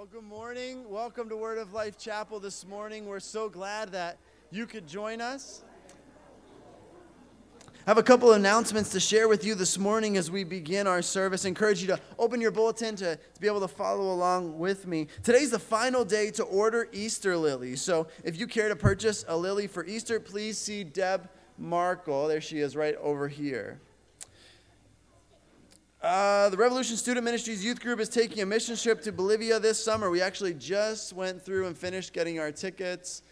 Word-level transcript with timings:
Well, 0.00 0.08
good 0.10 0.24
morning. 0.24 0.88
Welcome 0.88 1.28
to 1.28 1.36
Word 1.36 1.58
of 1.58 1.74
Life 1.74 1.98
Chapel 1.98 2.40
this 2.40 2.66
morning. 2.66 3.04
We're 3.04 3.20
so 3.20 3.50
glad 3.50 3.92
that 3.92 4.16
you 4.50 4.64
could 4.64 4.86
join 4.86 5.20
us. 5.20 5.62
I 7.86 7.90
have 7.90 7.98
a 7.98 8.02
couple 8.02 8.30
of 8.30 8.36
announcements 8.36 8.88
to 8.92 8.98
share 8.98 9.28
with 9.28 9.44
you 9.44 9.54
this 9.54 9.76
morning 9.76 10.16
as 10.16 10.30
we 10.30 10.42
begin 10.42 10.86
our 10.86 11.02
service. 11.02 11.44
I 11.44 11.48
encourage 11.48 11.82
you 11.82 11.86
to 11.88 12.00
open 12.18 12.40
your 12.40 12.50
bulletin 12.50 12.96
to, 12.96 13.16
to 13.16 13.40
be 13.42 13.46
able 13.46 13.60
to 13.60 13.68
follow 13.68 14.14
along 14.14 14.58
with 14.58 14.86
me. 14.86 15.06
Today's 15.22 15.50
the 15.50 15.58
final 15.58 16.02
day 16.02 16.30
to 16.30 16.44
order 16.44 16.88
Easter 16.92 17.36
lilies. 17.36 17.82
So 17.82 18.06
if 18.24 18.40
you 18.40 18.46
care 18.46 18.70
to 18.70 18.76
purchase 18.76 19.26
a 19.28 19.36
lily 19.36 19.66
for 19.66 19.84
Easter, 19.84 20.18
please 20.18 20.56
see 20.56 20.82
Deb 20.82 21.28
Markle. 21.58 22.26
There 22.26 22.40
she 22.40 22.60
is 22.60 22.74
right 22.74 22.96
over 23.02 23.28
here. 23.28 23.82
Uh, 26.02 26.48
the 26.48 26.56
Revolution 26.56 26.96
Student 26.96 27.26
Ministries 27.26 27.62
Youth 27.62 27.78
Group 27.78 28.00
is 28.00 28.08
taking 28.08 28.42
a 28.42 28.46
mission 28.46 28.74
trip 28.74 29.02
to 29.02 29.12
Bolivia 29.12 29.60
this 29.60 29.84
summer. 29.84 30.08
We 30.08 30.22
actually 30.22 30.54
just 30.54 31.12
went 31.12 31.42
through 31.42 31.66
and 31.66 31.76
finished 31.76 32.14
getting 32.14 32.38
our 32.38 32.50
tickets 32.50 33.22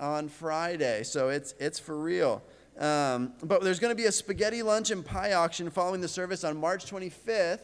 on 0.00 0.28
Friday, 0.28 1.04
so 1.04 1.28
it's, 1.28 1.54
it's 1.60 1.78
for 1.78 1.96
real. 1.96 2.42
Um, 2.76 3.34
but 3.44 3.62
there's 3.62 3.78
going 3.78 3.92
to 3.92 4.00
be 4.00 4.06
a 4.06 4.12
spaghetti 4.12 4.64
lunch 4.64 4.90
and 4.90 5.04
pie 5.04 5.34
auction 5.34 5.70
following 5.70 6.00
the 6.00 6.08
service 6.08 6.42
on 6.42 6.58
March 6.58 6.90
25th 6.90 7.60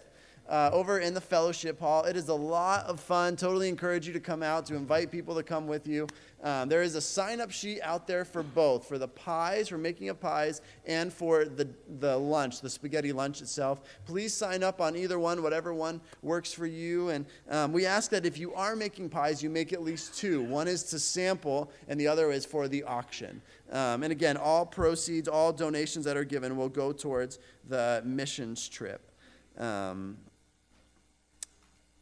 uh, 0.48 0.71
over 0.73 0.98
in 0.98 1.15
the 1.15 1.21
fellowship 1.21 1.80
hall. 1.80 2.05
It 2.05 2.16
is 2.16 2.29
a 2.29 2.34
lot 2.34 2.85
of 2.87 3.01
fun. 3.01 3.37
Totally 3.37 3.69
encourage 3.69 4.07
you 4.07 4.12
to 4.12 4.21
come 4.21 4.43
out, 4.43 4.66
to 4.66 4.75
invite 4.75 5.11
people 5.11 5.35
to 5.35 5.43
come 5.43 5.66
with 5.66 5.87
you. 5.87 6.07
Um, 6.43 6.69
there 6.69 6.83
is 6.83 6.95
a 6.95 7.01
sign 7.01 7.41
up 7.41 7.51
sheet 7.51 7.80
out 7.80 8.07
there 8.07 8.25
for 8.25 8.43
both 8.43 8.87
for 8.87 8.99
the 8.99 9.09
pies, 9.09 9.69
for 9.69 9.79
making 9.79 10.11
of 10.11 10.21
pies, 10.21 10.61
and 10.85 11.11
for 11.11 11.47
the, 11.47 11.66
the 12.01 12.16
lunch, 12.16 12.61
the 12.61 12.69
spaghetti 12.69 13.12
lunch 13.12 13.41
itself. 13.41 13.80
Please 14.05 14.35
sign 14.35 14.62
up 14.62 14.80
on 14.80 14.95
either 14.95 15.19
one, 15.19 15.43
whatever 15.43 15.73
one 15.73 16.02
works 16.21 16.52
for 16.52 16.66
you. 16.66 17.09
And 17.09 17.24
um, 17.49 17.73
we 17.73 17.87
ask 17.87 18.11
that 18.11 18.27
if 18.27 18.38
you 18.38 18.52
are 18.52 18.77
making 18.77 19.09
pies, 19.09 19.43
you 19.43 19.49
make 19.49 19.73
at 19.73 19.83
least 19.83 20.19
two. 20.19 20.43
One 20.43 20.69
is 20.69 20.83
to 20.85 20.99
sample, 20.99 21.71
and 21.88 21.99
the 21.99 22.07
other 22.07 22.30
is 22.30 22.45
for 22.45 22.68
the 22.68 22.83
auction. 22.85 23.40
Um, 23.73 24.02
and 24.02 24.13
again, 24.13 24.37
all 24.37 24.66
proceeds, 24.66 25.29
all 25.29 25.52
donations 25.52 26.05
that 26.05 26.18
are 26.18 26.24
given 26.24 26.59
will 26.59 26.68
go 26.68 26.93
towards 26.93 27.38
the 27.66 28.02
missions 28.05 28.68
trip. 28.68 29.11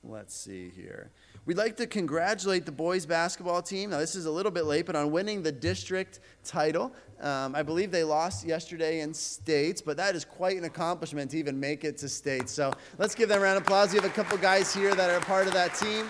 Let's 0.05 0.35
see 0.35 0.69
here. 0.75 1.13
We'd 1.47 1.57
like 1.57 1.77
to 1.77 1.87
congratulate 1.87 2.67
the 2.67 2.73
boys 2.73 3.07
basketball 3.07 3.63
team. 3.63 3.91
Now, 3.91 3.99
this 3.99 4.17
is 4.17 4.27
a 4.27 4.31
little 4.31 4.51
bit 4.51 4.65
late, 4.65 4.85
but 4.85 4.97
on 4.97 5.13
winning 5.13 5.45
the 5.45 5.53
district 5.53 6.19
title. 6.43 6.93
Um, 7.21 7.55
I 7.55 7.63
believe 7.63 7.93
they 7.93 8.03
lost 8.03 8.45
yesterday 8.45 9.01
in 9.01 9.15
states, 9.15 9.81
but 9.81 9.97
that 9.99 10.17
is 10.17 10.25
quite 10.25 10.57
an 10.57 10.65
accomplishment 10.65 11.31
to 11.31 11.39
even 11.39 11.59
make 11.59 11.85
it 11.85 11.99
to 11.99 12.09
states. 12.09 12.51
So 12.51 12.73
let's 12.99 13.15
give 13.15 13.29
them 13.29 13.39
a 13.39 13.43
round 13.43 13.59
of 13.59 13.63
applause. 13.63 13.93
We 13.93 14.01
have 14.01 14.05
a 14.05 14.13
couple 14.13 14.37
guys 14.39 14.75
here 14.75 14.93
that 14.93 15.09
are 15.09 15.21
part 15.21 15.47
of 15.47 15.53
that 15.53 15.77
team. 15.77 16.09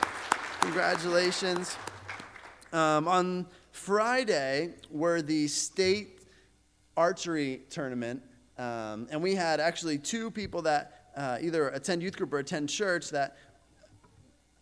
Congratulations. 0.60 1.76
Um, 2.72 3.06
on 3.06 3.46
Friday 3.72 4.70
were 4.90 5.20
the 5.20 5.48
state 5.48 6.22
archery 6.96 7.60
tournament, 7.68 8.22
um, 8.56 9.06
and 9.10 9.22
we 9.22 9.34
had 9.34 9.60
actually 9.60 9.98
two 9.98 10.30
people 10.30 10.62
that 10.62 11.10
uh, 11.14 11.36
either 11.42 11.68
attend 11.68 12.02
youth 12.02 12.16
group 12.16 12.32
or 12.32 12.38
attend 12.38 12.70
church 12.70 13.10
that 13.10 13.36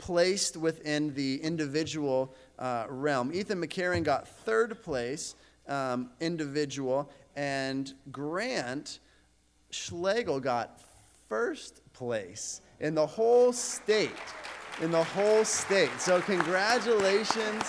placed 0.01 0.57
within 0.57 1.15
the 1.15 1.41
individual 1.43 2.35
uh, 2.59 2.87
realm. 2.89 3.33
Ethan 3.33 3.61
McCarron 3.63 4.03
got 4.03 4.27
third 4.27 4.83
place 4.83 5.37
um, 5.69 6.11
individual, 6.21 7.11
and 7.37 7.93
Grant 8.11 8.99
Schlegel 9.71 10.41
got 10.41 10.81
first 11.29 11.83
place 11.93 12.61
in 12.81 12.95
the 12.95 13.07
whole 13.07 13.53
state. 13.53 14.11
In 14.81 14.91
the 14.91 15.05
whole 15.05 15.45
state. 15.45 15.91
So, 15.99 16.21
congratulations, 16.23 17.65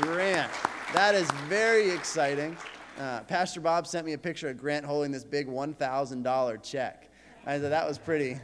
Grant. 0.00 0.52
That 0.92 1.14
is 1.14 1.30
very 1.48 1.90
exciting. 1.90 2.56
Uh, 2.98 3.20
Pastor 3.22 3.60
Bob 3.60 3.86
sent 3.86 4.04
me 4.04 4.12
a 4.12 4.18
picture 4.18 4.50
of 4.50 4.58
Grant 4.58 4.84
holding 4.84 5.10
this 5.10 5.24
big 5.24 5.48
$1,000 5.48 6.62
check. 6.62 7.10
I 7.46 7.58
said 7.58 7.72
that 7.72 7.88
was 7.88 7.96
pretty, 7.96 8.36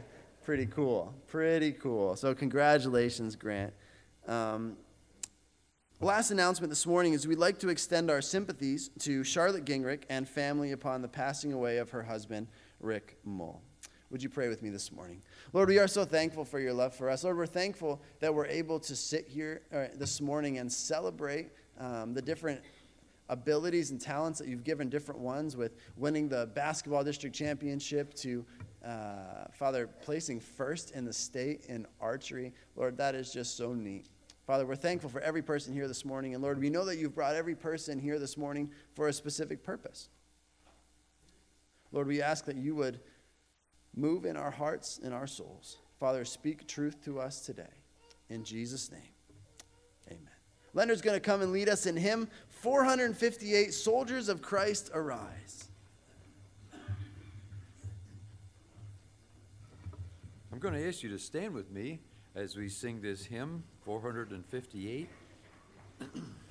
pretty 0.47 0.65
cool. 0.65 1.13
Pretty 1.27 1.73
cool. 1.73 2.15
So, 2.15 2.33
congratulations, 2.33 3.35
Grant. 3.35 3.73
Um, 4.29 4.77
last 5.99 6.31
announcement 6.31 6.69
this 6.69 6.85
morning 6.85 7.11
is 7.11 7.27
we'd 7.27 7.37
like 7.37 7.59
to 7.59 7.67
extend 7.67 8.09
our 8.09 8.21
sympathies 8.21 8.89
to 8.99 9.25
Charlotte 9.25 9.65
Gingrich 9.65 10.03
and 10.09 10.25
family 10.25 10.71
upon 10.71 11.01
the 11.01 11.09
passing 11.09 11.51
away 11.51 11.79
of 11.79 11.89
her 11.89 12.01
husband, 12.01 12.47
Rick 12.79 13.17
Mull. 13.25 13.61
Would 14.09 14.23
you 14.23 14.29
pray 14.29 14.47
with 14.47 14.63
me 14.63 14.69
this 14.69 14.89
morning? 14.89 15.21
Lord, 15.51 15.67
we 15.67 15.79
are 15.79 15.87
so 15.89 16.05
thankful 16.05 16.45
for 16.45 16.61
your 16.61 16.71
love 16.71 16.95
for 16.95 17.09
us. 17.09 17.25
Lord, 17.25 17.35
we're 17.35 17.45
thankful 17.45 18.01
that 18.21 18.33
we're 18.33 18.47
able 18.47 18.79
to 18.79 18.95
sit 18.95 19.27
here 19.27 19.63
uh, 19.73 19.87
this 19.95 20.21
morning 20.21 20.59
and 20.59 20.71
celebrate 20.71 21.49
um, 21.77 22.13
the 22.13 22.21
different 22.21 22.61
abilities 23.29 23.91
and 23.91 23.99
talents 23.99 24.39
that 24.39 24.47
you've 24.47 24.63
given 24.63 24.89
different 24.89 25.19
ones 25.19 25.57
with 25.57 25.75
winning 25.95 26.29
the 26.29 26.49
basketball 26.53 27.03
district 27.03 27.35
championship 27.35 28.13
to 28.15 28.45
uh, 28.85 29.45
Father, 29.51 29.87
placing 30.01 30.39
first 30.39 30.91
in 30.91 31.03
the 31.03 31.11
state 31.11 31.65
in 31.67 31.85
archery. 31.99 32.53
Lord, 32.75 32.97
that 32.97 33.15
is 33.15 33.33
just 33.33 33.57
so 33.57 33.73
neat. 33.73 34.07
Father, 34.45 34.65
we're 34.65 34.75
thankful 34.75 35.09
for 35.09 35.19
every 35.19 35.41
person 35.41 35.73
here 35.73 35.89
this 35.89 36.05
morning. 36.05 36.33
And 36.33 36.41
Lord, 36.41 36.57
we 36.57 36.69
know 36.69 36.85
that 36.85 36.97
you've 36.97 37.13
brought 37.13 37.35
every 37.35 37.55
person 37.55 37.99
here 37.99 38.17
this 38.17 38.37
morning 38.37 38.71
for 38.95 39.09
a 39.09 39.13
specific 39.13 39.61
purpose. 39.61 40.07
Lord, 41.91 42.07
we 42.07 42.21
ask 42.21 42.45
that 42.45 42.55
you 42.55 42.75
would 42.75 43.01
move 43.93 44.23
in 44.23 44.37
our 44.37 44.51
hearts 44.51 45.01
and 45.03 45.13
our 45.13 45.27
souls. 45.27 45.77
Father, 45.99 46.23
speak 46.23 46.65
truth 46.67 47.03
to 47.03 47.19
us 47.19 47.41
today. 47.41 47.63
In 48.29 48.43
Jesus' 48.43 48.91
name, 48.91 49.01
amen. 50.07 50.21
Leonard's 50.73 51.01
going 51.01 51.15
to 51.15 51.19
come 51.19 51.41
and 51.41 51.51
lead 51.51 51.69
us 51.69 51.85
in 51.85 51.97
hymn 51.97 52.29
458 52.61 53.73
Soldiers 53.73 54.29
of 54.29 54.41
Christ 54.41 54.89
Arise. 54.93 55.69
I'm 60.51 60.59
going 60.59 60.73
to 60.73 60.87
ask 60.87 61.03
you 61.03 61.09
to 61.09 61.19
stand 61.19 61.53
with 61.53 61.69
me 61.71 61.99
as 62.33 62.55
we 62.55 62.67
sing 62.67 62.99
this 62.99 63.25
hymn, 63.25 63.63
458. 63.85 65.07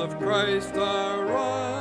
of 0.00 0.18
Christ 0.18 0.74
arise. 0.76 1.79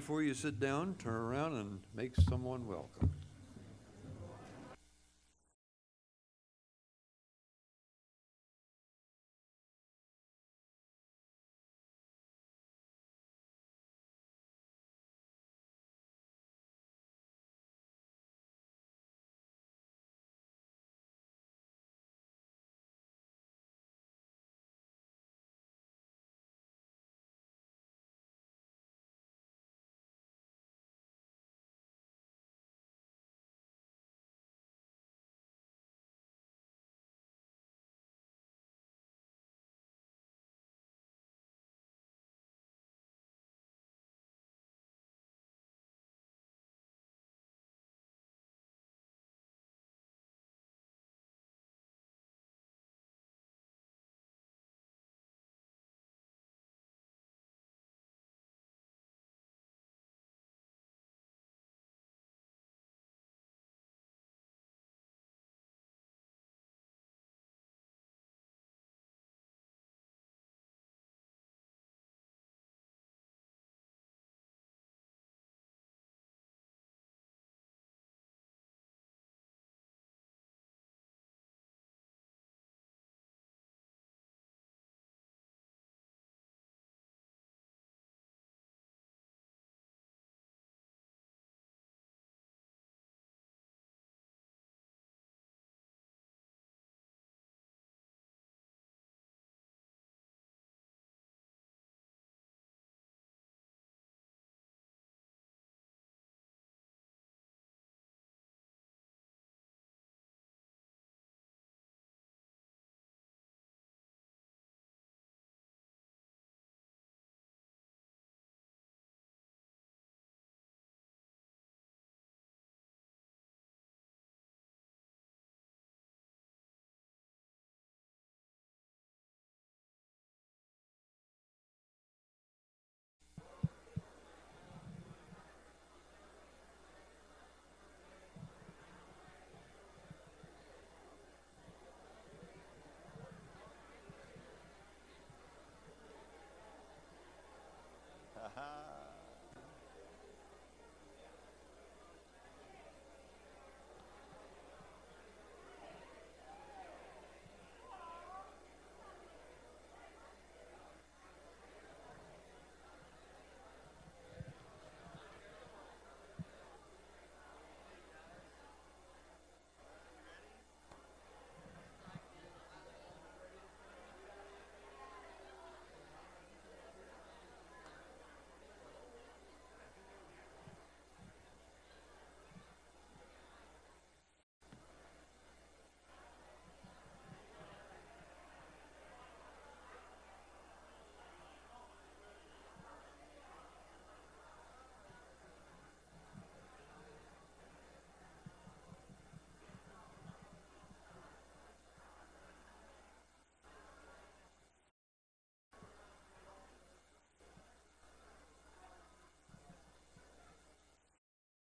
Before 0.00 0.22
you 0.22 0.32
sit 0.32 0.58
down, 0.58 0.94
turn 0.94 1.12
around 1.12 1.52
and 1.56 1.78
make 1.94 2.16
someone 2.16 2.66
welcome. 2.66 3.09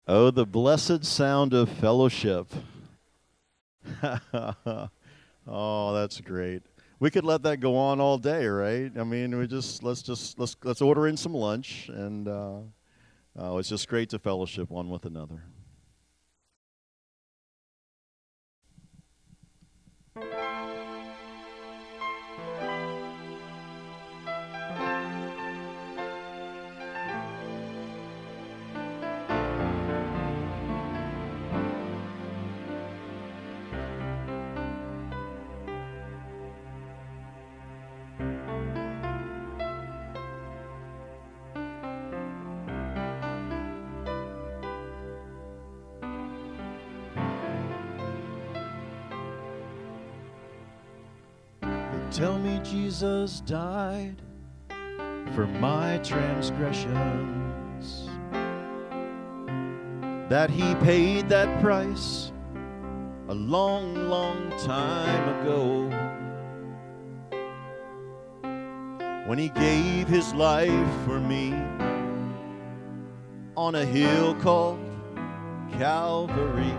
Oh, 0.08 0.30
the 0.30 0.46
blessed 0.46 1.04
sound 1.04 1.56
of 1.56 1.68
fellowship. 1.68 2.46
oh, 4.04 5.94
that's 5.96 6.22
great. 6.22 6.62
We 7.00 7.10
could 7.10 7.26
let 7.26 7.42
that 7.42 7.60
go 7.60 7.76
on 7.76 8.00
all 8.00 8.20
day, 8.20 8.46
right? 8.46 8.92
I 8.96 9.04
mean, 9.04 9.36
we 9.36 9.48
just 9.48 9.82
let's 9.82 10.04
just 10.04 10.38
let's 10.38 10.56
let's 10.64 10.82
order 10.82 11.08
in 11.08 11.18
some 11.18 11.34
lunch, 11.34 11.90
and 11.90 12.28
uh, 12.28 12.58
uh, 13.40 13.58
it's 13.58 13.70
just 13.70 13.88
great 13.88 14.10
to 14.12 14.20
fellowship 14.20 14.70
one 14.70 14.92
with 14.92 15.06
another. 15.06 15.42
Tell 52.16 52.40
me 52.40 52.62
Jesus 52.64 53.42
died 53.42 54.16
for 55.34 55.46
my 55.46 55.98
transgressions, 55.98 58.10
that 60.30 60.50
he 60.50 60.76
paid 60.76 61.28
that 61.28 61.62
price 61.62 62.32
a 63.28 63.34
long, 63.34 64.08
long 64.08 64.50
time 64.60 65.42
ago. 65.42 65.90
When 69.28 69.38
he 69.38 69.50
gave 69.50 70.08
his 70.08 70.34
life 70.34 70.72
for 71.04 71.20
me 71.20 71.54
on 73.58 73.76
a 73.76 73.84
hill 73.84 74.36
called 74.36 74.80
Calvary. 75.74 76.78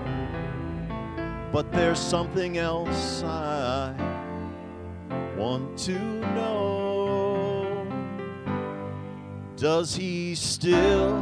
But 1.53 1.71
there's 1.73 1.99
something 1.99 2.57
else 2.57 3.23
I 3.23 4.06
want 5.47 5.79
to 5.79 5.97
know. 6.35 7.87
Does 9.55 9.95
he 9.95 10.35
still 10.35 11.15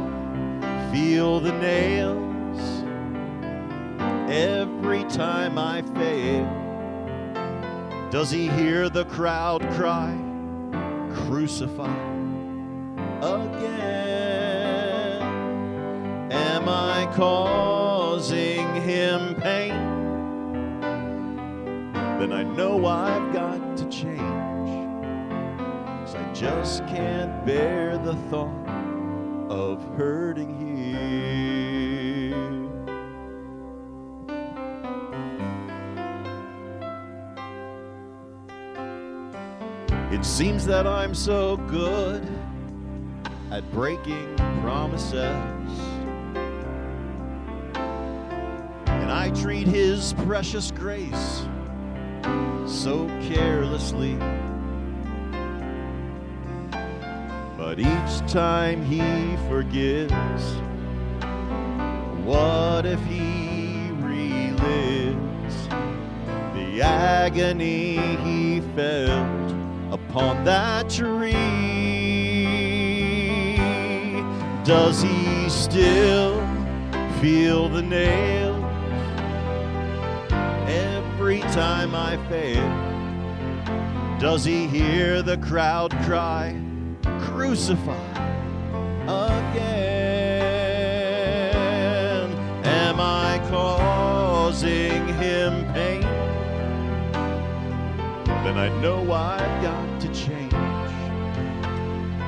feel 0.91 1.39
the 1.39 1.51
nails 1.51 2.59
every 4.27 5.03
time 5.03 5.59
I 5.59 5.83
fail? 5.99 6.49
Does 8.09 8.31
he 8.31 8.47
hear 8.47 8.89
the 8.89 9.05
crowd 9.05 9.61
cry, 9.73 10.17
Crucify 11.27 11.95
again? 13.21 13.61
Am 16.31 16.67
I 16.67 17.07
causing 17.15 18.73
him 18.81 19.35
pain? 19.35 19.85
Then 22.19 22.33
I 22.33 22.41
know 22.41 22.87
I've 22.87 23.31
got 23.31 23.64
just 26.35 26.85
can't 26.87 27.45
bear 27.45 27.97
the 27.97 28.13
thought 28.29 28.67
of 29.49 29.81
hurting 29.95 30.59
him. 30.59 31.55
It 40.11 40.25
seems 40.25 40.65
that 40.65 40.85
I'm 40.85 41.15
so 41.15 41.55
good 41.55 42.27
at 43.51 43.69
breaking 43.71 44.35
promises. 44.61 45.15
And 48.87 49.09
I 49.09 49.31
treat 49.41 49.67
His 49.67 50.11
precious 50.25 50.69
grace 50.71 51.45
so 52.65 53.07
carelessly. 53.21 54.17
But 57.57 57.79
each 57.79 58.31
time 58.31 58.85
He 58.85 59.01
forgives, 59.47 60.55
what 62.25 62.85
if 62.85 63.03
He 63.05 63.89
relives 64.01 65.69
the 66.53 66.81
agony 66.81 67.97
He 68.23 68.61
felt? 68.75 69.45
upon 69.95 70.43
that 70.43 70.89
tree. 70.89 71.33
Does 74.63 75.01
he 75.01 75.49
still 75.49 76.39
feel 77.21 77.69
the 77.69 77.81
nail 77.81 78.55
every 80.67 81.39
time 81.41 81.93
I 81.95 82.17
fail? 82.29 82.69
Does 84.19 84.43
he 84.43 84.67
hear 84.67 85.21
the 85.21 85.37
crowd 85.37 85.91
cry, 86.03 86.59
Crucify 87.45 87.93
again? 89.03 89.85
Am 92.65 92.99
I 92.99 93.39
causing 93.51 95.07
him 95.19 95.71
pain? 95.71 96.01
then 98.43 98.57
I 98.57 98.69
know 98.81 99.11
I've 99.11 99.61
got 99.61 100.01
to 100.01 100.07
change. 100.07 100.51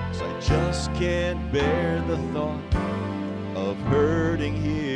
Cause 0.05 0.21
I 0.21 0.39
just 0.39 0.93
can't 0.93 1.51
bear 1.51 1.99
the 2.01 2.17
thought 2.31 2.75
of 3.55 3.75
hurting 3.89 4.53
him. 4.53 4.86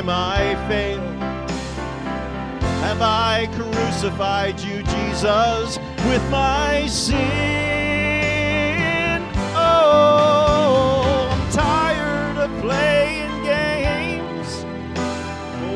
Time 0.00 0.08
I 0.08 0.54
fail? 0.68 1.00
Have 2.80 3.02
I 3.02 3.48
crucified 3.52 4.58
you, 4.60 4.82
Jesus, 4.82 5.78
with 6.06 6.30
my 6.30 6.86
sin? 6.86 7.20
Oh, 9.54 11.28
I'm 11.30 11.52
tired 11.52 12.38
of 12.38 12.50
playing 12.62 13.42
games. 13.44 14.64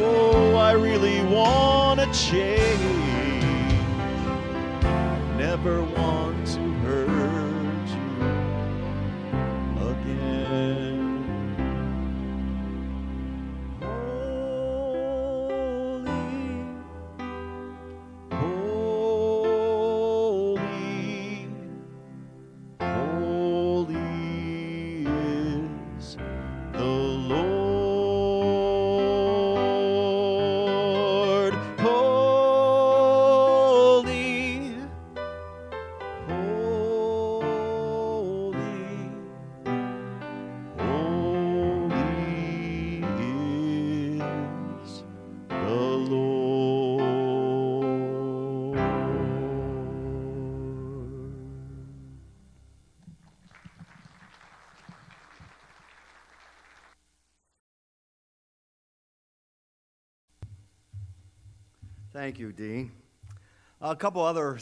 Oh, 0.01 0.55
I 0.55 0.73
really 0.73 1.23
want 1.25 2.01
to 2.01 2.07
change. 2.13 2.81
Never 5.37 5.83
want 5.83 6.14
Thank 62.25 62.39
you, 62.39 62.53
Dean. 62.53 62.91
A 63.83 63.95
couple 63.95 64.23
other 64.23 64.59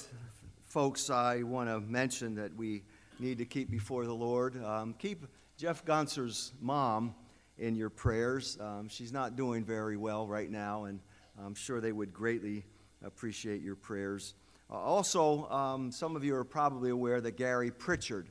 folks 0.64 1.11
I 1.11 1.45
want 1.45 1.69
to 1.69 1.78
mention 1.78 2.35
that 2.35 2.57
we 2.57 2.83
need 3.21 3.38
to 3.38 3.45
keep 3.45 3.71
before 3.71 4.04
the 4.04 4.12
Lord. 4.12 4.61
Um, 4.64 4.97
keep 4.99 5.25
Jeff 5.57 5.85
Gonser's 5.85 6.54
mom 6.61 7.14
in 7.59 7.76
your 7.76 7.88
prayers. 7.88 8.59
Um, 8.61 8.88
she's 8.88 9.12
not 9.12 9.37
doing 9.37 9.64
very 9.64 9.97
well 9.97 10.26
right 10.26 10.50
now, 10.50 10.87
and 10.87 10.99
I'm 11.40 11.54
sure 11.54 11.81
they 11.81 11.92
would 11.92 12.12
greatly 12.12 12.64
appreciate 13.04 13.62
your 13.62 13.76
prayers. 13.76 14.35
Uh, 14.69 14.78
also, 14.78 15.49
um, 15.49 15.92
some 15.92 16.16
of 16.16 16.25
you 16.25 16.35
are 16.35 16.42
probably 16.42 16.90
aware 16.90 17.21
that 17.21 17.37
Gary 17.37 17.71
Pritchard 17.71 18.28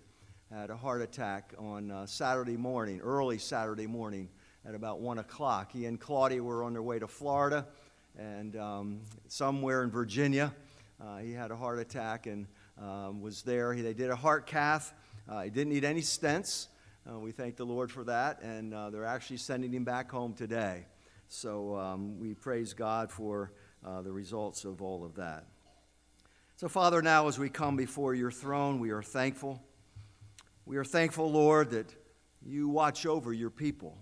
had 0.51 0.69
a 0.69 0.75
heart 0.75 1.01
attack 1.01 1.53
on 1.57 1.89
uh, 1.89 2.05
Saturday 2.05 2.57
morning, 2.57 2.99
early 2.99 3.37
Saturday 3.37 3.87
morning 3.87 4.27
at 4.65 4.75
about 4.75 4.99
1 4.99 5.19
o'clock. 5.19 5.71
He 5.71 5.85
and 5.85 5.97
Claudia 5.97 6.43
were 6.43 6.65
on 6.65 6.73
their 6.73 6.83
way 6.83 6.99
to 6.99 7.07
Florida 7.07 7.65
and 8.21 8.55
um, 8.55 9.01
somewhere 9.27 9.83
in 9.83 9.89
Virginia. 9.89 10.53
Uh, 11.01 11.17
he 11.17 11.31
had 11.33 11.49
a 11.49 11.55
heart 11.55 11.79
attack 11.79 12.27
and 12.27 12.45
um, 12.79 13.21
was 13.21 13.41
there. 13.41 13.73
He, 13.73 13.81
they 13.81 13.93
did 13.93 14.11
a 14.11 14.15
heart 14.15 14.45
cath. 14.45 14.93
Uh, 15.27 15.41
he 15.41 15.49
didn't 15.49 15.73
need 15.73 15.83
any 15.83 16.01
stents. 16.01 16.67
Uh, 17.09 17.17
we 17.17 17.31
thank 17.31 17.55
the 17.55 17.65
Lord 17.65 17.91
for 17.91 18.03
that, 18.03 18.41
and 18.43 18.73
uh, 18.73 18.91
they're 18.91 19.05
actually 19.05 19.37
sending 19.37 19.73
him 19.73 19.83
back 19.83 20.11
home 20.11 20.33
today. 20.33 20.85
So 21.29 21.75
um, 21.75 22.19
we 22.19 22.35
praise 22.35 22.73
God 22.73 23.11
for 23.11 23.53
uh, 23.83 24.01
the 24.01 24.11
results 24.11 24.65
of 24.65 24.81
all 24.81 25.03
of 25.03 25.15
that. 25.15 25.45
So, 26.57 26.69
Father, 26.69 27.01
now 27.01 27.27
as 27.27 27.39
we 27.39 27.49
come 27.49 27.75
before 27.75 28.13
your 28.13 28.29
throne, 28.29 28.79
we 28.79 28.91
are 28.91 29.01
thankful. 29.01 29.63
We 30.65 30.77
are 30.77 30.85
thankful, 30.85 31.31
Lord, 31.31 31.71
that 31.71 31.91
you 32.45 32.69
watch 32.69 33.07
over 33.07 33.33
your 33.33 33.49
people. 33.49 33.97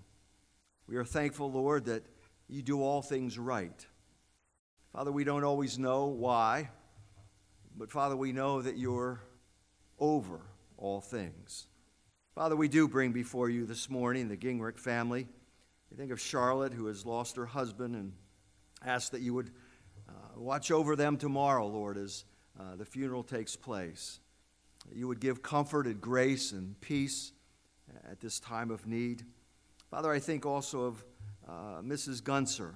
We 0.88 0.98
are 0.98 1.06
thankful, 1.06 1.50
Lord, 1.50 1.86
that 1.86 2.04
you 2.50 2.62
do 2.62 2.82
all 2.82 3.02
things 3.02 3.40
right. 3.40 3.86
Father, 4.94 5.12
we 5.12 5.24
don't 5.24 5.44
always 5.44 5.78
know 5.78 6.08
why, 6.08 6.70
but 7.78 7.92
Father, 7.92 8.16
we 8.16 8.32
know 8.32 8.62
that 8.62 8.78
you're 8.78 9.22
over 10.00 10.42
all 10.78 11.00
things. 11.00 11.68
Father, 12.34 12.56
we 12.56 12.68
do 12.68 12.88
bring 12.88 13.12
before 13.12 13.50
you 13.50 13.68
this 13.68 13.88
morning 13.88 14.28
the 14.28 14.38
Gingrich 14.38 14.80
family. 14.80 15.28
We 15.92 15.98
think 15.98 16.12
of 16.12 16.20
Charlotte, 16.20 16.74
who 16.74 16.88
has 16.88 17.06
lost 17.06 17.36
her 17.36 17.46
husband, 17.46 17.96
and 17.96 18.14
ask 18.84 19.12
that 19.12 19.22
you 19.22 19.34
would 19.36 19.52
uh, 20.08 20.12
watch 20.38 20.72
over 20.72 20.96
them 20.96 21.18
tomorrow, 21.18 21.68
Lord, 21.68 21.98
as 21.98 22.26
uh, 22.60 22.76
the 22.76 22.86
funeral 22.86 23.24
takes 23.24 23.56
place. 23.56 24.20
That 24.88 24.98
you 24.98 25.08
would 25.08 25.20
give 25.20 25.44
comfort 25.44 25.86
and 25.86 26.02
grace 26.02 26.52
and 26.52 26.80
peace 26.82 27.32
at 28.10 28.20
this 28.22 28.40
time 28.40 28.72
of 28.72 28.88
need. 28.88 29.24
Father, 29.92 30.12
I 30.12 30.20
think 30.20 30.48
also 30.48 30.82
of 30.82 31.06
uh, 31.48 31.82
Mrs. 31.82 32.24
Gonser. 32.24 32.74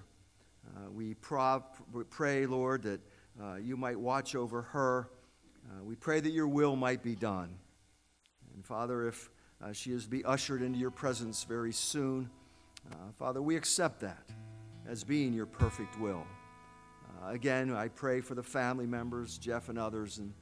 Uh, 0.67 0.91
we 0.91 1.13
pray, 1.13 2.45
Lord, 2.45 2.83
that 2.83 3.01
uh, 3.41 3.55
you 3.55 3.77
might 3.77 3.99
watch 3.99 4.35
over 4.35 4.61
her. 4.61 5.09
Uh, 5.69 5.83
we 5.83 5.95
pray 5.95 6.19
that 6.19 6.31
your 6.31 6.47
will 6.47 6.75
might 6.75 7.03
be 7.03 7.15
done. 7.15 7.55
And 8.55 8.65
Father, 8.65 9.07
if 9.07 9.29
uh, 9.63 9.73
she 9.73 9.91
is 9.91 10.03
to 10.05 10.09
be 10.09 10.23
ushered 10.25 10.61
into 10.61 10.79
your 10.79 10.91
presence 10.91 11.43
very 11.43 11.71
soon, 11.71 12.29
uh, 12.91 12.95
Father, 13.17 13.41
we 13.41 13.55
accept 13.55 14.01
that 14.01 14.29
as 14.87 15.03
being 15.03 15.33
your 15.33 15.45
perfect 15.45 15.99
will. 15.99 16.25
again, 17.25 17.73
I 17.73 17.87
pray 17.87 18.19
for 18.19 18.35
the 18.35 18.43
family 18.43 18.85
members, 18.85 19.37
Jeff 19.37 19.69
and 19.69 19.79
others, 19.79 20.17
and 20.17 20.33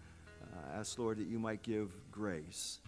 ask, 0.73 0.97
Lord, 0.97 1.19
that 1.19 1.27
you 1.27 1.37
might 1.37 1.61
give 1.61 1.91
grace. 2.11 2.79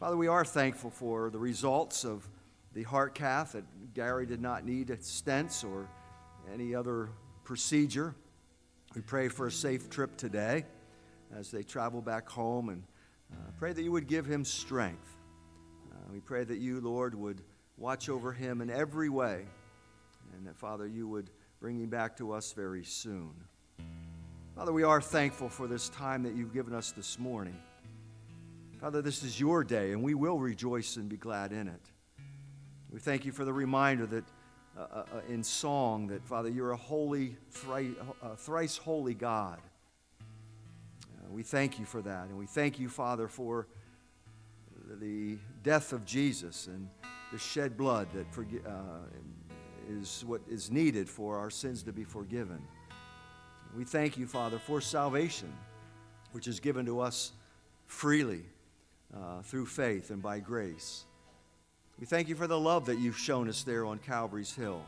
Father, 0.00 0.16
we 0.16 0.28
are 0.28 0.44
thankful 0.44 0.90
for 0.90 1.30
the 1.30 1.38
results 1.38 2.04
of 2.04 2.28
the 2.74 2.82
heart 2.82 3.14
cath 3.14 3.52
that 3.52 3.64
Gary 3.94 4.26
did 4.26 4.40
not 4.40 4.64
need 4.64 4.88
stents 4.88 5.64
or 5.64 5.88
any 6.52 6.74
other 6.74 7.10
procedure. 7.44 8.14
We 8.94 9.00
pray 9.02 9.28
for 9.28 9.46
a 9.46 9.52
safe 9.52 9.90
trip 9.90 10.16
today 10.16 10.64
as 11.36 11.50
they 11.50 11.62
travel 11.62 12.00
back 12.00 12.28
home 12.28 12.68
and 12.68 12.82
uh, 13.32 13.50
pray 13.58 13.72
that 13.72 13.82
you 13.82 13.92
would 13.92 14.06
give 14.06 14.26
him 14.26 14.44
strength. 14.44 15.16
Uh, 15.90 15.96
we 16.12 16.20
pray 16.20 16.44
that 16.44 16.58
you, 16.58 16.80
Lord, 16.80 17.14
would 17.14 17.42
watch 17.76 18.08
over 18.08 18.32
him 18.32 18.60
in 18.60 18.70
every 18.70 19.08
way 19.08 19.46
and 20.36 20.46
that, 20.46 20.56
Father, 20.56 20.86
you 20.86 21.08
would 21.08 21.30
bring 21.60 21.78
him 21.78 21.88
back 21.88 22.16
to 22.18 22.32
us 22.32 22.52
very 22.52 22.84
soon. 22.84 23.32
Father, 24.54 24.72
we 24.72 24.82
are 24.82 25.00
thankful 25.00 25.48
for 25.48 25.66
this 25.66 25.88
time 25.90 26.22
that 26.22 26.34
you've 26.34 26.52
given 26.52 26.74
us 26.74 26.92
this 26.92 27.18
morning. 27.18 27.56
Father, 28.80 29.02
this 29.02 29.22
is 29.22 29.40
your 29.40 29.64
day, 29.64 29.92
and 29.92 30.02
we 30.02 30.14
will 30.14 30.38
rejoice 30.38 30.96
and 30.96 31.08
be 31.08 31.16
glad 31.16 31.52
in 31.52 31.68
it. 31.68 31.80
We 32.90 33.00
thank 33.00 33.24
you 33.24 33.32
for 33.32 33.44
the 33.44 33.52
reminder 33.52 34.06
that 34.06 34.24
uh, 34.76 34.80
uh, 34.80 34.84
uh, 34.98 35.20
in 35.32 35.42
song 35.42 36.06
that, 36.08 36.22
Father, 36.22 36.50
you're 36.50 36.72
a 36.72 36.76
holy, 36.76 37.34
thrice, 37.50 37.94
uh, 38.22 38.34
thrice 38.34 38.76
holy 38.76 39.14
God. 39.14 39.58
Uh, 40.20 41.30
we 41.30 41.42
thank 41.42 41.78
you 41.78 41.86
for 41.86 42.02
that. 42.02 42.28
And 42.28 42.36
we 42.36 42.44
thank 42.44 42.78
you, 42.78 42.90
Father, 42.90 43.26
for 43.26 43.68
the 45.00 45.38
death 45.62 45.94
of 45.94 46.04
Jesus 46.04 46.66
and 46.66 46.90
the 47.32 47.38
shed 47.38 47.78
blood 47.78 48.08
that 48.12 48.30
forgi- 48.30 48.66
uh, 48.66 49.06
is 49.88 50.22
what 50.26 50.42
is 50.46 50.70
needed 50.70 51.08
for 51.08 51.38
our 51.38 51.48
sins 51.48 51.82
to 51.84 51.92
be 51.92 52.04
forgiven. 52.04 52.60
We 53.74 53.84
thank 53.84 54.18
you, 54.18 54.26
Father, 54.26 54.58
for 54.58 54.82
salvation, 54.82 55.52
which 56.32 56.46
is 56.46 56.60
given 56.60 56.84
to 56.84 57.00
us 57.00 57.32
freely 57.86 58.44
through 59.42 59.66
faith 59.66 60.10
and 60.10 60.20
by 60.20 60.38
grace. 60.40 61.05
We 61.98 62.04
thank 62.04 62.28
you 62.28 62.34
for 62.34 62.46
the 62.46 62.60
love 62.60 62.86
that 62.86 62.98
you've 62.98 63.16
shown 63.16 63.48
us 63.48 63.62
there 63.62 63.86
on 63.86 63.98
Calvary's 63.98 64.54
Hill. 64.54 64.82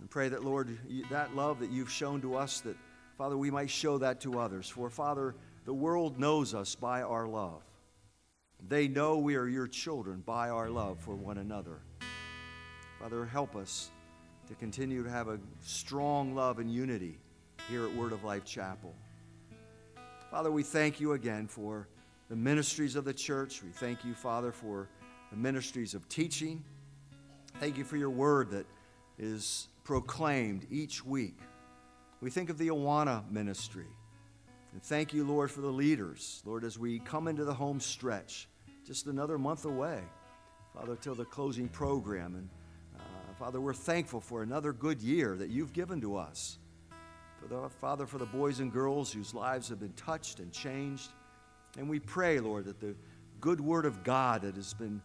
And 0.00 0.10
pray 0.10 0.28
that, 0.28 0.44
Lord, 0.44 0.76
that 1.08 1.36
love 1.36 1.60
that 1.60 1.70
you've 1.70 1.90
shown 1.90 2.20
to 2.22 2.34
us, 2.34 2.60
that, 2.62 2.76
Father, 3.16 3.36
we 3.36 3.50
might 3.50 3.70
show 3.70 3.98
that 3.98 4.20
to 4.22 4.40
others. 4.40 4.68
For, 4.68 4.90
Father, 4.90 5.36
the 5.66 5.74
world 5.74 6.18
knows 6.18 6.52
us 6.52 6.74
by 6.74 7.02
our 7.02 7.28
love. 7.28 7.62
They 8.68 8.88
know 8.88 9.18
we 9.18 9.36
are 9.36 9.46
your 9.46 9.68
children 9.68 10.22
by 10.26 10.48
our 10.48 10.68
love 10.68 10.98
for 10.98 11.14
one 11.14 11.38
another. 11.38 11.78
Father, 12.98 13.24
help 13.24 13.54
us 13.54 13.90
to 14.48 14.54
continue 14.56 15.04
to 15.04 15.10
have 15.10 15.28
a 15.28 15.38
strong 15.60 16.34
love 16.34 16.58
and 16.58 16.72
unity 16.72 17.20
here 17.68 17.84
at 17.86 17.94
Word 17.94 18.12
of 18.12 18.24
Life 18.24 18.44
Chapel. 18.44 18.94
Father, 20.28 20.50
we 20.50 20.64
thank 20.64 20.98
you 20.98 21.12
again 21.12 21.46
for 21.46 21.86
the 22.28 22.36
ministries 22.36 22.96
of 22.96 23.04
the 23.04 23.14
church. 23.14 23.62
We 23.62 23.70
thank 23.70 24.04
you, 24.04 24.14
Father, 24.14 24.50
for 24.50 24.88
the 25.30 25.36
ministries 25.36 25.94
of 25.94 26.08
teaching. 26.08 26.64
Thank 27.58 27.78
you 27.78 27.84
for 27.84 27.96
your 27.96 28.10
word 28.10 28.50
that 28.50 28.66
is 29.18 29.68
proclaimed 29.84 30.66
each 30.70 31.04
week. 31.04 31.38
We 32.20 32.30
think 32.30 32.50
of 32.50 32.58
the 32.58 32.68
Awana 32.68 33.30
ministry. 33.30 33.86
And 34.72 34.82
thank 34.82 35.12
you, 35.12 35.24
Lord, 35.24 35.50
for 35.50 35.60
the 35.60 35.68
leaders. 35.68 36.42
Lord, 36.44 36.64
as 36.64 36.78
we 36.78 37.00
come 37.00 37.28
into 37.28 37.44
the 37.44 37.54
home 37.54 37.80
stretch, 37.80 38.48
just 38.86 39.06
another 39.06 39.38
month 39.38 39.64
away, 39.64 40.00
Father, 40.74 40.96
till 40.96 41.14
the 41.14 41.24
closing 41.24 41.68
program. 41.68 42.34
And 42.34 42.48
uh, 42.98 43.34
Father, 43.38 43.60
we're 43.60 43.74
thankful 43.74 44.20
for 44.20 44.42
another 44.42 44.72
good 44.72 45.00
year 45.00 45.36
that 45.36 45.50
you've 45.50 45.72
given 45.72 46.00
to 46.02 46.16
us. 46.16 46.58
For 47.40 47.48
the, 47.48 47.68
Father, 47.68 48.06
for 48.06 48.18
the 48.18 48.26
boys 48.26 48.60
and 48.60 48.72
girls 48.72 49.12
whose 49.12 49.34
lives 49.34 49.68
have 49.68 49.80
been 49.80 49.94
touched 49.94 50.40
and 50.40 50.52
changed. 50.52 51.10
And 51.78 51.88
we 51.88 51.98
pray, 51.98 52.38
Lord, 52.38 52.66
that 52.66 52.80
the 52.80 52.94
good 53.40 53.60
word 53.60 53.86
of 53.86 54.04
God 54.04 54.42
that 54.42 54.56
has 54.56 54.74
been 54.74 55.00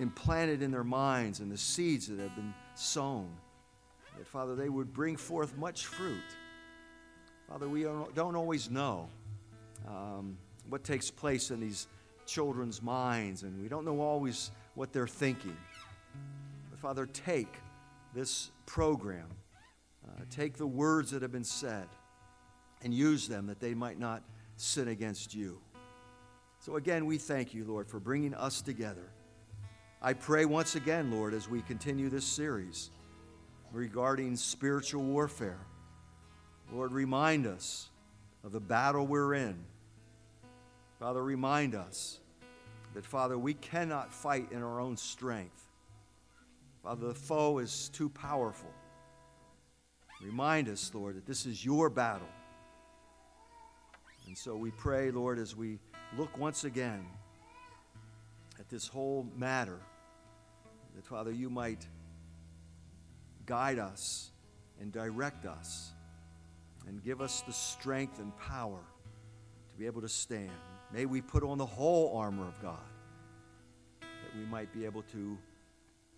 implanted 0.00 0.62
in 0.62 0.70
their 0.70 0.82
minds 0.82 1.40
and 1.40 1.52
the 1.52 1.58
seeds 1.58 2.08
that 2.08 2.18
have 2.18 2.34
been 2.34 2.54
sown, 2.74 3.28
that, 4.16 4.26
Father, 4.26 4.56
they 4.56 4.68
would 4.68 4.92
bring 4.92 5.16
forth 5.16 5.56
much 5.56 5.86
fruit. 5.86 6.18
Father, 7.48 7.68
we 7.68 7.82
don't 7.82 8.34
always 8.34 8.70
know 8.70 9.08
um, 9.86 10.38
what 10.68 10.84
takes 10.84 11.10
place 11.10 11.50
in 11.50 11.60
these 11.60 11.86
children's 12.26 12.82
minds, 12.82 13.42
and 13.42 13.60
we 13.62 13.68
don't 13.68 13.84
know 13.84 14.00
always 14.00 14.50
what 14.74 14.92
they're 14.92 15.06
thinking. 15.06 15.56
But, 16.70 16.78
Father, 16.78 17.06
take 17.06 17.52
this 18.14 18.50
program, 18.66 19.26
uh, 20.08 20.22
take 20.30 20.56
the 20.56 20.66
words 20.66 21.10
that 21.10 21.22
have 21.22 21.32
been 21.32 21.44
said, 21.44 21.88
and 22.82 22.94
use 22.94 23.28
them 23.28 23.46
that 23.48 23.60
they 23.60 23.74
might 23.74 23.98
not 23.98 24.22
sin 24.56 24.88
against 24.88 25.34
you. 25.34 25.60
So, 26.60 26.76
again, 26.76 27.04
we 27.04 27.18
thank 27.18 27.52
you, 27.52 27.64
Lord, 27.64 27.88
for 27.88 28.00
bringing 28.00 28.32
us 28.32 28.62
together 28.62 29.10
I 30.02 30.14
pray 30.14 30.46
once 30.46 30.76
again, 30.76 31.10
Lord, 31.10 31.34
as 31.34 31.46
we 31.46 31.60
continue 31.60 32.08
this 32.08 32.24
series 32.24 32.90
regarding 33.70 34.34
spiritual 34.34 35.02
warfare. 35.02 35.60
Lord, 36.72 36.92
remind 36.92 37.46
us 37.46 37.90
of 38.42 38.52
the 38.52 38.60
battle 38.60 39.06
we're 39.06 39.34
in. 39.34 39.62
Father, 40.98 41.22
remind 41.22 41.74
us 41.74 42.18
that, 42.94 43.04
Father, 43.04 43.36
we 43.36 43.52
cannot 43.52 44.10
fight 44.10 44.50
in 44.52 44.62
our 44.62 44.80
own 44.80 44.96
strength. 44.96 45.68
Father, 46.82 47.08
the 47.08 47.14
foe 47.14 47.58
is 47.58 47.90
too 47.90 48.08
powerful. 48.08 48.72
Remind 50.22 50.70
us, 50.70 50.90
Lord, 50.94 51.16
that 51.16 51.26
this 51.26 51.44
is 51.44 51.62
your 51.62 51.90
battle. 51.90 52.28
And 54.26 54.36
so 54.36 54.56
we 54.56 54.70
pray, 54.70 55.10
Lord, 55.10 55.38
as 55.38 55.54
we 55.54 55.78
look 56.16 56.38
once 56.38 56.64
again 56.64 57.04
at 58.58 58.70
this 58.70 58.88
whole 58.88 59.26
matter 59.36 59.78
that, 60.94 61.04
Father, 61.04 61.32
you 61.32 61.50
might 61.50 61.86
guide 63.46 63.78
us 63.78 64.30
and 64.80 64.92
direct 64.92 65.46
us 65.46 65.92
and 66.86 67.02
give 67.02 67.20
us 67.20 67.42
the 67.42 67.52
strength 67.52 68.18
and 68.18 68.36
power 68.36 68.80
to 69.72 69.78
be 69.78 69.86
able 69.86 70.00
to 70.00 70.08
stand. 70.08 70.50
May 70.92 71.06
we 71.06 71.20
put 71.20 71.42
on 71.42 71.58
the 71.58 71.66
whole 71.66 72.16
armor 72.16 72.46
of 72.46 72.60
God 72.60 72.78
that 74.00 74.38
we 74.38 74.44
might 74.46 74.72
be 74.72 74.84
able 74.84 75.02
to 75.12 75.38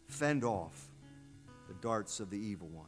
fend 0.08 0.44
off 0.44 0.88
the 1.68 1.74
darts 1.74 2.20
of 2.20 2.30
the 2.30 2.38
evil 2.38 2.68
one. 2.68 2.86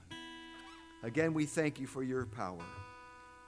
Again, 1.02 1.34
we 1.34 1.46
thank 1.46 1.80
you 1.80 1.86
for 1.86 2.02
your 2.02 2.26
power. 2.26 2.64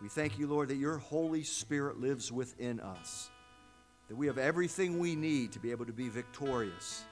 We 0.02 0.08
thank 0.08 0.38
you, 0.38 0.46
Lord, 0.46 0.68
that 0.68 0.76
your 0.76 0.98
Holy 0.98 1.42
Spirit 1.42 1.98
lives 1.98 2.30
within 2.30 2.80
us, 2.80 3.30
that 4.08 4.16
we 4.16 4.26
have 4.26 4.38
everything 4.38 4.98
we 4.98 5.14
need 5.14 5.52
to 5.52 5.58
be 5.58 5.70
able 5.70 5.86
to 5.86 5.92
be 5.92 6.08
victorious 6.08 7.04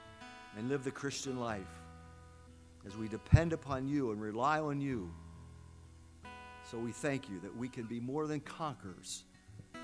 and 0.57 0.69
live 0.69 0.83
the 0.83 0.91
Christian 0.91 1.39
life 1.39 1.61
as 2.85 2.95
we 2.95 3.07
depend 3.07 3.53
upon 3.53 3.87
you 3.87 4.11
and 4.11 4.21
rely 4.21 4.59
on 4.59 4.79
you. 4.79 5.11
So 6.69 6.77
we 6.77 6.91
thank 6.91 7.29
you 7.29 7.39
that 7.41 7.55
we 7.55 7.67
can 7.67 7.83
be 7.83 7.99
more 7.99 8.27
than 8.27 8.39
conquerors 8.39 9.23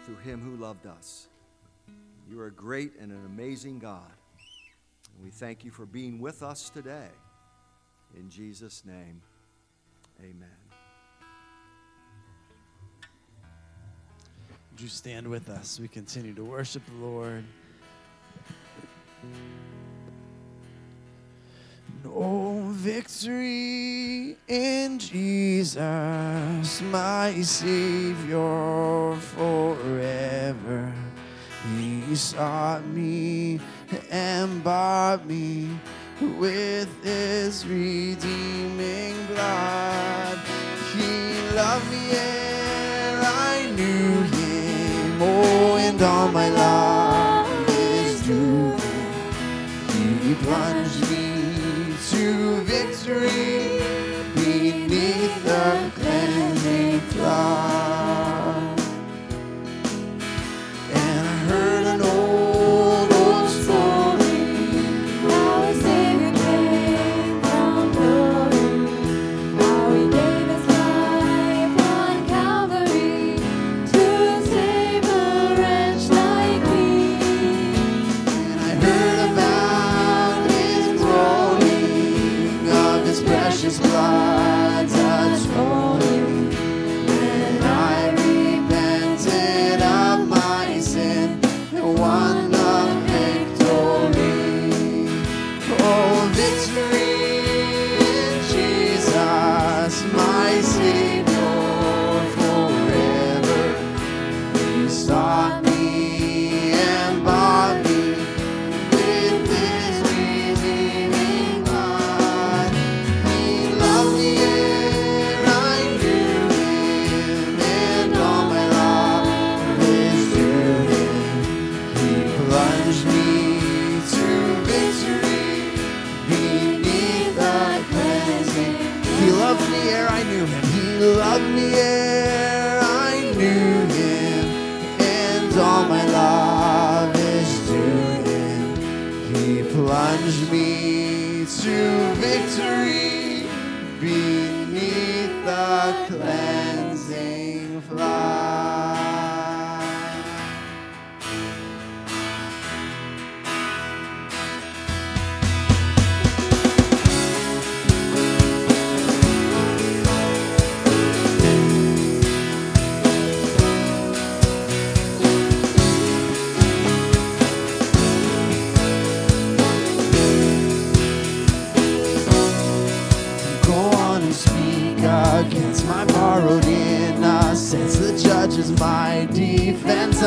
through 0.05 0.17
him 0.17 0.41
who 0.41 0.55
loved 0.61 0.85
us. 0.87 1.27
You 2.29 2.39
are 2.39 2.47
a 2.47 2.51
great 2.51 2.93
and 2.99 3.11
an 3.11 3.25
amazing 3.25 3.79
God. 3.79 4.11
And 5.15 5.23
we 5.23 5.29
thank 5.29 5.63
you 5.63 5.71
for 5.71 5.85
being 5.85 6.19
with 6.19 6.43
us 6.43 6.69
today. 6.69 7.09
In 8.15 8.29
Jesus' 8.29 8.83
name, 8.85 9.21
amen. 10.19 10.49
Would 14.71 14.81
you 14.81 14.87
stand 14.87 15.27
with 15.27 15.49
us? 15.49 15.79
We 15.79 15.87
continue 15.87 16.33
to 16.33 16.43
worship 16.43 16.83
the 16.85 17.05
Lord. 17.05 17.43
Oh, 22.05 22.63
victory 22.69 24.35
in 24.47 24.97
Jesus, 24.97 25.81
my 26.81 27.41
Savior 27.41 29.15
forever. 29.15 30.93
He 31.77 32.15
sought 32.15 32.83
me 32.87 33.59
and 34.09 34.63
bought 34.63 35.27
me 35.27 35.69
with 36.39 36.89
his 37.03 37.67
redeeming 37.67 39.15
blood. 39.27 40.39
He 40.95 41.55
loved 41.55 41.91
me 41.91 42.11
and 42.13 43.25
I 43.25 43.71
knew 43.75 44.23
him. 44.23 45.21
Oh, 45.21 45.75
and 45.77 46.01
all 46.01 46.29
my 46.31 46.49
love 46.49 47.69
is 47.69 48.25
due. 48.25 48.75
He 50.23 50.33
blinded 50.35 50.80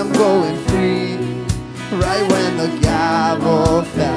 I'm 0.04 0.12
going 0.12 0.56
free. 0.66 1.16
Right 1.96 2.30
when 2.30 2.58
the 2.58 2.78
gavel 2.82 3.82
fell. 3.84 4.13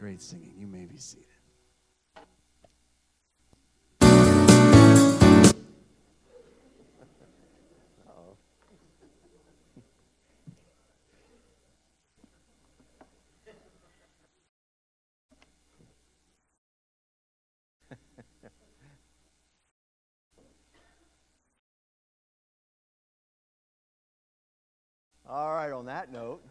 Great 0.00 0.22
singing. 0.22 0.54
You 0.58 0.66
may 0.66 0.86
be 0.86 0.96
seated. 0.96 1.26
All 25.28 25.52
right, 25.52 25.70
on 25.70 25.84
that 25.84 26.10
note, 26.10 26.42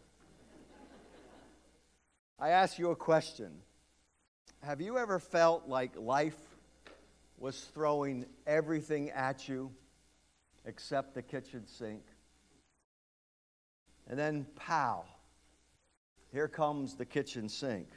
I 2.42 2.50
ask 2.50 2.80
you 2.80 2.92
a 2.92 2.96
question. 2.96 3.52
Have 4.64 4.80
you 4.80 4.98
ever 4.98 5.20
felt 5.20 5.68
like 5.68 5.92
life 5.98 6.40
was 7.38 7.60
throwing 7.74 8.26
everything 8.48 9.10
at 9.10 9.50
you 9.50 9.72
except 10.64 11.14
the 11.14 11.22
kitchen 11.22 11.68
sink? 11.68 12.02
And 14.08 14.18
then, 14.18 14.46
pow, 14.56 15.04
here 16.32 16.48
comes 16.48 16.96
the 16.96 17.06
kitchen 17.06 17.50
sink. 17.50 17.90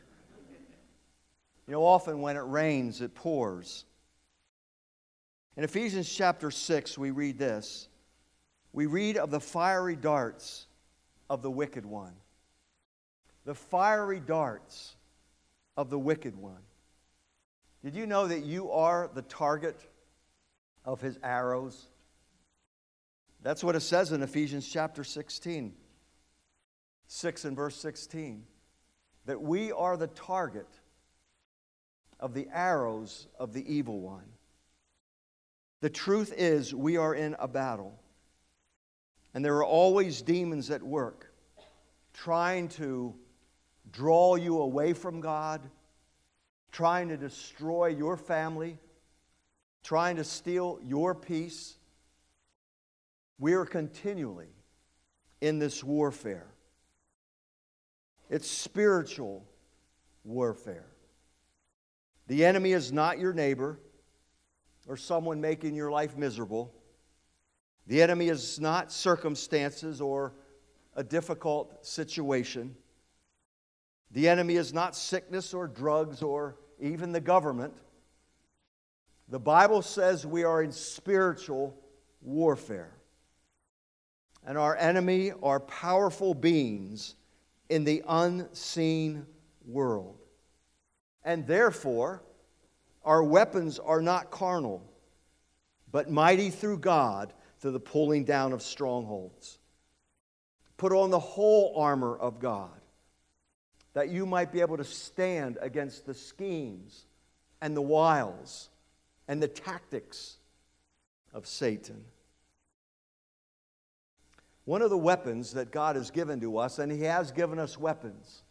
You 1.68 1.74
know, 1.74 1.84
often 1.84 2.20
when 2.20 2.36
it 2.36 2.40
rains, 2.40 3.00
it 3.00 3.14
pours. 3.14 3.84
In 5.56 5.62
Ephesians 5.62 6.12
chapter 6.12 6.50
6, 6.50 6.98
we 6.98 7.12
read 7.12 7.38
this. 7.38 7.88
We 8.72 8.86
read 8.86 9.16
of 9.16 9.30
the 9.30 9.40
fiery 9.40 9.94
darts 9.94 10.66
of 11.30 11.42
the 11.42 11.50
wicked 11.50 11.86
one. 11.86 12.14
The 13.44 13.54
fiery 13.54 14.20
darts 14.20 14.96
of 15.76 15.90
the 15.90 15.98
wicked 15.98 16.36
one. 16.36 16.62
Did 17.84 17.94
you 17.94 18.06
know 18.06 18.28
that 18.28 18.44
you 18.44 18.70
are 18.70 19.10
the 19.12 19.22
target 19.22 19.88
of 20.84 21.00
his 21.00 21.18
arrows? 21.22 21.88
That's 23.42 23.64
what 23.64 23.74
it 23.74 23.80
says 23.80 24.12
in 24.12 24.22
Ephesians 24.22 24.68
chapter 24.68 25.02
16, 25.02 25.74
6 27.08 27.44
and 27.44 27.56
verse 27.56 27.76
16. 27.76 28.44
That 29.26 29.40
we 29.42 29.72
are 29.72 29.96
the 29.96 30.06
target 30.08 30.68
of 32.20 32.34
the 32.34 32.46
arrows 32.52 33.26
of 33.38 33.52
the 33.52 33.72
evil 33.72 34.00
one. 34.00 34.26
The 35.80 35.90
truth 35.90 36.32
is, 36.36 36.72
we 36.72 36.96
are 36.96 37.14
in 37.14 37.34
a 37.40 37.48
battle. 37.48 37.98
And 39.34 39.44
there 39.44 39.56
are 39.56 39.64
always 39.64 40.22
demons 40.22 40.70
at 40.70 40.82
work 40.82 41.32
trying 42.12 42.68
to 42.68 43.14
draw 43.92 44.36
you 44.36 44.60
away 44.60 44.94
from 44.94 45.20
God, 45.20 45.60
trying 46.72 47.08
to 47.08 47.16
destroy 47.16 47.88
your 47.88 48.16
family, 48.16 48.78
trying 49.84 50.16
to 50.16 50.24
steal 50.24 50.80
your 50.82 51.14
peace. 51.14 51.76
We 53.38 53.52
are 53.52 53.66
continually 53.66 54.48
in 55.40 55.58
this 55.58 55.84
warfare. 55.84 56.46
It's 58.30 58.50
spiritual 58.50 59.44
warfare. 60.24 60.86
The 62.28 62.44
enemy 62.44 62.72
is 62.72 62.92
not 62.92 63.18
your 63.18 63.34
neighbor 63.34 63.78
or 64.86 64.96
someone 64.96 65.40
making 65.40 65.74
your 65.74 65.90
life 65.90 66.16
miserable. 66.16 66.72
The 67.88 68.00
enemy 68.00 68.28
is 68.28 68.58
not 68.58 68.90
circumstances 68.90 70.00
or 70.00 70.34
a 70.94 71.02
difficult 71.02 71.84
situation. 71.84 72.74
The 74.12 74.28
enemy 74.28 74.56
is 74.56 74.74
not 74.74 74.94
sickness 74.94 75.54
or 75.54 75.66
drugs 75.66 76.22
or 76.22 76.56
even 76.78 77.12
the 77.12 77.20
government. 77.20 77.74
The 79.28 79.40
Bible 79.40 79.80
says 79.80 80.26
we 80.26 80.44
are 80.44 80.62
in 80.62 80.72
spiritual 80.72 81.74
warfare. 82.20 82.92
And 84.44 84.58
our 84.58 84.76
enemy 84.76 85.32
are 85.42 85.60
powerful 85.60 86.34
beings 86.34 87.14
in 87.70 87.84
the 87.84 88.02
unseen 88.06 89.24
world. 89.64 90.18
And 91.24 91.46
therefore, 91.46 92.22
our 93.04 93.22
weapons 93.22 93.78
are 93.78 94.02
not 94.02 94.30
carnal, 94.30 94.82
but 95.90 96.10
mighty 96.10 96.50
through 96.50 96.78
God 96.78 97.32
to 97.62 97.70
the 97.70 97.80
pulling 97.80 98.24
down 98.24 98.52
of 98.52 98.60
strongholds. 98.60 99.58
Put 100.76 100.92
on 100.92 101.10
the 101.10 101.18
whole 101.18 101.74
armor 101.76 102.16
of 102.16 102.40
God 102.40 102.81
that 103.94 104.08
you 104.08 104.24
might 104.26 104.52
be 104.52 104.60
able 104.60 104.76
to 104.76 104.84
stand 104.84 105.58
against 105.60 106.06
the 106.06 106.14
schemes 106.14 107.06
and 107.60 107.76
the 107.76 107.82
wiles 107.82 108.70
and 109.28 109.42
the 109.42 109.48
tactics 109.48 110.36
of 111.32 111.46
Satan. 111.46 112.04
One 114.64 114.82
of 114.82 114.90
the 114.90 114.98
weapons 114.98 115.52
that 115.54 115.72
God 115.72 115.96
has 115.96 116.10
given 116.10 116.40
to 116.40 116.58
us, 116.58 116.78
and 116.78 116.90
He 116.90 117.02
has 117.02 117.32
given 117.32 117.58
us 117.58 117.76
weapons, 117.78 118.42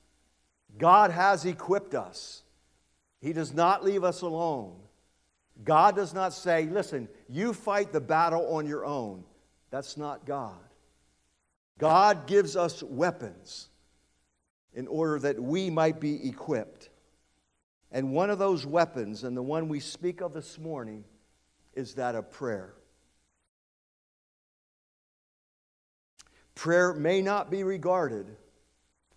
God 0.77 1.11
has 1.11 1.45
equipped 1.45 1.95
us. 1.95 2.43
He 3.21 3.33
does 3.33 3.53
not 3.53 3.83
leave 3.83 4.03
us 4.03 4.21
alone. 4.21 4.75
God 5.63 5.95
does 5.95 6.13
not 6.13 6.33
say, 6.33 6.65
listen, 6.65 7.07
you 7.29 7.53
fight 7.53 7.91
the 7.91 8.01
battle 8.01 8.53
on 8.55 8.65
your 8.65 8.85
own. 8.85 9.23
That's 9.69 9.95
not 9.95 10.25
God. 10.25 10.57
God 11.77 12.27
gives 12.27 12.55
us 12.55 12.83
weapons 12.83 13.69
in 14.73 14.87
order 14.87 15.19
that 15.19 15.41
we 15.41 15.69
might 15.69 15.99
be 15.99 16.27
equipped. 16.27 16.89
And 17.91 18.11
one 18.11 18.29
of 18.29 18.39
those 18.39 18.65
weapons, 18.65 19.23
and 19.23 19.35
the 19.35 19.41
one 19.41 19.67
we 19.67 19.79
speak 19.79 20.21
of 20.21 20.33
this 20.33 20.57
morning, 20.57 21.03
is 21.73 21.95
that 21.95 22.15
of 22.15 22.31
prayer. 22.31 22.73
Prayer 26.55 26.93
may 26.93 27.21
not 27.21 27.49
be 27.49 27.63
regarded 27.63 28.27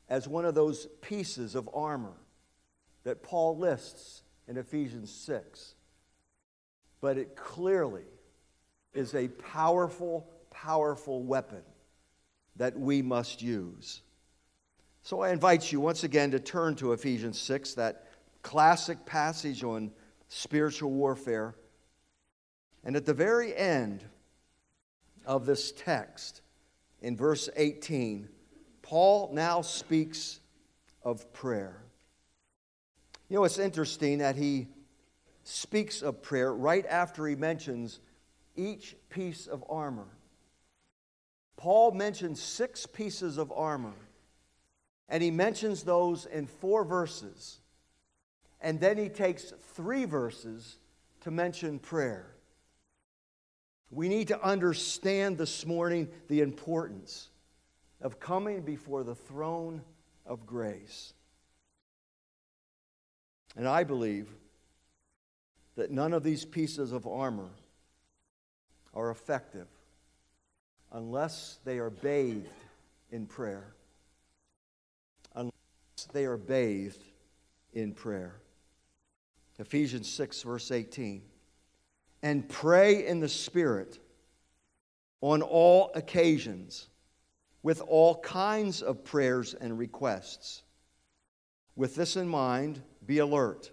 as 0.09 0.27
one 0.27 0.45
of 0.45 0.55
those 0.55 0.87
pieces 1.01 1.55
of 1.55 1.69
armor 1.75 2.15
that 3.05 3.23
Paul 3.23 3.59
lists 3.59 4.23
in 4.49 4.57
Ephesians 4.57 5.11
6, 5.13 5.75
but 7.01 7.19
it 7.19 7.37
clearly 7.37 8.05
is 8.93 9.15
a 9.15 9.29
powerful, 9.29 10.29
powerful 10.51 11.23
weapon 11.23 11.63
that 12.57 12.79
we 12.79 13.03
must 13.03 13.43
use. 13.43 14.03
So 15.05 15.21
I 15.21 15.33
invite 15.33 15.71
you 15.71 15.81
once 15.81 16.03
again 16.03 16.31
to 16.31 16.41
turn 16.41 16.77
to 16.77 16.95
Ephesians 16.95 17.39
6, 17.39 17.75
that 17.75 18.07
classic 18.41 19.05
passage 19.05 19.63
on 19.63 19.91
spiritual 20.29 20.93
warfare. 20.93 21.55
And 22.85 22.97
at 22.97 23.05
the 23.05 23.13
very 23.13 23.55
end 23.55 24.03
of 25.27 25.45
this 25.45 25.73
text, 25.73 26.41
in 27.03 27.19
verse 27.19 27.51
18, 27.55 28.31
Paul 28.81 29.29
now 29.35 29.61
speaks 29.61 30.41
of 31.03 31.31
prayer. 31.35 31.83
You 33.29 33.37
know, 33.37 33.45
it's 33.45 33.59
interesting 33.59 34.19
that 34.19 34.37
he 34.37 34.69
speaks 35.43 36.01
of 36.01 36.23
prayer 36.23 36.55
right 36.55 36.87
after 36.87 37.27
he 37.27 37.37
mentions 37.37 38.01
each 38.57 38.97
piece 39.11 39.49
of 39.49 39.63
armor. 39.69 40.09
Paul 41.57 41.93
mentions 41.93 42.41
six 42.41 42.87
pieces 42.87 43.37
of 43.37 43.53
armor, 43.53 43.93
and 45.09 45.23
he 45.23 45.31
mentions 45.31 45.83
those 45.83 46.27
in 46.27 46.47
four 46.47 46.85
verses. 46.85 47.59
And 48.61 48.81
then 48.81 48.97
he 48.97 49.09
takes 49.09 49.53
three 49.75 50.05
verses 50.05 50.79
to 51.21 51.31
mention 51.31 51.79
prayer. 51.79 52.35
We 53.91 54.09
need 54.09 54.29
to 54.29 54.43
understand 54.43 55.39
this 55.39 55.67
morning 55.67 56.09
the 56.29 56.41
importance 56.41 57.29
of 58.01 58.19
coming 58.19 58.63
before 58.63 59.05
the 59.05 59.15
throne 59.15 59.83
of 60.27 60.47
grace. 60.47 61.13
And 63.57 63.69
I 63.69 63.85
believe 63.85 64.29
that 65.77 65.91
none 65.91 66.13
of 66.13 66.23
these 66.23 66.45
pieces 66.45 66.93
of 66.93 67.07
armor 67.07 67.51
are 68.95 69.11
effective 69.11 69.69
unless 70.93 71.59
they 71.65 71.79
are 71.79 71.91
bathed 71.91 72.49
in 73.11 73.27
prayer. 73.27 73.75
They 76.13 76.25
are 76.25 76.37
bathed 76.37 77.05
in 77.73 77.93
prayer. 77.93 78.41
Ephesians 79.59 80.11
6, 80.11 80.43
verse 80.43 80.71
18. 80.71 81.23
And 82.23 82.49
pray 82.49 83.07
in 83.07 83.21
the 83.21 83.29
Spirit 83.29 83.99
on 85.21 85.43
all 85.43 85.91
occasions 85.95 86.89
with 87.63 87.81
all 87.81 88.21
kinds 88.21 88.83
of 88.83 89.05
prayers 89.05 89.55
and 89.55 89.79
requests. 89.79 90.63
With 91.77 91.95
this 91.95 92.17
in 92.17 92.29
mind, 92.29 92.83
be 93.07 93.19
alert 93.19 93.71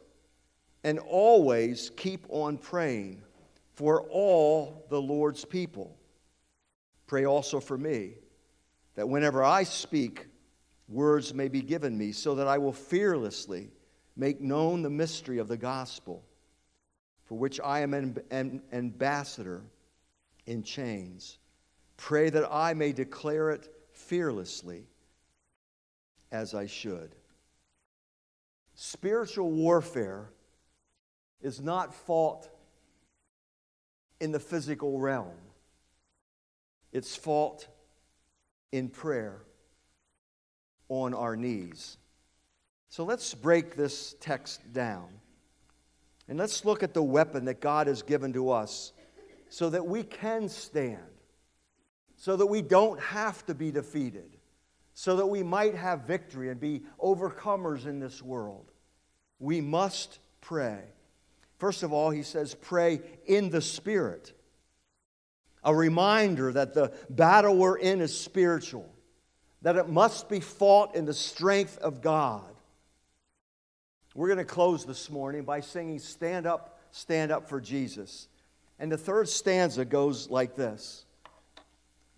and 0.84 1.00
always 1.00 1.92
keep 1.96 2.26
on 2.30 2.58
praying 2.58 3.22
for 3.74 4.02
all 4.10 4.86
the 4.90 5.02
Lord's 5.02 5.46
people. 5.46 5.98
Pray 7.08 7.26
also 7.26 7.60
for 7.60 7.78
me, 7.78 8.14
that 8.96 9.08
whenever 9.08 9.44
I 9.44 9.64
speak, 9.64 10.28
words 10.92 11.34
may 11.34 11.48
be 11.48 11.62
given 11.62 11.98
me, 11.98 12.12
so 12.12 12.36
that 12.36 12.48
I 12.48 12.58
will 12.58 12.74
fearlessly 12.74 13.70
make 14.16 14.42
known 14.42 14.82
the 14.82 14.90
mystery 14.90 15.38
of 15.38 15.48
the 15.48 15.58
gospel, 15.58 16.24
for 17.24 17.38
which 17.38 17.60
I 17.62 17.80
am 17.80 17.94
an, 17.94 18.62
ambassador 18.74 19.64
in 20.46 20.64
chains. 20.64 21.38
Pray 21.98 22.30
that 22.30 22.52
I 22.52 22.74
may 22.74 22.92
declare 22.92 23.52
it 23.52 23.74
fearlessly 23.92 24.86
as 26.32 26.54
I 26.54 26.66
should. 26.66 27.16
Spiritual 28.76 29.52
warfare 29.52 30.30
is 31.42 31.62
not 31.62 31.94
fought 31.94 32.50
in 34.20 34.32
the 34.32 34.40
physical 34.40 35.00
realm, 35.00 35.38
it's 36.92 37.16
fought 37.16 37.68
in 38.72 38.88
prayer 38.88 39.42
on 40.92 41.14
our 41.14 41.38
knees. 41.38 41.98
So 42.90 43.06
let's 43.06 43.34
break 43.34 43.78
this 43.78 44.14
text 44.20 44.74
down. 44.74 45.08
And 46.28 46.38
let's 46.38 46.66
look 46.66 46.84
at 46.84 46.94
the 46.94 47.02
weapon 47.02 47.46
that 47.46 47.62
God 47.62 47.88
has 47.88 48.02
given 48.02 48.34
to 48.34 48.52
us 48.52 48.92
so 49.48 49.70
that 49.70 49.86
we 49.86 50.04
can 50.04 50.50
stand, 50.50 51.00
so 52.18 52.36
that 52.36 52.46
we 52.46 52.62
don't 52.62 53.00
have 53.00 53.46
to 53.46 53.56
be 53.56 53.72
defeated, 53.72 54.36
so 54.94 55.16
that 55.16 55.28
we 55.28 55.44
might 55.44 55.76
have 55.76 56.02
victory 56.02 56.50
and 56.50 56.60
be 56.60 56.82
overcomers 57.02 57.86
in 57.86 58.00
this 58.00 58.22
world. 58.22 58.70
We 59.40 59.62
must 59.62 60.20
pray. 60.42 60.82
First 61.58 61.84
of 61.84 61.94
all, 61.94 62.10
he 62.10 62.24
says, 62.24 62.54
pray 62.54 63.00
in 63.26 63.50
the 63.50 63.62
Spirit. 63.62 64.34
A 65.64 65.74
reminder 65.74 66.52
that 66.52 66.74
the 66.74 66.92
battle 67.10 67.56
we're 67.56 67.78
in 67.78 68.02
is 68.02 68.18
spiritual, 68.18 68.94
that 69.62 69.76
it 69.76 69.90
must 69.90 70.30
be 70.30 70.40
fought 70.40 70.96
in 70.96 71.06
the 71.06 71.14
strength 71.14 71.78
of 71.78 72.02
God. 72.02 72.44
We're 74.16 74.28
going 74.28 74.40
to 74.40 74.46
close 74.46 74.86
this 74.86 75.10
morning 75.10 75.44
by 75.44 75.62
singing 75.62 76.00
Stand 76.00 76.46
Up, 76.46 76.80
Stand 76.92 77.32
Up 77.32 77.48
for 77.48 77.62
Jesus. 77.62 78.28
And 78.80 78.92
the 78.92 78.98
third 78.98 79.30
stanza 79.30 79.86
goes 79.86 80.30
like 80.30 80.56
this 80.56 81.06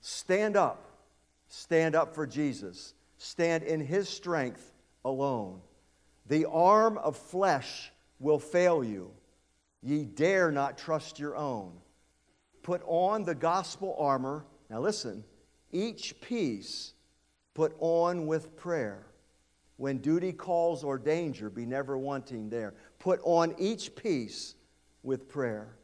Stand 0.01 0.55
up, 0.55 0.85
stand 1.47 1.93
up 1.93 2.15
for 2.15 2.25
Jesus. 2.25 2.93
Stand 3.17 3.63
in 3.63 3.79
his 3.79 4.09
strength 4.09 4.71
alone. 5.05 5.61
The 6.27 6.45
arm 6.45 6.97
of 6.97 7.17
flesh 7.17 7.91
will 8.19 8.39
fail 8.39 8.83
you. 8.83 9.11
Ye 9.81 10.05
dare 10.05 10.51
not 10.51 10.77
trust 10.77 11.19
your 11.19 11.35
own. 11.35 11.73
Put 12.63 12.81
on 12.85 13.23
the 13.23 13.35
gospel 13.35 13.95
armor. 13.99 14.45
Now 14.69 14.79
listen, 14.79 15.25
each 15.71 16.19
piece 16.21 16.93
put 17.53 17.75
on 17.79 18.25
with 18.25 18.55
prayer. 18.55 19.05
When 19.77 19.97
duty 19.97 20.31
calls 20.31 20.83
or 20.83 20.97
danger, 20.97 21.49
be 21.49 21.65
never 21.65 21.97
wanting 21.97 22.49
there. 22.49 22.73
Put 22.99 23.19
on 23.23 23.55
each 23.57 23.95
piece 23.95 24.55
with 25.01 25.27
prayer. 25.27 25.75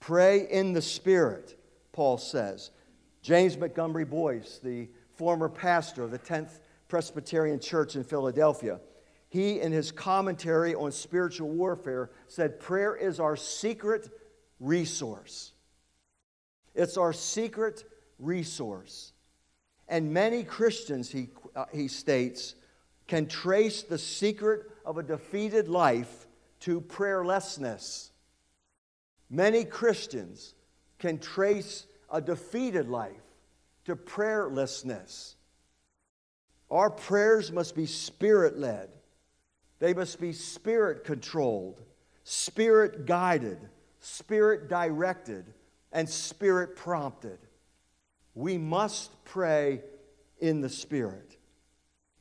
Pray 0.00 0.48
in 0.50 0.72
the 0.72 0.82
Spirit, 0.82 1.58
Paul 1.92 2.18
says. 2.18 2.70
James 3.20 3.56
Montgomery 3.56 4.04
Boice, 4.04 4.58
the 4.62 4.88
former 5.14 5.48
pastor 5.48 6.02
of 6.02 6.10
the 6.10 6.18
10th 6.18 6.58
Presbyterian 6.88 7.60
Church 7.60 7.94
in 7.94 8.02
Philadelphia, 8.02 8.80
he, 9.28 9.60
in 9.60 9.72
his 9.72 9.92
commentary 9.92 10.74
on 10.74 10.92
spiritual 10.92 11.48
warfare, 11.48 12.10
said 12.26 12.60
prayer 12.60 12.94
is 12.94 13.20
our 13.20 13.36
secret 13.36 14.10
resource. 14.60 15.52
It's 16.74 16.96
our 16.96 17.12
secret 17.12 17.84
resource. 18.18 19.11
And 19.88 20.12
many 20.12 20.44
Christians, 20.44 21.10
he, 21.10 21.28
uh, 21.54 21.66
he 21.72 21.88
states, 21.88 22.54
can 23.06 23.26
trace 23.26 23.82
the 23.82 23.98
secret 23.98 24.70
of 24.86 24.98
a 24.98 25.02
defeated 25.02 25.68
life 25.68 26.26
to 26.60 26.80
prayerlessness. 26.80 28.10
Many 29.28 29.64
Christians 29.64 30.54
can 30.98 31.18
trace 31.18 31.86
a 32.10 32.20
defeated 32.20 32.88
life 32.88 33.22
to 33.84 33.96
prayerlessness. 33.96 35.34
Our 36.70 36.90
prayers 36.90 37.50
must 37.50 37.74
be 37.74 37.86
spirit 37.86 38.58
led, 38.58 38.88
they 39.78 39.92
must 39.92 40.20
be 40.20 40.32
spirit 40.32 41.04
controlled, 41.04 41.82
spirit 42.24 43.04
guided, 43.04 43.58
spirit 44.00 44.68
directed, 44.68 45.52
and 45.92 46.08
spirit 46.08 46.76
prompted. 46.76 47.38
We 48.34 48.58
must 48.58 49.24
pray 49.24 49.82
in 50.40 50.60
the 50.60 50.68
Spirit. 50.68 51.36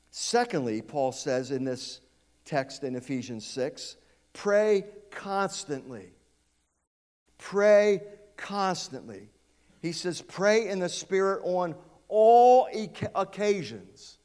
Secondly, 0.10 0.82
Paul 0.82 1.12
says 1.12 1.52
in 1.52 1.64
this 1.64 2.02
text 2.46 2.84
in 2.84 2.96
Ephesians 2.96 3.46
6 3.46 3.96
pray 4.34 4.86
constantly. 5.10 6.14
Pray 7.38 8.02
constantly. 8.38 9.30
He 9.82 9.94
says, 9.94 10.22
pray 10.22 10.68
in 10.68 10.80
the 10.80 10.90
Spirit 10.90 11.42
on 11.44 11.76
all 12.08 12.68
occasions, 13.16 14.20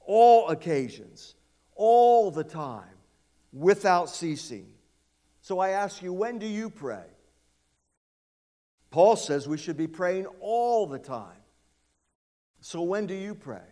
all 0.00 0.48
occasions, 0.48 1.34
all 1.76 2.30
the 2.30 2.44
time, 2.44 2.96
without 3.52 4.08
ceasing. 4.08 4.66
So 5.40 5.58
I 5.58 5.70
ask 5.70 6.02
you, 6.02 6.12
when 6.12 6.38
do 6.38 6.46
you 6.46 6.70
pray? 6.70 7.04
Paul 8.92 9.16
says 9.16 9.48
we 9.48 9.56
should 9.56 9.78
be 9.78 9.88
praying 9.88 10.26
all 10.40 10.86
the 10.86 10.98
time. 10.98 11.40
So 12.60 12.82
when 12.82 13.06
do 13.06 13.14
you 13.14 13.34
pray? 13.34 13.64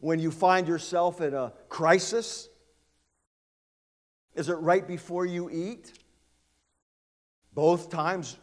When 0.00 0.20
you 0.20 0.30
find 0.30 0.68
yourself 0.68 1.22
in 1.22 1.32
a 1.32 1.54
crisis? 1.70 2.50
Is 4.34 4.50
it 4.50 4.56
right 4.56 4.86
before 4.86 5.24
you 5.24 5.48
eat? 5.50 5.90
Both 7.54 7.88
times 7.88 8.36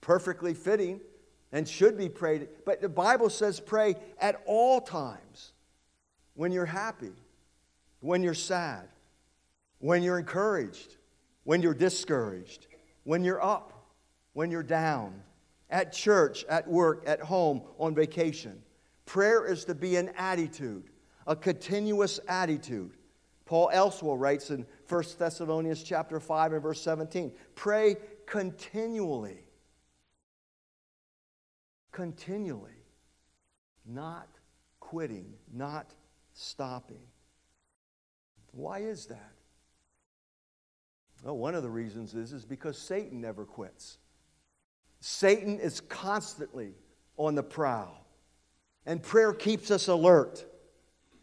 perfectly 0.00 0.54
fitting 0.54 1.00
and 1.52 1.66
should 1.66 1.96
be 1.96 2.08
prayed. 2.08 2.48
But 2.66 2.82
the 2.82 2.88
Bible 2.88 3.30
says 3.30 3.60
pray 3.60 3.94
at 4.20 4.42
all 4.44 4.80
times. 4.80 5.52
When 6.34 6.50
you're 6.50 6.66
happy, 6.66 7.12
when 8.00 8.24
you're 8.24 8.34
sad, 8.34 8.88
when 9.78 10.02
you're 10.02 10.18
encouraged, 10.18 10.96
when 11.44 11.62
you're 11.62 11.74
discouraged, 11.74 12.66
when 13.04 13.22
you're 13.22 13.42
up, 13.42 13.77
when 14.38 14.52
you're 14.52 14.62
down, 14.62 15.20
at 15.68 15.92
church, 15.92 16.44
at 16.44 16.64
work, 16.68 17.02
at 17.08 17.20
home, 17.20 17.60
on 17.76 17.92
vacation. 17.92 18.62
Prayer 19.04 19.44
is 19.44 19.64
to 19.64 19.74
be 19.74 19.96
an 19.96 20.12
attitude, 20.16 20.90
a 21.26 21.34
continuous 21.34 22.20
attitude. 22.28 22.92
Paul 23.46 23.68
elsewhere 23.72 24.14
writes 24.14 24.50
in 24.50 24.64
1 24.88 25.04
Thessalonians 25.18 25.82
chapter 25.82 26.20
5 26.20 26.52
and 26.52 26.62
verse 26.62 26.80
17, 26.80 27.32
pray 27.56 27.96
continually. 28.26 29.42
Continually. 31.90 32.84
Not 33.84 34.28
quitting, 34.78 35.34
not 35.52 35.94
stopping. 36.32 37.08
Why 38.52 38.82
is 38.82 39.06
that? 39.06 39.32
Well, 41.24 41.36
one 41.38 41.56
of 41.56 41.64
the 41.64 41.70
reasons 41.70 42.14
is, 42.14 42.32
is 42.32 42.44
because 42.44 42.78
Satan 42.78 43.20
never 43.20 43.44
quits. 43.44 43.98
Satan 45.00 45.60
is 45.60 45.80
constantly 45.80 46.74
on 47.16 47.34
the 47.34 47.42
prowl. 47.42 48.06
And 48.86 49.02
prayer 49.02 49.32
keeps 49.32 49.70
us 49.70 49.88
alert. 49.88 50.44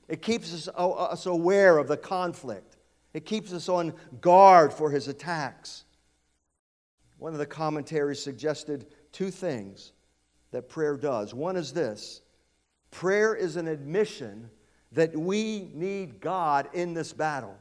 It 0.08 0.22
keeps 0.22 0.54
us, 0.54 0.70
uh, 0.78 0.92
us 0.92 1.26
aware 1.26 1.78
of 1.78 1.88
the 1.88 1.98
conflict. 1.98 2.78
It 3.14 3.26
keeps 3.26 3.54
us 3.54 3.70
on 3.70 3.94
guard 4.22 4.72
for 4.72 4.92
his 4.92 5.08
attacks. 5.08 5.86
One 7.18 7.34
of 7.34 7.40
the 7.40 7.46
commentaries 7.46 8.22
suggested 8.22 8.88
two 9.12 9.32
things 9.32 9.94
that 10.52 10.70
prayer 10.70 10.98
does. 10.98 11.34
One 11.34 11.56
is 11.56 11.74
this 11.74 12.22
prayer 12.92 13.36
is 13.36 13.56
an 13.56 13.68
admission 13.68 14.50
that 14.92 15.16
we 15.18 15.70
need 15.74 16.22
God 16.22 16.70
in 16.74 16.94
this 16.94 17.14
battle. 17.14 17.58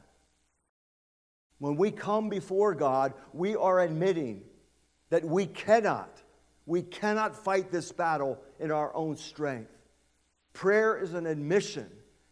When 1.59 1.75
we 1.75 1.91
come 1.91 2.29
before 2.29 2.75
God, 2.75 3.13
we 3.33 3.55
are 3.55 3.79
admitting 3.79 4.43
that 5.09 5.23
we 5.23 5.45
cannot, 5.45 6.21
we 6.65 6.81
cannot 6.81 7.35
fight 7.35 7.71
this 7.71 7.91
battle 7.91 8.39
in 8.59 8.71
our 8.71 8.95
own 8.95 9.15
strength. 9.17 9.71
Prayer 10.53 10.97
is 10.97 11.13
an 11.13 11.25
admission 11.25 11.89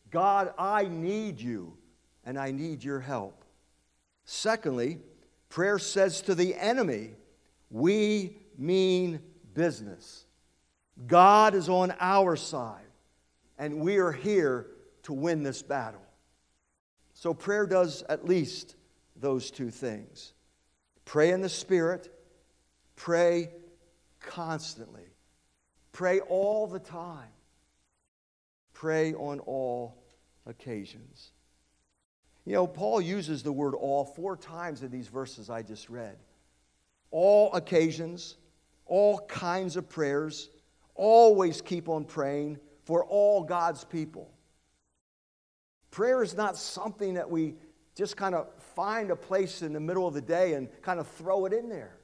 God, 0.09 0.53
I 0.59 0.85
need 0.85 1.41
you, 1.41 1.75
and 2.23 2.37
I 2.37 2.51
need 2.51 2.83
your 2.83 2.99
help. 2.99 3.43
Secondly, 4.25 4.99
prayer 5.49 5.79
says 5.79 6.21
to 6.21 6.35
the 6.35 6.53
enemy, 6.55 7.15
We 7.71 8.37
mean 8.57 9.19
business. 9.55 10.25
God 11.07 11.55
is 11.55 11.69
on 11.69 11.95
our 11.99 12.35
side, 12.35 12.85
and 13.57 13.79
we 13.79 13.97
are 13.97 14.11
here 14.11 14.67
to 15.03 15.13
win 15.13 15.41
this 15.41 15.63
battle. 15.63 16.03
So 17.13 17.33
prayer 17.33 17.65
does 17.65 18.03
at 18.03 18.25
least 18.25 18.75
those 19.15 19.49
two 19.49 19.71
things 19.71 20.33
pray 21.05 21.31
in 21.31 21.41
the 21.41 21.49
Spirit, 21.49 22.12
pray 22.95 23.51
constantly, 24.19 25.07
pray 25.91 26.19
all 26.21 26.67
the 26.67 26.79
time, 26.79 27.29
pray 28.73 29.13
on 29.13 29.39
all 29.39 30.03
occasions. 30.45 31.31
You 32.45 32.53
know, 32.53 32.67
Paul 32.67 33.01
uses 33.01 33.43
the 33.43 33.51
word 33.51 33.73
all 33.73 34.03
four 34.03 34.35
times 34.35 34.83
in 34.83 34.91
these 34.91 35.07
verses 35.07 35.49
I 35.49 35.61
just 35.61 35.89
read. 35.89 36.17
All 37.11 37.53
occasions, 37.53 38.37
all 38.85 39.19
kinds 39.19 39.77
of 39.77 39.87
prayers, 39.87 40.49
always 40.95 41.61
keep 41.61 41.87
on 41.87 42.03
praying 42.03 42.59
for 42.83 43.05
all 43.05 43.43
God's 43.43 43.83
people. 43.83 44.29
Prayer 45.91 46.23
is 46.23 46.35
not 46.35 46.57
something 46.57 47.13
that 47.13 47.29
we 47.29 47.55
just 47.95 48.17
kind 48.17 48.35
of 48.35 48.47
find 48.75 49.11
a 49.11 49.15
place 49.15 49.61
in 49.61 49.73
the 49.73 49.79
middle 49.79 50.07
of 50.07 50.13
the 50.13 50.21
day 50.21 50.53
and 50.53 50.67
kind 50.81 50.99
of 50.99 51.07
throw 51.07 51.45
it 51.45 51.53
in 51.53 51.69
there. 51.69 51.97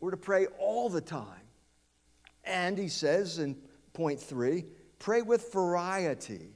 We're 0.00 0.12
to 0.12 0.16
pray 0.16 0.46
all 0.58 0.88
the 0.88 1.00
time. 1.00 1.26
And 2.44 2.78
he 2.78 2.88
says 2.88 3.38
in 3.38 3.56
point 3.92 4.20
three, 4.20 4.64
pray 4.98 5.22
with 5.22 5.52
variety. 5.52 6.54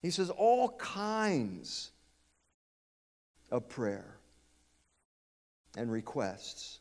He 0.00 0.10
says 0.10 0.30
all 0.30 0.70
kinds 0.78 1.90
of 3.50 3.68
prayer 3.68 4.16
and 5.76 5.92
requests. 5.92 6.80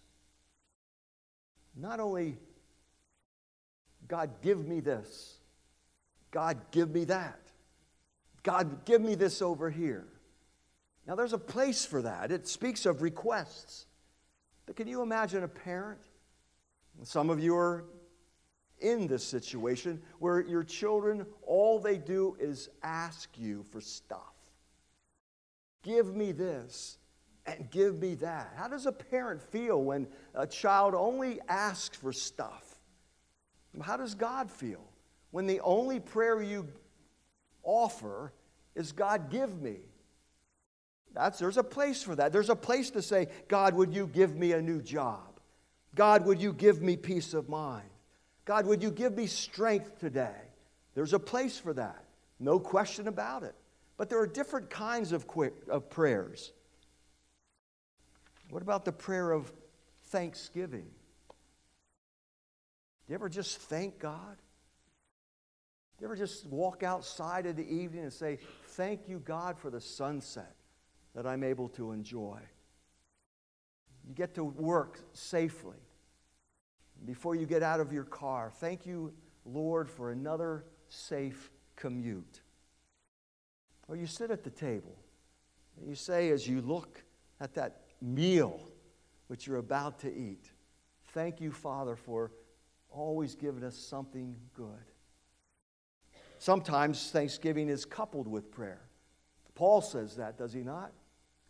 Not 1.76 2.00
only, 2.00 2.38
God, 4.08 4.30
give 4.42 4.66
me 4.66 4.80
this, 4.80 5.38
God, 6.32 6.58
give 6.72 6.90
me 6.90 7.06
that. 7.06 7.40
God, 8.44 8.86
give 8.86 9.02
me 9.02 9.16
this 9.16 9.42
over 9.42 9.70
here. 9.70 10.08
Now, 11.06 11.16
there's 11.16 11.34
a 11.34 11.38
place 11.38 11.86
for 11.86 12.02
that. 12.02 12.32
It 12.32 12.48
speaks 12.48 12.86
of 12.86 13.02
requests. 13.02 13.86
Can 14.76 14.88
you 14.88 15.02
imagine 15.02 15.44
a 15.44 15.48
parent? 15.48 16.00
Some 17.04 17.30
of 17.30 17.40
you 17.40 17.56
are 17.56 17.86
in 18.80 19.08
this 19.08 19.24
situation 19.24 20.02
where 20.20 20.42
your 20.42 20.64
children, 20.64 21.26
all 21.46 21.80
they 21.80 21.98
do 21.98 22.36
is 22.40 22.70
ask 22.84 23.30
you 23.38 23.64
for 23.64 23.82
stuff. 23.82 24.34
Give 25.84 26.16
me 26.16 26.32
this 26.32 26.98
and 27.46 27.70
give 27.72 28.00
me 28.00 28.16
that. 28.16 28.54
How 28.56 28.68
does 28.68 28.86
a 28.86 28.92
parent 28.92 29.42
feel 29.42 29.82
when 29.82 30.08
a 30.36 30.46
child 30.46 30.94
only 30.94 31.40
asks 31.48 31.98
for 31.98 32.14
stuff? 32.14 32.80
How 33.82 33.98
does 33.98 34.16
God 34.16 34.52
feel 34.52 34.84
when 35.32 35.48
the 35.48 35.60
only 35.62 36.00
prayer 36.00 36.42
you 36.42 36.68
offer 37.64 38.34
is 38.76 38.92
God, 38.92 39.30
give 39.30 39.62
me? 39.62 39.78
That's, 41.22 41.38
there's 41.38 41.58
a 41.58 41.64
place 41.64 42.02
for 42.02 42.16
that. 42.16 42.34
There's 42.34 42.50
a 42.50 42.56
place 42.56 42.90
to 42.92 43.02
say, 43.04 43.28
God, 43.48 43.76
would 43.76 43.94
you 43.94 44.08
give 44.08 44.36
me 44.36 44.54
a 44.54 44.62
new 44.62 44.82
job? 44.82 45.40
God, 45.94 46.26
would 46.26 46.42
you 46.42 46.52
give 46.52 46.82
me 46.82 46.98
peace 46.98 47.36
of 47.36 47.48
mind? 47.48 47.88
God, 48.44 48.66
would 48.66 48.82
you 48.82 48.90
give 48.90 49.16
me 49.16 49.28
strength 49.28 50.00
today? 50.00 50.34
There's 50.96 51.14
a 51.14 51.20
place 51.20 51.60
for 51.60 51.74
that. 51.74 52.06
No 52.40 52.60
question 52.60 53.08
about 53.08 53.44
it. 53.44 53.54
But 53.98 54.10
there 54.10 54.20
are 54.20 54.26
different 54.26 54.72
kinds 54.72 55.12
of, 55.12 55.28
quick, 55.28 55.54
of 55.70 55.92
prayers. 55.92 56.54
What 58.50 58.64
about 58.64 58.84
the 58.84 58.92
prayer 58.92 59.32
of 59.32 59.54
thanksgiving? 60.06 60.88
Do 63.06 63.10
you 63.10 63.14
ever 63.14 63.30
just 63.30 63.60
thank 63.60 64.00
God? 64.00 64.38
Do 66.00 66.02
you 66.02 66.08
ever 66.08 66.16
just 66.16 66.48
walk 66.48 66.82
outside 66.82 67.46
in 67.46 67.56
the 67.56 67.72
evening 67.72 68.06
and 68.06 68.14
say, 68.14 68.40
Thank 68.70 69.08
you, 69.08 69.20
God, 69.20 69.60
for 69.60 69.70
the 69.70 69.82
sunset 69.82 70.56
that 71.16 71.26
I'm 71.26 71.44
able 71.44 71.70
to 71.70 71.92
enjoy? 71.92 72.40
You 74.08 74.14
get 74.14 74.34
to 74.36 74.44
work 74.44 75.00
safely. 75.14 75.78
Before 77.06 77.36
you 77.36 77.46
get 77.46 77.64
out 77.64 77.80
of 77.80 77.92
your 77.92 78.04
car, 78.04 78.52
thank 78.60 78.86
you, 78.86 79.14
Lord, 79.46 79.90
for 79.90 80.12
another 80.12 80.66
safe 80.90 81.52
commute. 81.76 82.42
Or 83.88 83.96
you 83.96 84.08
sit 84.08 84.32
at 84.32 84.44
the 84.44 84.50
table 84.50 84.96
and 85.78 85.88
you 85.88 85.96
say, 85.96 86.30
as 86.30 86.48
you 86.48 86.62
look 86.62 87.04
at 87.40 87.54
that 87.56 87.82
meal 88.02 88.60
which 89.28 89.48
you're 89.48 89.58
about 89.58 90.00
to 90.00 90.14
eat, 90.14 90.52
thank 91.14 91.42
you, 91.42 91.52
Father, 91.52 91.96
for 91.96 92.32
always 92.90 93.36
giving 93.36 93.64
us 93.64 93.76
something 93.76 94.36
good. 94.54 94.68
Sometimes 96.38 97.12
thanksgiving 97.12 97.70
is 97.70 97.86
coupled 97.86 98.28
with 98.28 98.52
prayer. 98.52 98.82
Paul 99.56 99.82
says 99.82 100.16
that, 100.16 100.38
does 100.38 100.54
he 100.54 100.62
not? 100.62 100.92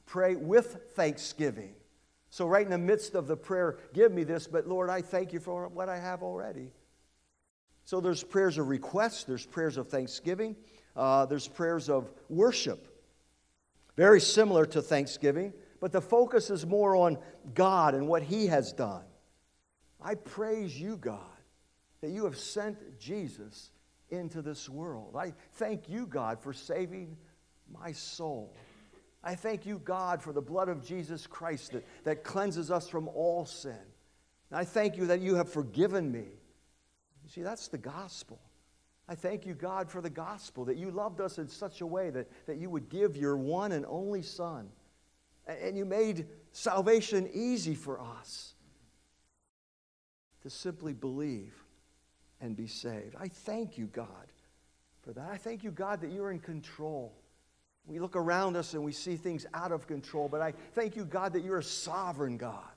Pray 0.05 0.35
with 0.35 0.91
thanksgiving. 0.95 1.75
So, 2.29 2.47
right 2.47 2.63
in 2.63 2.71
the 2.71 2.77
midst 2.77 3.15
of 3.15 3.27
the 3.27 3.35
prayer, 3.35 3.77
give 3.93 4.11
me 4.11 4.23
this, 4.23 4.47
but 4.47 4.65
Lord, 4.65 4.89
I 4.89 5.01
thank 5.01 5.33
you 5.33 5.39
for 5.39 5.67
what 5.67 5.89
I 5.89 5.99
have 5.99 6.23
already. 6.23 6.71
So, 7.83 7.99
there's 7.99 8.23
prayers 8.23 8.57
of 8.57 8.69
request, 8.69 9.27
there's 9.27 9.45
prayers 9.45 9.77
of 9.77 9.89
thanksgiving, 9.89 10.55
uh, 10.95 11.25
there's 11.25 11.47
prayers 11.47 11.89
of 11.89 12.09
worship. 12.29 12.87
Very 13.97 14.21
similar 14.21 14.65
to 14.67 14.81
thanksgiving, 14.81 15.53
but 15.81 15.91
the 15.91 16.01
focus 16.01 16.49
is 16.49 16.65
more 16.65 16.95
on 16.95 17.17
God 17.53 17.95
and 17.95 18.07
what 18.07 18.23
He 18.23 18.47
has 18.47 18.71
done. 18.71 19.03
I 20.01 20.15
praise 20.15 20.79
you, 20.79 20.95
God, 20.95 21.19
that 21.99 22.11
you 22.11 22.23
have 22.23 22.37
sent 22.37 22.97
Jesus 22.97 23.71
into 24.09 24.41
this 24.41 24.69
world. 24.69 25.15
I 25.17 25.33
thank 25.53 25.89
you, 25.89 26.05
God, 26.05 26.39
for 26.41 26.53
saving 26.53 27.17
my 27.71 27.91
soul. 27.91 28.53
I 29.23 29.35
thank 29.35 29.65
you, 29.65 29.79
God, 29.79 30.21
for 30.21 30.33
the 30.33 30.41
blood 30.41 30.67
of 30.67 30.85
Jesus 30.85 31.27
Christ 31.27 31.73
that, 31.73 31.85
that 32.03 32.23
cleanses 32.23 32.71
us 32.71 32.89
from 32.89 33.07
all 33.09 33.45
sin. 33.45 33.77
And 34.49 34.59
I 34.59 34.63
thank 34.63 34.97
you 34.97 35.07
that 35.07 35.21
you 35.21 35.35
have 35.35 35.51
forgiven 35.51 36.11
me. 36.11 36.25
You 37.23 37.29
see, 37.29 37.41
that's 37.41 37.67
the 37.67 37.77
gospel. 37.77 38.39
I 39.07 39.15
thank 39.15 39.45
you, 39.45 39.53
God, 39.53 39.89
for 39.89 40.01
the 40.01 40.09
gospel, 40.09 40.65
that 40.65 40.77
you 40.77 40.89
loved 40.89 41.21
us 41.21 41.37
in 41.37 41.47
such 41.47 41.81
a 41.81 41.85
way 41.85 42.09
that, 42.09 42.29
that 42.47 42.57
you 42.57 42.69
would 42.69 42.89
give 42.89 43.15
your 43.15 43.37
one 43.37 43.73
and 43.73 43.85
only 43.87 44.21
Son. 44.23 44.69
And, 45.45 45.59
and 45.59 45.77
you 45.77 45.85
made 45.85 46.27
salvation 46.51 47.29
easy 47.33 47.75
for 47.75 47.99
us 47.99 48.53
to 50.41 50.49
simply 50.49 50.93
believe 50.93 51.53
and 52.39 52.55
be 52.55 52.67
saved. 52.67 53.15
I 53.19 53.27
thank 53.27 53.77
you, 53.77 53.85
God, 53.87 54.07
for 55.03 55.13
that. 55.13 55.29
I 55.29 55.37
thank 55.37 55.63
you, 55.63 55.71
God, 55.71 56.01
that 56.01 56.11
you're 56.11 56.31
in 56.31 56.39
control. 56.39 57.13
We 57.85 57.99
look 57.99 58.15
around 58.15 58.55
us 58.55 58.73
and 58.73 58.83
we 58.83 58.91
see 58.91 59.15
things 59.15 59.45
out 59.53 59.71
of 59.71 59.87
control, 59.87 60.29
but 60.29 60.41
I 60.41 60.53
thank 60.73 60.95
you, 60.95 61.03
God, 61.05 61.33
that 61.33 61.43
you're 61.43 61.57
a 61.57 61.63
sovereign 61.63 62.37
God. 62.37 62.71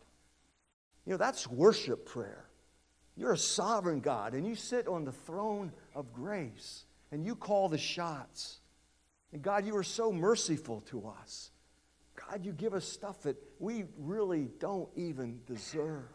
You 1.07 1.13
know, 1.13 1.17
that's 1.19 1.47
worship 1.47 2.07
prayer. 2.07 2.49
You're 3.17 3.35
a 3.35 3.39
sovereign 3.39 4.01
God, 4.01 4.35
and 4.35 4.47
you 4.47 4.57
sit 4.57 4.89
on 4.89 5.05
the 5.05 5.13
throne 5.13 5.73
of 5.95 6.13
grace, 6.13 6.85
and 7.13 7.25
you 7.25 7.37
call 7.37 7.69
the 7.69 7.79
shots. 7.79 8.59
And 9.33 9.41
God, 9.41 9.67
you 9.67 9.77
are 9.77 9.85
so 9.85 10.11
merciful 10.11 10.81
to 10.91 11.07
us. 11.07 11.51
God, 12.29 12.45
you 12.45 12.53
give 12.53 12.75
us 12.75 12.87
stuff 12.87 13.23
that 13.23 13.37
we 13.59 13.85
really 13.99 14.49
don't 14.59 14.89
even 14.97 15.41
deserve. 15.47 16.09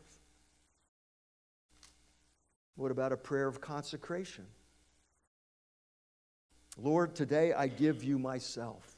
What 2.76 2.92
about 2.92 3.12
a 3.12 3.18
prayer 3.18 3.48
of 3.48 3.62
consecration? 3.62 4.46
Lord, 6.82 7.16
today 7.16 7.54
I 7.54 7.68
give 7.68 8.04
you 8.04 8.18
myself. 8.20 8.96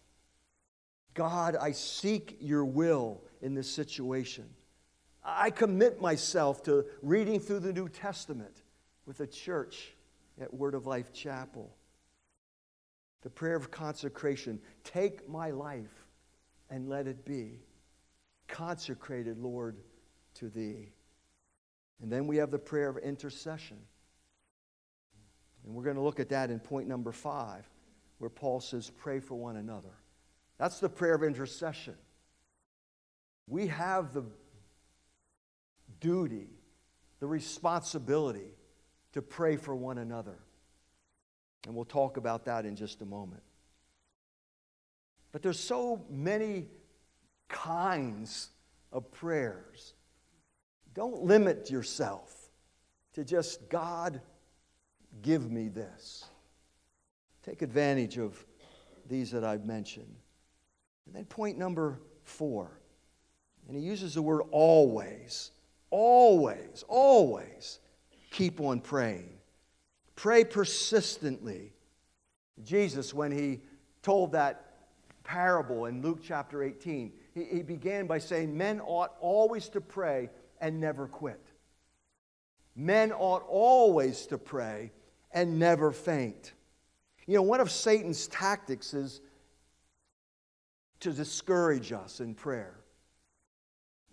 God, 1.14 1.56
I 1.56 1.72
seek 1.72 2.38
your 2.40 2.64
will 2.64 3.22
in 3.42 3.54
this 3.54 3.70
situation. 3.70 4.50
I 5.24 5.50
commit 5.50 6.02
myself 6.02 6.64
to 6.64 6.86
reading 7.02 7.40
through 7.40 7.60
the 7.60 7.74
New 7.74 7.90
Testament 7.90 8.64
with 9.06 9.18
the 9.18 9.28
church 9.28 9.94
at 10.40 10.54
Word 10.54 10.74
of 10.74 10.88
Life 10.88 11.14
Chapel. 11.14 11.76
The 13.22 13.30
prayer 13.30 13.56
of 13.56 13.70
consecration 13.70 14.60
take 14.84 15.30
my 15.30 15.52
life 15.52 16.08
and 16.70 16.88
let 16.90 17.08
it 17.08 17.26
be 17.26 17.60
consecrated, 18.48 19.38
Lord, 19.38 19.78
to 20.36 20.50
thee. 20.50 20.92
And 22.02 22.12
then 22.12 22.26
we 22.26 22.38
have 22.38 22.50
the 22.50 22.60
prayer 22.60 22.90
of 22.90 22.98
intercession. 22.98 23.78
And 25.64 25.76
we're 25.76 25.84
going 25.84 25.98
to 25.98 26.02
look 26.02 26.20
at 26.20 26.30
that 26.30 26.50
in 26.50 26.60
point 26.60 26.88
number 26.88 27.12
five, 27.12 27.70
where 28.22 28.30
Paul 28.30 28.60
says, 28.60 28.92
pray 29.00 29.20
for 29.20 29.34
one 29.34 29.56
another. 29.56 29.90
That's 30.60 30.80
the 30.80 30.90
prayer 30.90 31.16
of 31.16 31.24
intercession. 31.24 31.96
We 33.48 33.66
have 33.66 34.14
the 34.14 34.24
duty, 36.00 36.50
the 37.20 37.26
responsibility 37.26 38.54
to 39.14 39.24
pray 39.24 39.58
for 39.58 39.76
one 39.76 39.98
another. 39.98 40.38
And 41.66 41.74
we'll 41.74 41.84
talk 41.84 42.18
about 42.18 42.46
that 42.46 42.64
in 42.64 42.76
just 42.76 43.02
a 43.02 43.06
moment. 43.08 43.42
But 45.32 45.42
there's 45.42 45.60
so 45.60 46.06
many 46.08 46.68
kinds 47.50 48.50
of 48.92 49.12
prayers. 49.12 49.96
Don't 50.94 51.24
limit 51.24 51.72
yourself 51.72 52.52
to 53.14 53.26
just, 53.26 53.68
God, 53.68 54.22
give 55.24 55.50
me 55.50 55.70
this. 55.70 56.26
Take 57.44 57.62
advantage 57.62 58.18
of 58.18 58.44
these 59.08 59.32
that 59.32 59.44
I've 59.44 59.66
mentioned. 59.66 60.16
And 61.06 61.16
then 61.16 61.26
point 61.26 61.58
number 61.58 62.00
four, 62.24 62.80
and 63.68 63.76
he 63.76 63.84
uses 63.84 64.14
the 64.16 64.22
word 64.22 64.44
always, 64.52 65.52
always, 65.90 66.84
always 66.88 67.80
keep 68.32 68.60
on 68.60 68.80
praying. 68.80 69.30
Pray 70.16 70.44
persistently. 70.44 71.74
Jesus, 72.64 73.14
when 73.14 73.32
he 73.32 73.62
told 74.04 74.34
that 74.34 74.72
parable 75.24 75.86
in 75.86 76.02
Luke 76.02 76.20
chapter 76.24 76.64
18, 76.64 77.12
he, 77.34 77.44
he 77.46 77.62
began 77.64 78.08
by 78.08 78.20
saying, 78.20 78.56
Men 78.56 78.82
ought 78.82 79.14
always 79.20 79.70
to 79.70 79.82
pray 79.82 80.30
and 80.60 80.80
never 80.80 81.08
quit. 81.08 81.42
Men 82.76 83.12
ought 83.12 83.44
always 83.48 84.26
to 84.28 84.38
pray 84.38 84.92
and 85.32 85.60
never 85.60 85.92
faint. 85.92 86.54
You 87.28 87.36
know, 87.36 87.42
one 87.44 87.60
of 87.60 87.72
Satan's 87.72 88.28
tactics 88.28 88.94
is 88.94 89.22
to 91.02 91.12
discourage 91.12 91.92
us 91.92 92.20
in 92.20 92.34
prayer. 92.34 92.76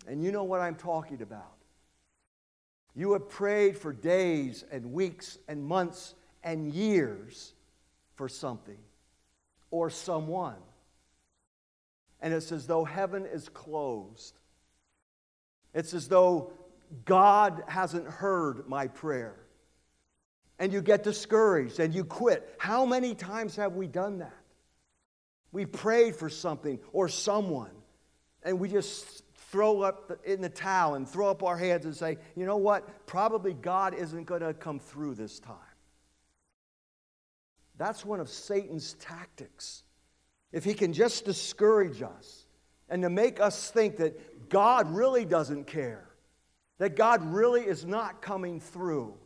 And 0.07 0.23
you 0.23 0.31
know 0.31 0.43
what 0.43 0.61
I'm 0.61 0.75
talking 0.75 1.21
about. 1.21 1.55
You 2.95 3.13
have 3.13 3.29
prayed 3.29 3.77
for 3.77 3.93
days 3.93 4.63
and 4.71 4.91
weeks 4.91 5.37
and 5.47 5.63
months 5.63 6.15
and 6.43 6.73
years 6.73 7.53
for 8.15 8.27
something 8.27 8.77
or 9.71 9.89
someone. 9.89 10.55
And 12.21 12.33
it's 12.33 12.51
as 12.51 12.67
though 12.67 12.83
heaven 12.83 13.25
is 13.25 13.47
closed. 13.49 14.39
It's 15.73 15.93
as 15.93 16.07
though 16.07 16.51
God 17.05 17.63
hasn't 17.67 18.07
heard 18.07 18.67
my 18.67 18.87
prayer. 18.87 19.35
And 20.59 20.73
you 20.73 20.81
get 20.81 21.03
discouraged 21.03 21.79
and 21.79 21.95
you 21.95 22.03
quit. 22.03 22.53
How 22.57 22.85
many 22.85 23.15
times 23.15 23.55
have 23.55 23.75
we 23.75 23.87
done 23.87 24.19
that? 24.19 24.35
We 25.51 25.65
prayed 25.65 26.15
for 26.15 26.29
something 26.29 26.79
or 26.91 27.07
someone, 27.07 27.71
and 28.43 28.59
we 28.59 28.69
just 28.69 29.23
throw 29.51 29.81
up 29.81 30.19
in 30.23 30.41
the 30.41 30.49
towel 30.49 30.93
and 30.93 31.09
throw 31.09 31.29
up 31.29 31.41
our 31.41 31.57
hands 31.57 31.85
and 31.85 31.95
say, 31.95 32.17
you 32.35 32.45
know 32.45 32.57
what? 32.57 33.07
Probably 33.07 33.53
God 33.53 33.95
isn't 33.95 34.25
going 34.25 34.41
to 34.41 34.53
come 34.53 34.79
through 34.79 35.15
this 35.15 35.39
time. 35.39 35.55
That's 37.77 38.05
one 38.05 38.19
of 38.19 38.29
Satan's 38.29 38.93
tactics. 38.95 39.83
If 40.51 40.65
he 40.65 40.73
can 40.73 40.93
just 40.93 41.25
discourage 41.25 42.01
us 42.01 42.45
and 42.89 43.01
to 43.03 43.09
make 43.09 43.39
us 43.39 43.71
think 43.71 43.97
that 43.97 44.49
God 44.49 44.93
really 44.93 45.25
doesn't 45.25 45.65
care, 45.65 46.09
that 46.77 46.95
God 46.95 47.33
really 47.33 47.61
is 47.61 47.85
not 47.85 48.21
coming 48.21 48.59
through, 48.59 49.17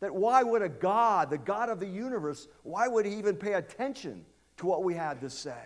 that 0.00 0.14
why 0.14 0.42
would 0.42 0.62
a 0.62 0.68
God, 0.68 1.30
the 1.30 1.38
God 1.38 1.68
of 1.68 1.80
the 1.80 1.88
universe, 1.88 2.48
why 2.62 2.88
would 2.88 3.06
he 3.06 3.14
even 3.14 3.36
pay 3.36 3.54
attention 3.54 4.24
to 4.56 4.66
what 4.66 4.84
we 4.84 4.94
had 4.94 5.20
to 5.20 5.30
say? 5.30 5.62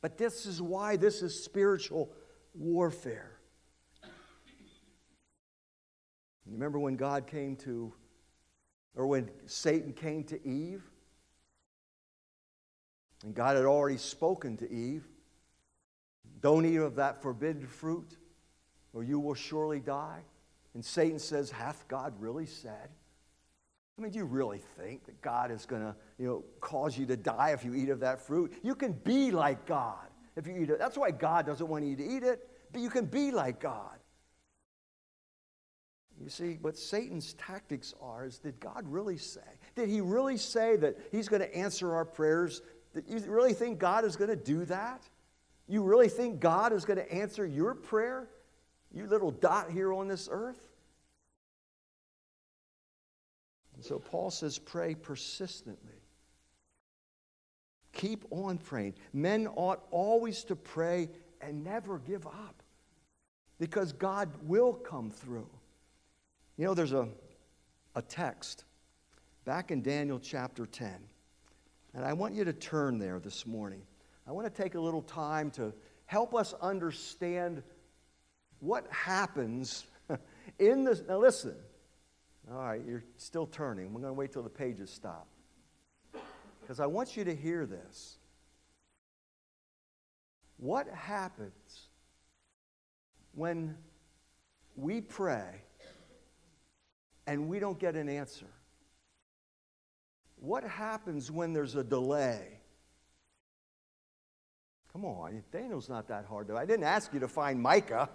But 0.00 0.18
this 0.18 0.46
is 0.46 0.60
why 0.60 0.96
this 0.96 1.22
is 1.22 1.42
spiritual 1.42 2.12
warfare. 2.54 3.38
Remember 6.44 6.78
when 6.78 6.96
God 6.96 7.26
came 7.26 7.56
to, 7.56 7.92
or 8.94 9.06
when 9.06 9.30
Satan 9.46 9.92
came 9.92 10.24
to 10.24 10.46
Eve? 10.46 10.82
And 13.24 13.34
God 13.34 13.56
had 13.56 13.64
already 13.64 13.96
spoken 13.96 14.56
to 14.58 14.70
Eve 14.70 15.06
Don't 16.40 16.66
eat 16.66 16.76
of 16.76 16.96
that 16.96 17.22
forbidden 17.22 17.66
fruit, 17.66 18.16
or 18.92 19.04
you 19.04 19.20
will 19.20 19.34
surely 19.34 19.78
die. 19.78 20.22
And 20.74 20.84
Satan 20.84 21.18
says, 21.18 21.50
Hath 21.50 21.86
God 21.88 22.14
really 22.18 22.46
said? 22.46 22.88
I 23.98 24.02
mean, 24.02 24.12
do 24.12 24.18
you 24.18 24.24
really 24.24 24.62
think 24.78 25.04
that 25.04 25.20
God 25.20 25.50
is 25.50 25.66
going 25.66 25.82
to, 25.82 25.94
you 26.18 26.26
know, 26.26 26.44
cause 26.60 26.96
you 26.96 27.04
to 27.06 27.16
die 27.16 27.50
if 27.50 27.64
you 27.64 27.74
eat 27.74 27.90
of 27.90 28.00
that 28.00 28.20
fruit? 28.20 28.52
You 28.62 28.74
can 28.74 28.92
be 28.92 29.30
like 29.30 29.66
God 29.66 30.06
if 30.36 30.46
you 30.46 30.56
eat 30.56 30.70
it. 30.70 30.78
That's 30.78 30.96
why 30.96 31.10
God 31.10 31.46
doesn't 31.46 31.68
want 31.68 31.84
you 31.84 31.96
to 31.96 32.04
eat 32.04 32.22
it, 32.22 32.48
but 32.72 32.80
you 32.80 32.88
can 32.88 33.04
be 33.04 33.30
like 33.30 33.60
God. 33.60 33.98
You 36.22 36.30
see, 36.30 36.58
what 36.60 36.78
Satan's 36.78 37.34
tactics 37.34 37.94
are 38.00 38.24
is 38.24 38.38
did 38.38 38.60
God 38.60 38.84
really 38.86 39.18
say? 39.18 39.40
Did 39.74 39.88
he 39.88 40.00
really 40.00 40.36
say 40.36 40.76
that 40.76 40.96
he's 41.10 41.28
going 41.28 41.42
to 41.42 41.54
answer 41.54 41.94
our 41.94 42.04
prayers? 42.04 42.62
That 42.94 43.08
you 43.08 43.18
really 43.30 43.54
think 43.54 43.78
God 43.78 44.04
is 44.04 44.16
going 44.16 44.30
to 44.30 44.36
do 44.36 44.64
that? 44.66 45.02
You 45.68 45.82
really 45.82 46.08
think 46.08 46.40
God 46.40 46.72
is 46.72 46.84
going 46.84 46.98
to 46.98 47.12
answer 47.12 47.44
your 47.44 47.74
prayer? 47.74 48.28
You 48.92 49.06
little 49.06 49.30
dot 49.30 49.70
here 49.70 49.92
on 49.92 50.08
this 50.08 50.28
earth? 50.30 50.68
And 53.74 53.84
so 53.84 53.98
Paul 53.98 54.30
says, 54.30 54.58
pray 54.58 54.94
persistently. 54.94 56.02
Keep 57.92 58.26
on 58.30 58.58
praying. 58.58 58.94
Men 59.12 59.48
ought 59.54 59.82
always 59.90 60.44
to 60.44 60.56
pray 60.56 61.08
and 61.40 61.64
never 61.64 61.98
give 61.98 62.26
up 62.26 62.62
because 63.58 63.92
God 63.92 64.30
will 64.42 64.72
come 64.72 65.10
through. 65.10 65.48
You 66.56 66.66
know, 66.66 66.74
there's 66.74 66.92
a, 66.92 67.08
a 67.94 68.02
text 68.02 68.64
back 69.44 69.70
in 69.70 69.82
Daniel 69.82 70.18
chapter 70.18 70.66
10, 70.66 70.94
and 71.94 72.04
I 72.04 72.12
want 72.12 72.34
you 72.34 72.44
to 72.44 72.52
turn 72.52 72.98
there 72.98 73.18
this 73.18 73.46
morning. 73.46 73.82
I 74.26 74.32
want 74.32 74.52
to 74.52 74.62
take 74.62 74.74
a 74.74 74.80
little 74.80 75.02
time 75.02 75.50
to 75.52 75.72
help 76.06 76.34
us 76.34 76.54
understand 76.60 77.62
what 78.62 78.86
happens 78.90 79.84
in 80.58 80.84
this. 80.84 81.02
Now, 81.06 81.18
listen. 81.18 81.56
All 82.50 82.58
right, 82.58 82.80
you're 82.86 83.04
still 83.18 83.46
turning. 83.46 83.92
We're 83.92 84.00
going 84.00 84.14
to 84.14 84.18
wait 84.18 84.32
till 84.32 84.42
the 84.42 84.50
pages 84.50 84.90
stop 84.90 85.28
because 86.60 86.80
I 86.80 86.86
want 86.86 87.16
you 87.16 87.24
to 87.24 87.34
hear 87.34 87.66
this. 87.66 88.18
What 90.56 90.88
happens 90.88 91.88
when 93.34 93.76
we 94.76 95.00
pray 95.00 95.62
and 97.26 97.48
we 97.48 97.58
don't 97.58 97.78
get 97.78 97.94
an 97.96 98.08
answer? 98.08 98.46
What 100.36 100.64
happens 100.64 101.30
when 101.30 101.52
there's 101.52 101.76
a 101.76 101.84
delay? 101.84 102.60
Come 104.92 105.04
on, 105.04 105.42
Daniel's 105.50 105.88
not 105.88 106.08
that 106.08 106.26
hard. 106.26 106.50
I 106.50 106.66
didn't 106.66 106.84
ask 106.84 107.12
you 107.14 107.20
to 107.20 107.28
find 107.28 107.60
Micah. 107.60 108.10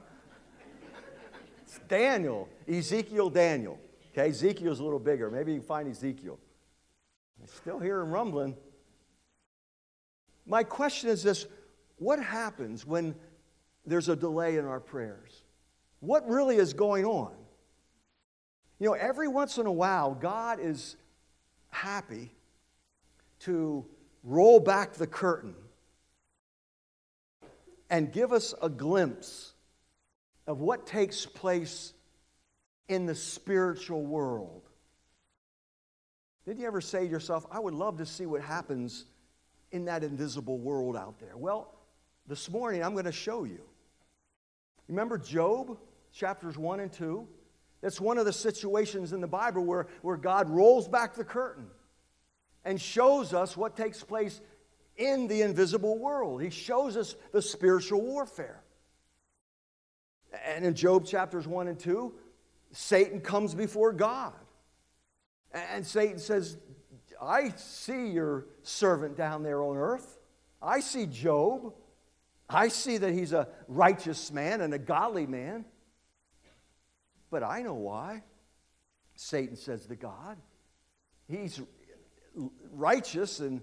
Daniel, 1.88 2.48
Ezekiel, 2.68 3.30
Daniel. 3.30 3.80
Okay, 4.12 4.30
Ezekiel's 4.30 4.80
a 4.80 4.84
little 4.84 5.00
bigger. 5.00 5.30
Maybe 5.30 5.54
you 5.54 5.60
can 5.60 5.68
find 5.68 5.90
Ezekiel. 5.90 6.40
I 7.42 7.48
still 7.48 7.80
hear 7.80 8.02
him 8.02 8.12
rumbling. 8.12 8.56
My 10.46 10.64
question 10.64 11.10
is 11.10 11.24
this 11.24 11.46
what 11.98 12.22
happens 12.22 12.86
when 12.86 13.16
there's 13.86 14.10
a 14.10 14.16
delay 14.16 14.58
in 14.58 14.66
our 14.66 14.80
prayers? 14.80 15.44
What 16.00 16.28
really 16.28 16.58
is 16.58 16.74
going 16.74 17.06
on? 17.06 17.34
You 18.80 18.88
know, 18.88 18.94
every 18.94 19.28
once 19.28 19.58
in 19.58 19.66
a 19.66 19.72
while, 19.72 20.14
God 20.14 20.60
is 20.60 20.96
happy 21.70 22.32
to 23.40 23.86
roll 24.24 24.60
back 24.60 24.94
the 24.94 25.08
curtain 25.08 25.56
and 27.90 28.12
give 28.12 28.32
us 28.32 28.54
a 28.62 28.70
glimpse 28.70 29.54
of 30.48 30.62
what 30.62 30.88
takes 30.88 31.26
place 31.26 31.94
in 32.88 33.06
the 33.06 33.16
spiritual 33.16 34.04
world. 34.06 34.64
Did 36.46 36.58
you 36.58 36.66
ever 36.66 36.80
say 36.80 37.06
to 37.06 37.12
yourself, 37.12 37.46
I 37.52 37.60
would 37.60 37.74
love 37.74 37.98
to 37.98 38.06
see 38.06 38.26
what 38.26 38.42
happens 38.42 39.06
in 39.72 39.86
that 39.86 40.04
invisible 40.04 40.58
world 40.58 40.96
out 40.96 41.20
there? 41.20 41.36
Well, 41.36 41.74
this 42.26 42.50
morning 42.50 42.84
I'm 42.84 42.94
going 42.94 43.06
to 43.06 43.12
show 43.12 43.44
you. 43.44 43.60
Remember 44.88 45.18
Job, 45.18 45.78
chapters 46.14 46.58
1 46.58 46.80
and 46.80 46.94
2? 46.94 47.28
That's 47.82 48.00
one 48.00 48.18
of 48.18 48.26
the 48.26 48.34
situations 48.34 49.12
in 49.12 49.20
the 49.20 49.28
Bible 49.28 49.66
where, 49.66 49.88
where 50.02 50.16
God 50.16 50.50
rolls 50.50 50.88
back 50.88 51.16
the 51.16 51.26
curtain 51.26 51.68
and 52.64 52.80
shows 52.80 53.34
us 53.34 53.58
what 53.58 53.76
takes 53.76 54.02
place 54.02 54.40
in 54.96 55.28
the 55.28 55.42
invisible 55.42 56.00
world. 56.00 56.42
He 56.42 56.50
shows 56.50 56.96
us 56.96 57.16
the 57.34 57.42
spiritual 57.42 58.02
warfare. 58.02 58.64
And 60.46 60.66
in 60.66 60.74
Job 60.74 61.06
chapters 61.06 61.48
1 61.48 61.68
and 61.68 61.80
2, 61.80 62.14
Satan 62.72 63.22
comes 63.22 63.56
before 63.56 63.94
God 63.94 64.34
And 65.54 65.86
Satan 65.86 66.20
says, 66.20 66.58
I 67.22 67.50
see 67.56 68.10
your 68.10 68.46
servant 68.62 69.16
down 69.18 69.44
there 69.44 69.64
on 69.64 69.78
earth. 69.78 70.20
I 70.62 70.82
see 70.82 71.06
Job. 71.06 71.74
I 72.50 72.68
see 72.68 72.98
that 72.98 73.14
he's 73.14 73.34
a 73.34 73.48
righteous 73.68 74.32
man 74.32 74.62
and 74.62 74.74
a 74.74 74.80
godly 74.80 75.26
man. 75.26 75.66
But 77.30 77.44
I 77.44 77.62
know 77.62 77.74
why. 77.74 78.24
Satan 79.16 79.56
says 79.56 79.86
to 79.88 79.96
God, 79.96 80.38
He's 81.28 81.60
righteous 82.72 83.40
and 83.40 83.62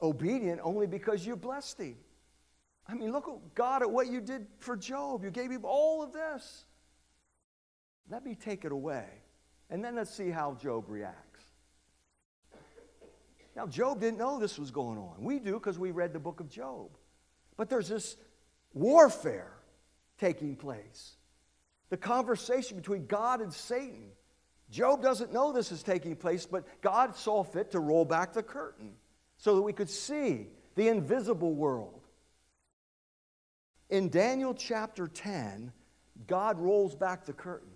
obedient 0.00 0.60
only 0.62 0.86
because 0.86 1.26
you 1.26 1.36
blessed 1.36 1.80
him. 1.80 1.96
I 2.88 2.94
mean, 2.94 3.12
look, 3.12 3.28
at 3.28 3.54
God, 3.54 3.82
at 3.82 3.90
what 3.90 4.08
you 4.08 4.20
did 4.20 4.46
for 4.58 4.76
Job. 4.76 5.24
You 5.24 5.30
gave 5.30 5.50
him 5.50 5.64
all 5.64 6.02
of 6.02 6.12
this. 6.12 6.64
Let 8.10 8.24
me 8.24 8.34
take 8.34 8.64
it 8.64 8.72
away. 8.72 9.06
And 9.70 9.84
then 9.84 9.94
let's 9.94 10.14
see 10.14 10.30
how 10.30 10.54
Job 10.54 10.84
reacts. 10.88 11.44
Now, 13.54 13.66
Job 13.66 14.00
didn't 14.00 14.18
know 14.18 14.38
this 14.38 14.58
was 14.58 14.70
going 14.70 14.98
on. 14.98 15.14
We 15.22 15.38
do 15.38 15.54
because 15.54 15.78
we 15.78 15.90
read 15.90 16.12
the 16.12 16.18
book 16.18 16.40
of 16.40 16.48
Job. 16.48 16.90
But 17.56 17.68
there's 17.68 17.88
this 17.88 18.16
warfare 18.74 19.52
taking 20.18 20.56
place. 20.56 21.16
The 21.90 21.96
conversation 21.96 22.76
between 22.76 23.06
God 23.06 23.40
and 23.40 23.52
Satan. 23.52 24.08
Job 24.70 25.02
doesn't 25.02 25.32
know 25.32 25.52
this 25.52 25.70
is 25.70 25.82
taking 25.82 26.16
place, 26.16 26.46
but 26.46 26.64
God 26.80 27.14
saw 27.14 27.44
fit 27.44 27.72
to 27.72 27.80
roll 27.80 28.06
back 28.06 28.32
the 28.32 28.42
curtain 28.42 28.92
so 29.36 29.56
that 29.56 29.62
we 29.62 29.74
could 29.74 29.90
see 29.90 30.46
the 30.74 30.88
invisible 30.88 31.54
world. 31.54 32.01
In 33.92 34.08
Daniel 34.08 34.54
chapter 34.54 35.06
10, 35.06 35.70
God 36.26 36.58
rolls 36.58 36.94
back 36.94 37.26
the 37.26 37.34
curtain. 37.34 37.68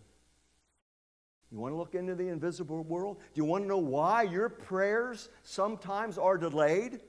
You 1.53 1.59
want 1.59 1.75
to 1.75 1.77
look 1.77 1.95
into 1.95 2.15
the 2.15 2.29
invisible 2.29 2.83
world? 2.85 3.19
Do 3.35 3.43
you 3.43 3.45
want 3.45 3.65
to 3.65 3.69
know 3.69 3.77
why 3.77 4.23
your 4.23 4.49
prayers 4.49 5.29
sometimes 5.43 6.17
are 6.17 6.39
delayed? 6.39 7.01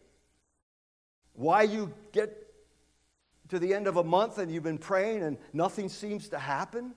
Why 1.32 1.62
you 1.62 1.94
get 2.12 2.54
to 3.48 3.60
the 3.60 3.74
end 3.74 3.88
of 3.88 3.96
a 3.96 4.04
month 4.04 4.40
and 4.40 4.52
you've 4.52 4.64
been 4.64 4.78
praying 4.78 5.24
and 5.24 5.38
nothing 5.54 5.88
seems 5.88 6.28
to 6.30 6.38
happen? 6.38 6.94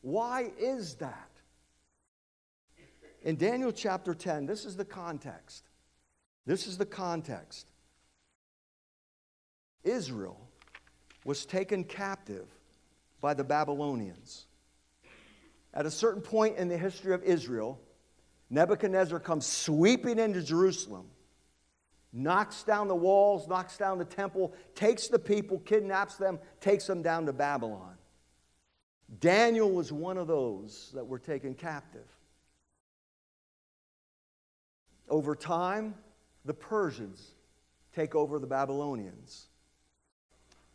Why 0.00 0.50
is 0.58 0.96
that? 0.96 1.30
In 3.22 3.36
Daniel 3.36 3.70
chapter 3.70 4.12
10, 4.12 4.46
this 4.46 4.64
is 4.64 4.74
the 4.74 4.84
context. 4.84 5.62
This 6.46 6.66
is 6.66 6.78
the 6.78 6.86
context. 6.86 7.68
Israel 9.84 10.43
was 11.24 11.46
taken 11.46 11.84
captive 11.84 12.48
by 13.20 13.34
the 13.34 13.44
Babylonians. 13.44 14.46
At 15.72 15.86
a 15.86 15.90
certain 15.90 16.22
point 16.22 16.56
in 16.56 16.68
the 16.68 16.78
history 16.78 17.14
of 17.14 17.22
Israel, 17.24 17.80
Nebuchadnezzar 18.50 19.18
comes 19.18 19.46
sweeping 19.46 20.18
into 20.18 20.42
Jerusalem, 20.42 21.06
knocks 22.12 22.62
down 22.62 22.86
the 22.86 22.94
walls, 22.94 23.48
knocks 23.48 23.76
down 23.76 23.98
the 23.98 24.04
temple, 24.04 24.54
takes 24.74 25.08
the 25.08 25.18
people, 25.18 25.58
kidnaps 25.60 26.16
them, 26.16 26.38
takes 26.60 26.86
them 26.86 27.02
down 27.02 27.26
to 27.26 27.32
Babylon. 27.32 27.96
Daniel 29.20 29.70
was 29.70 29.90
one 29.92 30.18
of 30.18 30.26
those 30.26 30.92
that 30.94 31.06
were 31.06 31.18
taken 31.18 31.54
captive. 31.54 32.06
Over 35.08 35.34
time, 35.34 35.94
the 36.44 36.54
Persians 36.54 37.32
take 37.94 38.14
over 38.14 38.38
the 38.38 38.46
Babylonians. 38.46 39.48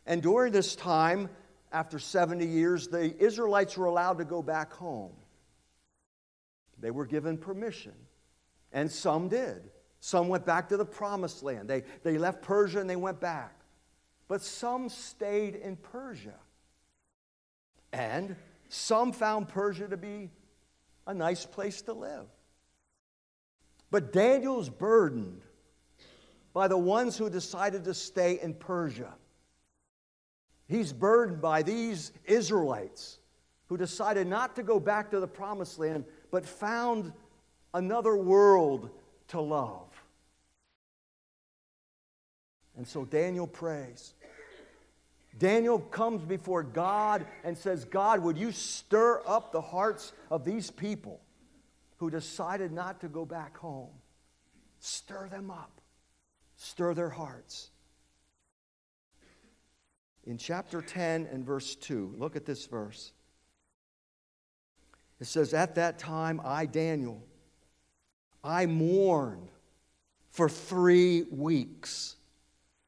And 0.06 0.22
during 0.22 0.52
this 0.52 0.74
time, 0.74 1.28
after 1.72 1.98
70 1.98 2.46
years, 2.46 2.88
the 2.88 3.16
Israelites 3.22 3.76
were 3.76 3.86
allowed 3.86 4.18
to 4.18 4.24
go 4.24 4.42
back 4.42 4.72
home. 4.72 5.12
They 6.78 6.90
were 6.90 7.06
given 7.06 7.36
permission, 7.36 7.94
and 8.72 8.90
some 8.90 9.28
did. 9.28 9.70
Some 10.00 10.28
went 10.28 10.46
back 10.46 10.70
to 10.70 10.78
the 10.78 10.84
promised 10.84 11.42
land. 11.42 11.68
They, 11.68 11.84
they 12.02 12.16
left 12.16 12.40
Persia 12.40 12.80
and 12.80 12.88
they 12.88 12.96
went 12.96 13.20
back. 13.20 13.54
But 14.28 14.42
some 14.42 14.88
stayed 14.88 15.56
in 15.56 15.76
Persia. 15.76 16.38
And 17.92 18.34
some 18.70 19.12
found 19.12 19.48
Persia 19.48 19.88
to 19.88 19.98
be 19.98 20.30
a 21.06 21.12
nice 21.12 21.44
place 21.44 21.82
to 21.82 21.92
live. 21.92 22.26
But 23.90 24.12
Daniel's 24.12 24.70
burdened 24.70 25.42
by 26.54 26.68
the 26.68 26.78
ones 26.78 27.18
who 27.18 27.28
decided 27.28 27.84
to 27.84 27.94
stay 27.94 28.38
in 28.40 28.54
Persia. 28.54 29.12
He's 30.70 30.92
burdened 30.92 31.40
by 31.40 31.64
these 31.64 32.12
Israelites 32.24 33.18
who 33.66 33.76
decided 33.76 34.28
not 34.28 34.54
to 34.54 34.62
go 34.62 34.78
back 34.78 35.10
to 35.10 35.18
the 35.18 35.26
promised 35.26 35.80
land, 35.80 36.04
but 36.30 36.46
found 36.46 37.12
another 37.74 38.14
world 38.16 38.88
to 39.28 39.40
love. 39.40 39.88
And 42.76 42.86
so 42.86 43.04
Daniel 43.04 43.48
prays. 43.48 44.14
Daniel 45.40 45.80
comes 45.80 46.22
before 46.22 46.62
God 46.62 47.26
and 47.42 47.58
says, 47.58 47.84
God, 47.84 48.20
would 48.20 48.38
you 48.38 48.52
stir 48.52 49.22
up 49.26 49.50
the 49.50 49.60
hearts 49.60 50.12
of 50.30 50.44
these 50.44 50.70
people 50.70 51.20
who 51.96 52.10
decided 52.10 52.70
not 52.70 53.00
to 53.00 53.08
go 53.08 53.24
back 53.24 53.56
home? 53.56 53.90
Stir 54.78 55.28
them 55.28 55.50
up, 55.50 55.80
stir 56.56 56.94
their 56.94 57.10
hearts 57.10 57.69
in 60.24 60.38
chapter 60.38 60.82
10 60.82 61.28
and 61.32 61.44
verse 61.44 61.74
2. 61.76 62.14
Look 62.18 62.36
at 62.36 62.44
this 62.44 62.66
verse. 62.66 63.12
It 65.20 65.26
says, 65.26 65.54
At 65.54 65.74
that 65.74 65.98
time, 65.98 66.40
I, 66.44 66.66
Daniel, 66.66 67.22
I 68.42 68.66
mourned 68.66 69.50
for 70.30 70.48
three 70.48 71.24
weeks. 71.30 72.16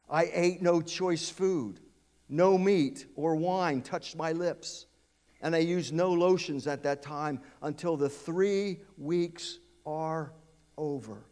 I 0.09 0.31
ate 0.33 0.63
no 0.63 0.81
choice 0.81 1.29
food, 1.29 1.81
no 2.29 2.57
meat 2.59 3.07
or 3.17 3.35
wine 3.37 3.83
touched 3.83 4.17
my 4.17 4.33
lips, 4.33 4.87
and 5.41 5.55
I 5.55 5.59
used 5.59 5.93
no 5.93 6.13
lotions 6.13 6.67
at 6.67 6.83
that 6.85 7.03
time 7.03 7.41
until 7.63 7.97
the 7.97 8.09
three 8.09 8.81
weeks 8.97 9.59
are 9.85 10.33
over. 10.77 11.25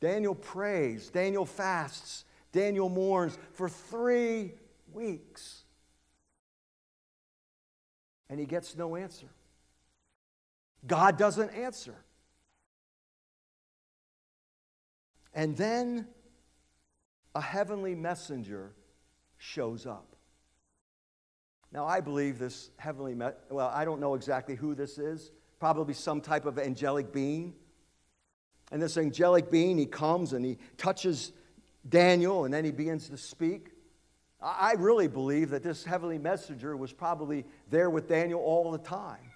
Daniel 0.00 0.34
prays, 0.34 1.10
Daniel 1.10 1.44
fasts, 1.44 2.24
Daniel 2.52 2.88
mourns 2.88 3.36
for 3.54 3.68
three 3.68 4.52
weeks. 4.92 5.64
And 8.28 8.38
he 8.38 8.46
gets 8.46 8.76
no 8.76 8.96
answer. 8.96 9.28
God 10.86 11.16
doesn't 11.16 11.50
answer. 11.50 11.94
And 15.34 15.56
then 15.56 16.06
a 17.34 17.40
heavenly 17.40 17.94
messenger 17.94 18.72
shows 19.38 19.86
up. 19.86 20.16
Now, 21.72 21.86
I 21.86 22.00
believe 22.00 22.38
this 22.38 22.70
heavenly, 22.76 23.14
me- 23.14 23.28
well, 23.50 23.70
I 23.74 23.86
don't 23.86 24.00
know 24.00 24.14
exactly 24.14 24.54
who 24.54 24.74
this 24.74 24.98
is, 24.98 25.30
probably 25.58 25.94
some 25.94 26.20
type 26.20 26.44
of 26.44 26.58
angelic 26.58 27.12
being. 27.12 27.54
And 28.70 28.80
this 28.80 28.98
angelic 28.98 29.50
being, 29.50 29.78
he 29.78 29.86
comes 29.86 30.34
and 30.34 30.44
he 30.44 30.58
touches 30.76 31.32
Daniel, 31.88 32.44
and 32.44 32.52
then 32.52 32.64
he 32.64 32.70
begins 32.70 33.08
to 33.08 33.16
speak. 33.16 33.70
I 34.40 34.74
really 34.76 35.08
believe 35.08 35.50
that 35.50 35.62
this 35.62 35.84
heavenly 35.84 36.18
messenger 36.18 36.76
was 36.76 36.92
probably 36.92 37.44
there 37.70 37.90
with 37.90 38.08
Daniel 38.08 38.40
all 38.40 38.72
the 38.72 38.78
time. 38.78 39.30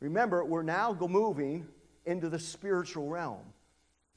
Remember, 0.00 0.44
we're 0.44 0.62
now 0.62 0.96
moving 1.00 1.66
into 2.04 2.28
the 2.28 2.38
spiritual 2.38 3.08
realm, 3.08 3.40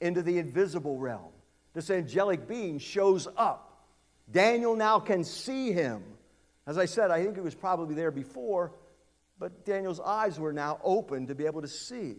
into 0.02 0.22
the 0.22 0.38
invisible 0.38 0.98
realm. 0.98 1.32
This 1.74 1.90
angelic 1.90 2.48
being 2.48 2.80
shows 2.80 3.28
up. 3.38 3.86
Daniel 4.32 4.76
now 4.76 5.00
can 5.00 5.24
see 5.24 5.72
him. 5.72 6.04
As 6.68 6.78
I 6.78 6.86
said, 6.86 7.12
I 7.12 7.24
think 7.24 7.36
he 7.36 7.42
was 7.42 7.56
probably 7.56 7.96
there 7.96 8.12
before, 8.12 8.74
but 9.40 9.66
Daniel's 9.66 10.00
eyes 10.00 10.40
were 10.40 10.54
now 10.54 10.80
open 10.84 11.28
to 11.28 11.36
be 11.36 11.46
able 11.46 11.62
to 11.62 11.68
see. 11.68 12.16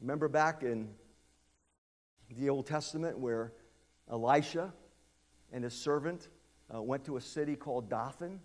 Remember 0.00 0.28
back 0.28 0.62
in 0.62 0.88
the 2.38 2.48
Old 2.50 2.66
Testament 2.66 3.18
where 3.18 3.52
Elisha 4.10 4.72
and 5.52 5.64
his 5.64 5.74
servant 5.74 6.28
uh, 6.74 6.80
went 6.82 7.04
to 7.04 7.16
a 7.16 7.20
city 7.20 7.56
called 7.56 7.88
Dothan. 7.88 8.40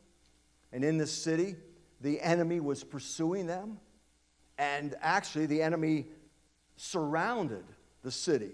And 0.72 0.84
in 0.84 0.98
this 0.98 1.12
city, 1.12 1.56
the 2.02 2.20
enemy 2.22 2.60
was 2.60 2.84
pursuing 2.84 3.48
them. 3.48 3.80
And 4.58 4.96
actually, 5.02 5.46
the 5.46 5.62
enemy 5.62 6.08
surrounded 6.78 7.66
the 8.04 8.12
city, 8.12 8.52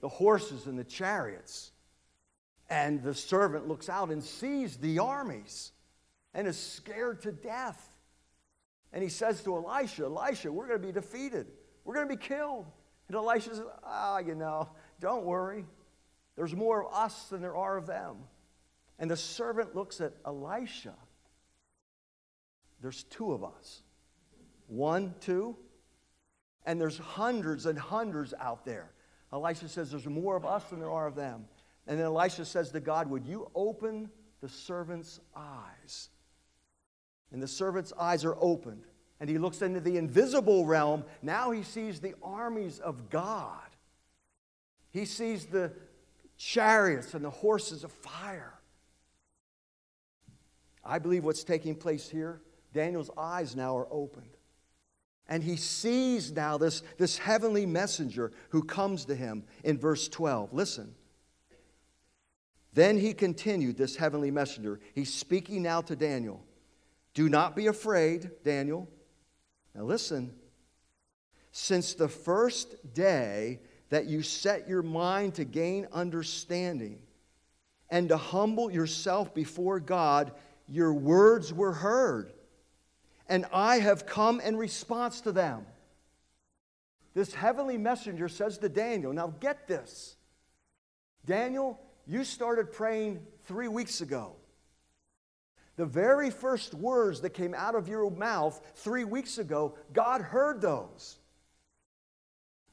the 0.00 0.08
horses 0.08 0.66
and 0.66 0.78
the 0.78 0.84
chariots. 0.84 1.72
And 2.70 3.02
the 3.02 3.14
servant 3.14 3.68
looks 3.68 3.88
out 3.88 4.10
and 4.10 4.22
sees 4.22 4.76
the 4.76 4.98
armies 4.98 5.72
and 6.34 6.46
is 6.46 6.58
scared 6.58 7.22
to 7.22 7.32
death. 7.32 7.88
And 8.92 9.02
he 9.02 9.08
says 9.08 9.42
to 9.42 9.56
Elisha, 9.56 10.04
Elisha, 10.04 10.50
we're 10.50 10.68
going 10.68 10.80
to 10.80 10.86
be 10.86 10.92
defeated. 10.92 11.46
We're 11.84 11.94
going 11.94 12.08
to 12.08 12.16
be 12.16 12.22
killed. 12.22 12.66
And 13.12 13.18
Elisha 13.18 13.50
says, 13.50 13.66
Ah, 13.84 14.14
oh, 14.14 14.18
you 14.26 14.34
know, 14.34 14.70
don't 14.98 15.24
worry. 15.24 15.66
There's 16.34 16.56
more 16.56 16.86
of 16.86 16.94
us 16.94 17.28
than 17.28 17.42
there 17.42 17.54
are 17.54 17.76
of 17.76 17.86
them. 17.86 18.16
And 18.98 19.10
the 19.10 19.18
servant 19.18 19.76
looks 19.76 20.00
at 20.00 20.14
Elisha. 20.24 20.94
There's 22.80 23.02
two 23.04 23.32
of 23.32 23.44
us. 23.44 23.82
One, 24.66 25.14
two. 25.20 25.58
And 26.64 26.80
there's 26.80 26.96
hundreds 26.96 27.66
and 27.66 27.78
hundreds 27.78 28.32
out 28.40 28.64
there. 28.64 28.92
Elisha 29.30 29.68
says, 29.68 29.90
There's 29.90 30.06
more 30.06 30.34
of 30.34 30.46
us 30.46 30.64
than 30.70 30.80
there 30.80 30.90
are 30.90 31.06
of 31.06 31.14
them. 31.14 31.44
And 31.86 31.98
then 31.98 32.06
Elisha 32.06 32.46
says 32.46 32.70
to 32.70 32.80
God, 32.80 33.10
Would 33.10 33.26
you 33.26 33.50
open 33.54 34.08
the 34.40 34.48
servant's 34.48 35.20
eyes? 35.36 36.08
And 37.30 37.42
the 37.42 37.48
servant's 37.48 37.92
eyes 37.98 38.24
are 38.24 38.36
opened. 38.40 38.84
And 39.22 39.30
he 39.30 39.38
looks 39.38 39.62
into 39.62 39.78
the 39.78 39.98
invisible 39.98 40.66
realm. 40.66 41.04
Now 41.22 41.52
he 41.52 41.62
sees 41.62 42.00
the 42.00 42.16
armies 42.24 42.80
of 42.80 43.08
God. 43.08 43.60
He 44.90 45.04
sees 45.04 45.46
the 45.46 45.70
chariots 46.36 47.14
and 47.14 47.24
the 47.24 47.30
horses 47.30 47.84
of 47.84 47.92
fire. 47.92 48.54
I 50.84 50.98
believe 50.98 51.22
what's 51.22 51.44
taking 51.44 51.76
place 51.76 52.08
here, 52.08 52.42
Daniel's 52.74 53.12
eyes 53.16 53.54
now 53.54 53.76
are 53.78 53.86
opened. 53.92 54.36
And 55.28 55.44
he 55.44 55.54
sees 55.54 56.32
now 56.32 56.58
this, 56.58 56.82
this 56.98 57.16
heavenly 57.16 57.64
messenger 57.64 58.32
who 58.48 58.64
comes 58.64 59.04
to 59.04 59.14
him 59.14 59.44
in 59.62 59.78
verse 59.78 60.08
12. 60.08 60.52
Listen. 60.52 60.96
Then 62.72 62.98
he 62.98 63.14
continued, 63.14 63.76
this 63.76 63.94
heavenly 63.94 64.32
messenger. 64.32 64.80
He's 64.96 65.14
speaking 65.14 65.62
now 65.62 65.80
to 65.82 65.94
Daniel. 65.94 66.44
Do 67.14 67.28
not 67.28 67.54
be 67.54 67.68
afraid, 67.68 68.28
Daniel. 68.42 68.88
Now 69.74 69.84
listen. 69.84 70.34
Since 71.52 71.94
the 71.94 72.08
first 72.08 72.94
day 72.94 73.60
that 73.90 74.06
you 74.06 74.22
set 74.22 74.68
your 74.68 74.82
mind 74.82 75.34
to 75.34 75.44
gain 75.44 75.86
understanding 75.92 76.98
and 77.90 78.08
to 78.08 78.16
humble 78.16 78.70
yourself 78.70 79.34
before 79.34 79.78
God, 79.78 80.32
your 80.66 80.94
words 80.94 81.52
were 81.52 81.72
heard, 81.72 82.32
and 83.28 83.44
I 83.52 83.80
have 83.80 84.06
come 84.06 84.40
in 84.40 84.56
response 84.56 85.20
to 85.22 85.32
them. 85.32 85.66
This 87.14 87.34
heavenly 87.34 87.76
messenger 87.76 88.28
says 88.28 88.56
to 88.58 88.70
Daniel, 88.70 89.12
Now 89.12 89.34
get 89.38 89.68
this. 89.68 90.16
Daniel, 91.26 91.78
you 92.06 92.24
started 92.24 92.72
praying 92.72 93.20
three 93.44 93.68
weeks 93.68 94.00
ago. 94.00 94.36
The 95.76 95.86
very 95.86 96.30
first 96.30 96.74
words 96.74 97.20
that 97.22 97.30
came 97.30 97.54
out 97.54 97.74
of 97.74 97.88
your 97.88 98.10
mouth 98.10 98.60
three 98.74 99.04
weeks 99.04 99.38
ago, 99.38 99.76
God 99.92 100.20
heard 100.20 100.60
those. 100.60 101.18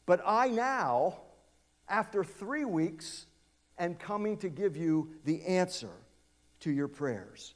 But 0.06 0.22
I 0.26 0.50
now, 0.50 1.22
after 1.88 2.24
three 2.24 2.66
weeks, 2.66 3.26
am 3.78 3.96
coming 3.96 4.38
to 4.38 4.50
give 4.50 4.76
you 4.76 5.12
the 5.24 5.44
answer 5.46 5.92
to 6.62 6.72
your 6.72 6.88
prayers. 6.88 7.54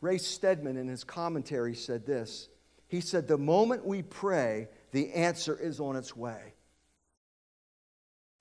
Ray 0.00 0.18
Stedman, 0.18 0.76
in 0.76 0.88
his 0.88 1.04
commentary, 1.04 1.74
said 1.74 2.06
this. 2.06 2.48
He 2.86 3.00
said, 3.00 3.26
The 3.26 3.38
moment 3.38 3.84
we 3.84 4.02
pray, 4.02 4.68
the 4.92 5.12
answer 5.12 5.56
is 5.58 5.80
on 5.80 5.96
its 5.96 6.16
way. 6.16 6.54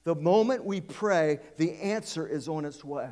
The 0.03 0.15
moment 0.15 0.63
we 0.63 0.81
pray, 0.81 1.39
the 1.57 1.73
answer 1.75 2.27
is 2.27 2.47
on 2.47 2.65
its 2.65 2.83
way. 2.83 3.11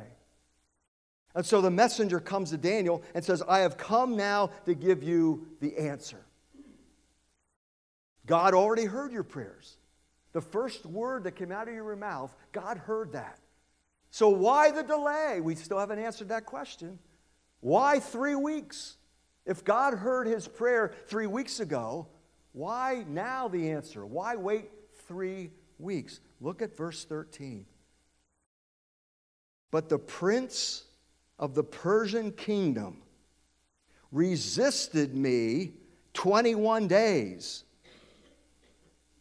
And 1.34 1.44
so 1.44 1.60
the 1.60 1.70
messenger 1.70 2.20
comes 2.20 2.50
to 2.50 2.56
Daniel 2.56 3.02
and 3.14 3.24
says, 3.24 3.42
I 3.46 3.60
have 3.60 3.76
come 3.76 4.16
now 4.16 4.50
to 4.64 4.74
give 4.74 5.02
you 5.02 5.46
the 5.60 5.76
answer. 5.76 6.24
God 8.26 8.54
already 8.54 8.84
heard 8.84 9.12
your 9.12 9.22
prayers. 9.22 9.76
The 10.32 10.40
first 10.40 10.84
word 10.84 11.24
that 11.24 11.32
came 11.32 11.50
out 11.50 11.68
of 11.68 11.74
your 11.74 11.96
mouth, 11.96 12.34
God 12.52 12.78
heard 12.78 13.12
that. 13.12 13.38
So 14.10 14.28
why 14.28 14.70
the 14.70 14.82
delay? 14.82 15.40
We 15.40 15.54
still 15.54 15.78
haven't 15.78 15.98
answered 15.98 16.28
that 16.28 16.46
question. 16.46 16.98
Why 17.60 18.00
three 18.00 18.34
weeks? 18.34 18.96
If 19.46 19.64
God 19.64 19.94
heard 19.94 20.26
his 20.26 20.46
prayer 20.46 20.94
three 21.06 21.26
weeks 21.26 21.60
ago, 21.60 22.06
why 22.52 23.04
now 23.08 23.48
the 23.48 23.70
answer? 23.70 24.04
Why 24.04 24.36
wait 24.36 24.70
three 25.06 25.50
weeks? 25.78 26.20
Look 26.40 26.60
at 26.62 26.76
verse 26.76 27.04
13. 27.04 27.64
But 29.70 29.88
the 29.88 29.98
prince 29.98 30.84
of 31.38 31.54
the 31.54 31.64
Persian 31.64 32.32
kingdom 32.32 33.02
resisted 34.10 35.14
me 35.14 35.72
21 36.14 36.88
days. 36.88 37.64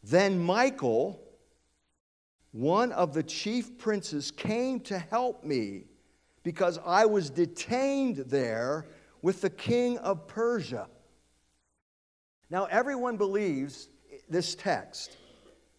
Then 0.04 0.40
Michael, 0.40 1.22
one 2.52 2.92
of 2.92 3.14
the 3.14 3.24
chief 3.24 3.78
princes, 3.78 4.32
came 4.32 4.80
to 4.82 4.98
help 4.98 5.44
me 5.44 5.84
because 6.44 6.80
I 6.86 7.06
was 7.06 7.30
detained 7.30 8.18
there 8.18 8.88
with 9.22 9.42
the 9.42 9.50
king 9.50 9.98
of 9.98 10.28
Persia. 10.28 10.88
Now, 12.50 12.66
everyone 12.66 13.18
believes 13.18 13.90
this 14.30 14.56
text 14.56 15.18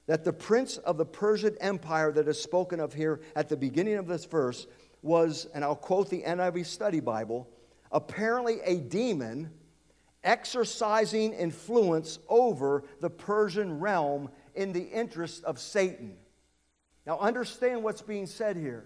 that 0.07 0.25
the 0.25 0.33
prince 0.33 0.79
of 0.79 0.97
the 0.97 1.07
Persian 1.07 1.57
Empire 1.61 2.13
that 2.13 2.29
is 2.29 2.41
spoken 2.43 2.81
of 2.81 2.93
here 2.93 3.21
at 3.37 3.49
the 3.49 3.57
beginning 3.57 3.95
of 3.95 4.07
this 4.07 4.25
verse 4.25 4.67
was, 5.03 5.47
and 5.55 5.65
I'll 5.65 5.77
quote 5.77 6.11
the 6.11 6.23
NIV 6.23 6.67
Study 6.67 7.01
Bible, 7.01 7.49
apparently 7.93 8.61
a 8.65 8.77
demon 8.77 9.51
exercising 10.25 11.33
influence 11.33 12.19
over 12.29 12.85
the 13.01 13.11
Persian 13.11 13.79
realm 13.79 14.29
in 14.55 14.73
the 14.73 14.83
interest 14.83 15.45
of 15.45 15.59
Satan. 15.59 16.17
Now, 17.07 17.19
understand 17.19 17.83
what's 17.83 18.03
being 18.03 18.27
said 18.27 18.57
here. 18.57 18.85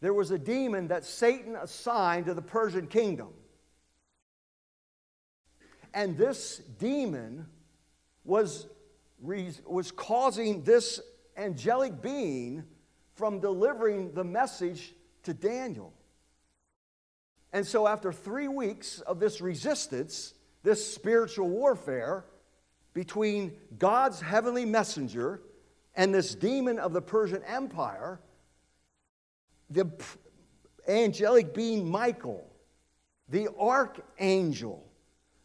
There 0.00 0.14
was 0.14 0.30
a 0.30 0.38
demon 0.38 0.88
that 0.88 1.04
Satan 1.04 1.56
assigned 1.56 2.26
to 2.26 2.34
the 2.34 2.42
Persian 2.42 2.86
kingdom. 2.86 3.28
And 5.92 6.16
this 6.16 6.58
demon 6.78 7.46
was, 8.24 8.66
was 9.20 9.92
causing 9.92 10.62
this 10.62 11.00
angelic 11.36 12.00
being 12.02 12.64
from 13.14 13.40
delivering 13.40 14.12
the 14.12 14.24
message 14.24 14.94
to 15.22 15.34
Daniel. 15.34 15.92
And 17.52 17.66
so, 17.66 17.86
after 17.86 18.12
three 18.12 18.48
weeks 18.48 19.00
of 19.00 19.20
this 19.20 19.40
resistance, 19.40 20.34
this 20.62 20.92
spiritual 20.92 21.48
warfare 21.48 22.24
between 22.94 23.52
God's 23.78 24.20
heavenly 24.20 24.64
messenger 24.64 25.40
and 25.94 26.12
this 26.12 26.34
demon 26.34 26.78
of 26.78 26.92
the 26.92 27.02
Persian 27.02 27.42
Empire, 27.44 28.20
the 29.70 29.88
angelic 30.88 31.54
being 31.54 31.88
Michael, 31.88 32.44
the 33.28 33.48
archangel, 33.58 34.84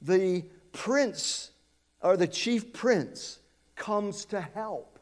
the 0.01 0.45
prince 0.71 1.51
or 2.01 2.17
the 2.17 2.27
chief 2.27 2.73
prince 2.73 3.39
comes 3.75 4.25
to 4.25 4.41
help. 4.41 4.98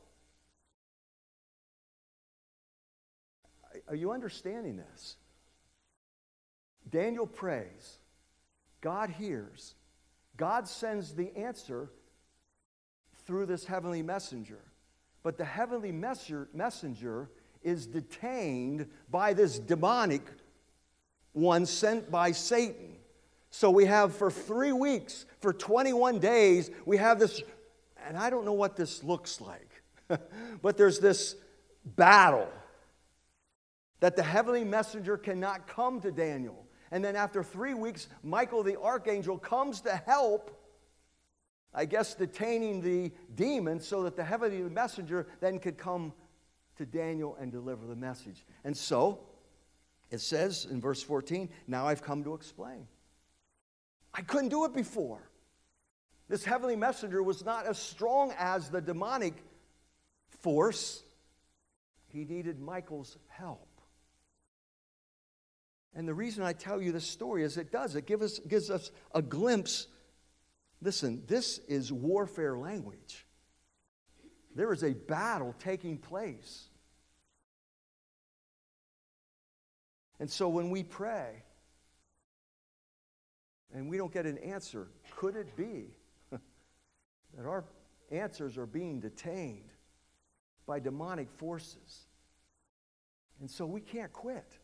Are 3.88 3.96
you 3.96 4.12
understanding 4.12 4.78
this? 4.78 5.18
Daniel 6.90 7.28
prays, 7.28 8.00
God 8.82 9.10
hears, 9.10 9.76
God 10.38 10.68
sends 10.68 11.14
the 11.14 11.36
answer 11.36 11.90
through 13.26 13.46
this 13.46 13.66
heavenly 13.66 14.02
messenger. 14.02 14.60
But 15.24 15.38
the 15.38 15.46
heavenly 15.46 15.92
messenger 15.92 17.30
is 17.62 17.86
detained 17.86 18.88
by 19.12 19.34
this 19.34 19.60
demonic 19.60 20.22
one 21.34 21.66
sent 21.66 22.10
by 22.10 22.32
Satan. 22.32 22.96
So 23.50 23.70
we 23.70 23.86
have 23.86 24.16
for 24.16 24.32
three 24.32 24.72
weeks, 24.72 25.26
for 25.42 25.52
21 25.52 26.20
days, 26.20 26.72
we 26.86 26.98
have 26.98 27.20
this, 27.20 27.42
and 28.06 28.18
I 28.18 28.30
don't 28.30 28.46
know 28.46 28.54
what 28.54 28.76
this 28.76 29.04
looks 29.04 29.42
like, 29.42 30.20
but 30.62 30.78
there's 30.78 31.00
this 31.00 31.36
battle 31.84 32.50
that 34.00 34.16
the 34.16 34.24
heavenly 34.24 34.64
messenger 34.64 35.18
cannot 35.18 35.68
come 35.68 36.00
to 36.02 36.12
Daniel. 36.12 36.66
And 36.92 37.04
then 37.04 37.16
after 37.16 37.44
three 37.44 37.74
weeks, 37.74 38.08
Michael 38.24 38.64
the 38.64 38.80
archangel 38.80 39.38
comes 39.38 39.82
to 39.82 39.96
help, 40.06 40.52
I 41.74 41.86
guess, 41.86 42.16
detaining 42.16 42.82
the 42.82 43.12
demon 43.36 43.80
so 43.80 44.04
that 44.04 44.16
the 44.16 44.24
heavenly 44.24 44.62
messenger 44.70 45.28
then 45.42 45.60
could 45.60 45.78
come 45.78 46.14
to 46.78 46.86
Daniel 46.86 47.36
and 47.40 47.52
deliver 47.52 47.86
the 47.86 47.96
message. 47.96 48.46
And 48.64 48.76
so, 48.76 49.20
it 50.10 50.22
says 50.22 50.68
in 50.70 50.80
verse 50.80 51.04
14, 51.04 51.50
now 51.68 51.88
I've 51.88 52.02
come 52.02 52.24
to 52.24 52.34
explain. 52.34 52.88
I 54.14 54.22
couldn't 54.22 54.50
do 54.50 54.66
it 54.66 54.74
before. 54.74 55.30
This 56.30 56.44
heavenly 56.44 56.76
messenger 56.76 57.24
was 57.24 57.44
not 57.44 57.66
as 57.66 57.78
strong 57.78 58.34
as 58.38 58.70
the 58.70 58.82
demonic 58.82 59.34
force. 60.28 61.04
He 62.08 62.26
needed 62.26 62.60
Michael's 62.60 63.18
help. 63.28 63.67
And 65.98 66.08
the 66.08 66.14
reason 66.14 66.44
I 66.44 66.54
tell 66.54 66.82
you 66.82 66.94
this 66.94 67.08
story 67.08 67.44
is 67.44 67.58
it 67.58 67.72
does. 67.72 67.96
It 67.96 68.06
gives 68.06 68.24
us, 68.24 68.40
gives 68.48 68.70
us 68.70 68.92
a 69.14 69.22
glimpse. 69.22 69.88
Listen, 70.80 71.24
this 71.28 71.58
is 71.68 71.92
warfare 71.92 72.56
language. 72.56 73.26
There 74.56 74.72
is 74.72 74.84
a 74.84 74.94
battle 74.94 75.56
taking 75.60 75.98
place. 75.98 76.68
And 80.20 80.30
so 80.30 80.48
when 80.48 80.70
we 80.70 80.84
pray 80.84 81.44
and 83.74 83.90
we 83.90 83.98
don't 83.98 84.14
get 84.14 84.26
an 84.26 84.38
answer, 84.38 84.88
could 85.16 85.36
it 85.36 85.56
be 85.58 85.88
that 86.32 87.46
our 87.46 87.66
answers 88.12 88.58
are 88.58 88.66
being 88.66 89.00
detained 89.00 89.72
by 90.68 90.80
demonic 90.80 91.32
forces. 91.32 92.06
And 93.40 93.50
so 93.50 93.66
we 93.66 93.82
can't 93.82 94.12
quit. 94.14 94.60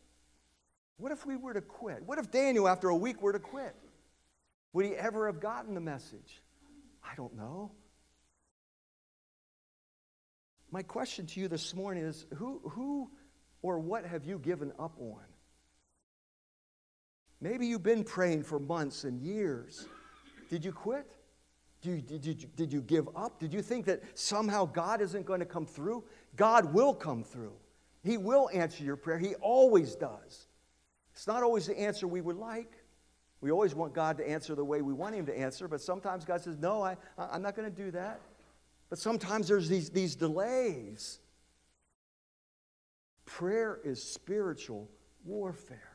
What 0.96 1.12
if 1.12 1.26
we 1.26 1.36
were 1.36 1.54
to 1.54 1.60
quit? 1.60 2.02
What 2.04 2.18
if 2.18 2.30
Daniel, 2.30 2.68
after 2.68 2.88
a 2.88 2.96
week, 2.96 3.20
were 3.20 3.32
to 3.32 3.38
quit? 3.38 3.74
Would 4.72 4.86
he 4.86 4.92
ever 4.92 5.26
have 5.26 5.40
gotten 5.40 5.74
the 5.74 5.80
message? 5.80 6.42
I 7.02 7.14
don't 7.16 7.36
know. 7.36 7.72
My 10.70 10.82
question 10.82 11.26
to 11.26 11.40
you 11.40 11.48
this 11.48 11.74
morning 11.74 12.04
is 12.04 12.26
who, 12.34 12.60
who 12.70 13.10
or 13.62 13.78
what 13.78 14.04
have 14.04 14.24
you 14.24 14.38
given 14.38 14.72
up 14.78 14.96
on? 14.98 15.22
Maybe 17.40 17.66
you've 17.66 17.82
been 17.82 18.04
praying 18.04 18.42
for 18.42 18.58
months 18.58 19.04
and 19.04 19.20
years. 19.20 19.86
Did 20.48 20.64
you 20.64 20.72
quit? 20.72 21.06
Did 21.82 22.10
you, 22.10 22.18
did, 22.18 22.26
you, 22.26 22.48
did 22.56 22.72
you 22.72 22.80
give 22.80 23.08
up? 23.14 23.38
Did 23.38 23.52
you 23.52 23.60
think 23.60 23.84
that 23.86 24.02
somehow 24.14 24.64
God 24.64 25.00
isn't 25.00 25.26
going 25.26 25.40
to 25.40 25.46
come 25.46 25.66
through? 25.66 26.04
God 26.36 26.72
will 26.72 26.94
come 26.94 27.22
through. 27.22 27.52
He 28.02 28.16
will 28.16 28.48
answer 28.52 28.82
your 28.82 28.96
prayer. 28.96 29.18
He 29.18 29.34
always 29.36 29.94
does. 29.94 30.46
It's 31.14 31.26
not 31.26 31.42
always 31.42 31.66
the 31.66 31.78
answer 31.78 32.06
we 32.06 32.20
would 32.20 32.36
like. 32.36 32.72
We 33.40 33.50
always 33.50 33.74
want 33.74 33.94
God 33.94 34.18
to 34.18 34.28
answer 34.28 34.54
the 34.54 34.64
way 34.64 34.82
we 34.82 34.92
want 34.92 35.14
Him 35.14 35.26
to 35.26 35.38
answer, 35.38 35.68
but 35.68 35.80
sometimes 35.80 36.24
God 36.24 36.40
says, 36.40 36.56
No, 36.58 36.82
I, 36.82 36.96
I'm 37.18 37.42
not 37.42 37.54
going 37.54 37.70
to 37.70 37.82
do 37.84 37.90
that. 37.92 38.20
But 38.90 38.98
sometimes 38.98 39.48
there's 39.48 39.68
these, 39.68 39.90
these 39.90 40.14
delays. 40.14 41.18
Prayer 43.26 43.80
is 43.84 44.02
spiritual 44.02 44.88
warfare. 45.24 45.90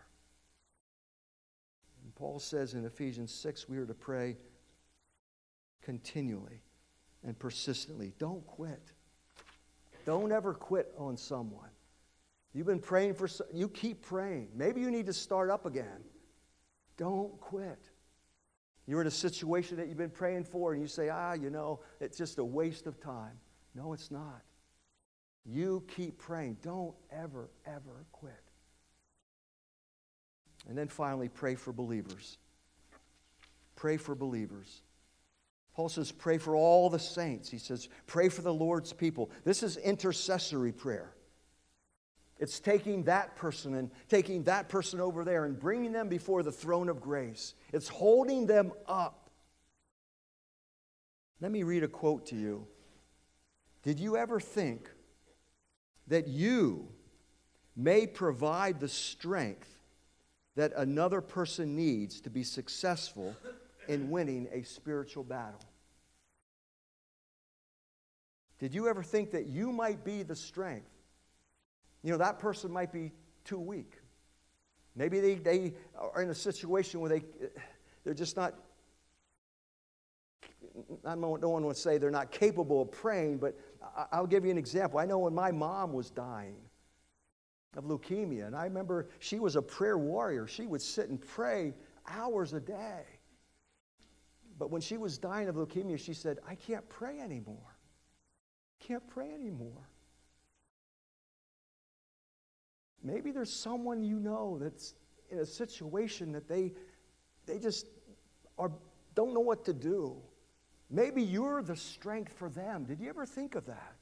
And 2.04 2.14
Paul 2.16 2.40
says 2.40 2.74
in 2.74 2.86
Ephesians 2.86 3.34
6, 3.34 3.70
we 3.70 3.78
are 3.78 3.86
to 3.86 3.94
pray 3.94 4.38
continually 5.82 6.62
and 7.24 7.38
persistently. 7.38 8.14
Don't 8.20 8.46
quit. 8.48 8.92
Don't 10.06 10.32
ever 10.32 10.54
quit 10.54 10.94
on 10.98 11.18
someone. 11.18 11.70
You've 12.54 12.68
been 12.68 12.80
praying 12.80 13.14
for, 13.14 13.28
you 13.54 13.70
keep 13.70 14.02
praying. 14.02 14.50
Maybe 14.56 14.82
you 14.82 14.90
need 14.90 15.06
to 15.06 15.14
start 15.14 15.50
up 15.50 15.66
again. 15.66 16.04
Don't 16.98 17.40
quit. 17.40 17.90
You're 18.88 19.02
in 19.02 19.08
a 19.08 19.12
situation 19.12 19.78
that 19.78 19.88
you've 19.88 19.98
been 19.98 20.10
praying 20.10 20.46
for, 20.46 20.74
and 20.74 20.82
you 20.82 20.88
say, 20.88 21.10
ah, 21.10 21.34
you 21.34 21.52
know, 21.52 21.82
it's 22.00 22.18
just 22.18 22.40
a 22.40 22.44
waste 22.44 22.88
of 22.88 23.00
time. 23.00 23.38
No, 23.76 23.94
it's 23.94 24.10
not. 24.10 24.42
You 25.46 25.84
keep 25.88 26.18
praying. 26.18 26.58
Don't 26.64 26.96
ever, 27.12 27.52
ever 27.68 28.06
quit. 28.12 28.34
And 30.68 30.78
then 30.78 30.88
finally, 30.88 31.30
pray 31.30 31.54
for 31.56 31.72
believers. 31.72 32.40
Pray 33.76 33.98
for 33.98 34.16
believers. 34.16 34.82
Paul 35.76 35.88
says, 35.88 36.12
pray 36.12 36.38
for 36.38 36.56
all 36.56 36.90
the 36.90 37.00
saints. 37.00 37.50
He 37.50 37.60
says, 37.60 37.88
pray 38.08 38.28
for 38.28 38.42
the 38.42 38.54
Lord's 38.54 38.92
people. 38.92 39.32
This 39.46 39.64
is 39.64 39.78
intercessory 39.78 40.74
prayer. 40.74 41.14
It's 42.40 42.62
taking 42.62 43.04
that 43.04 43.36
person 43.36 43.76
and 43.76 43.92
taking 44.08 44.44
that 44.44 44.70
person 44.70 45.02
over 45.02 45.26
there 45.26 45.44
and 45.44 45.60
bringing 45.60 45.92
them 45.92 46.08
before 46.08 46.42
the 46.42 46.52
throne 46.52 46.88
of 46.88 47.02
grace. 47.02 47.54
It's 47.74 47.90
holding 47.90 48.48
them 48.48 48.72
up. 48.88 49.30
Let 51.42 51.52
me 51.52 51.64
read 51.64 51.84
a 51.84 51.88
quote 51.88 52.28
to 52.28 52.36
you. 52.36 52.66
Did 53.84 54.00
you 54.00 54.16
ever 54.16 54.40
think 54.40 54.90
that 56.08 56.28
you 56.28 56.88
may 57.76 58.08
provide 58.08 58.80
the 58.80 58.88
strength 58.88 59.70
that 60.56 60.74
another 60.76 61.22
person 61.22 61.76
needs 61.76 62.22
to 62.22 62.30
be 62.30 62.44
successful 62.44 63.36
in 63.88 64.10
winning 64.10 64.48
a 64.52 64.64
spiritual 64.64 65.24
battle? 65.24 65.60
Did 68.60 68.74
you 68.74 68.88
ever 68.88 69.04
think 69.04 69.32
that 69.32 69.48
you 69.48 69.72
might 69.72 70.04
be 70.04 70.24
the 70.24 70.36
strength? 70.36 70.99
You 72.04 72.12
know, 72.12 72.18
that 72.18 72.40
person 72.40 72.72
might 72.72 72.92
be 72.92 73.12
too 73.44 73.60
weak. 73.60 73.94
Maybe 74.96 75.20
they, 75.20 75.36
they 75.36 75.74
are 75.98 76.22
in 76.22 76.30
a 76.30 76.36
situation 76.36 77.00
where 77.00 77.10
they, 77.10 77.24
they're 78.04 78.14
just 78.14 78.36
not, 78.36 78.56
I 81.06 81.16
don't 81.16 81.42
want 81.42 81.68
to 81.70 81.76
say 81.76 81.98
they're 81.98 82.12
not 82.12 82.32
capable 82.32 82.82
of 82.82 82.92
praying, 82.92 83.38
but 83.38 83.58
I'll 84.12 84.28
give 84.28 84.46
you 84.46 84.52
an 84.52 84.58
example. 84.58 85.00
I 85.00 85.06
know 85.06 85.20
when 85.20 85.34
my 85.34 85.52
mom 85.52 85.94
was 85.94 86.10
dying 86.10 86.58
of 87.78 87.86
leukemia, 87.86 88.48
and 88.48 88.56
I 88.56 88.64
remember 88.64 89.10
she 89.20 89.40
was 89.40 89.56
a 89.56 89.62
prayer 89.62 89.98
warrior. 89.98 90.48
She 90.48 90.66
would 90.66 90.82
sit 90.82 91.10
and 91.10 91.22
pray 91.22 91.74
hours 92.08 92.54
a 92.54 92.60
day. 92.60 93.04
But 94.58 94.72
when 94.72 94.82
she 94.82 94.98
was 94.98 95.18
dying 95.18 95.48
of 95.48 95.56
leukemia, 95.56 95.98
she 95.98 96.14
said, 96.14 96.40
I 96.48 96.56
can't 96.56 96.88
pray 96.90 97.20
anymore. 97.20 97.78
Can't 98.80 99.06
pray 99.08 99.32
anymore. 99.34 99.88
Maybe 103.04 103.32
there's 103.32 103.54
someone 103.54 104.04
you 104.04 104.20
know 104.20 104.58
that's 104.60 104.94
in 105.30 105.40
a 105.40 105.46
situation 105.46 106.32
that 106.34 106.48
they, 106.48 106.74
they 107.46 107.60
just 107.60 107.88
are, 108.58 108.72
don't 109.16 109.34
know 109.34 109.40
what 109.40 109.66
to 109.66 109.74
do. 109.74 110.18
Maybe 110.90 111.22
you're 111.22 111.62
the 111.62 111.76
strength 111.76 112.34
for 112.34 112.50
them. 112.50 112.86
Did 112.86 113.00
you 113.00 113.10
ever 113.10 113.26
think 113.26 113.56
of 113.56 113.66
that? 113.68 113.96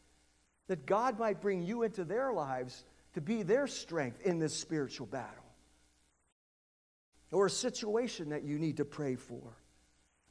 That 0.67 0.85
God 0.85 1.19
might 1.19 1.41
bring 1.41 1.61
you 1.61 1.83
into 1.83 2.03
their 2.03 2.33
lives 2.33 2.85
to 3.13 3.21
be 3.21 3.43
their 3.43 3.67
strength 3.67 4.21
in 4.21 4.39
this 4.39 4.53
spiritual 4.53 5.07
battle. 5.07 5.43
Or 7.31 7.45
a 7.45 7.49
situation 7.49 8.29
that 8.29 8.43
you 8.43 8.57
need 8.57 8.77
to 8.77 8.85
pray 8.85 9.15
for. 9.15 9.57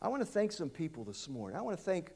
I 0.01 0.09
want 0.09 0.23
to 0.23 0.27
thank 0.27 0.53
some 0.53 0.71
people 0.71 1.05
this 1.05 1.29
morning. 1.29 1.59
I 1.59 1.62
want 1.62 1.77
to 1.77 1.83
thank 1.83 2.12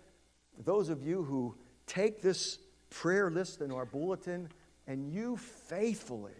those 0.64 0.88
of 0.88 1.02
you 1.02 1.22
who 1.22 1.54
take 1.86 2.22
this 2.22 2.58
prayer 2.88 3.30
list 3.30 3.60
in 3.60 3.70
our 3.72 3.84
bulletin 3.84 4.48
and 4.90 5.08
you 5.08 5.36
faithfully, 5.36 6.34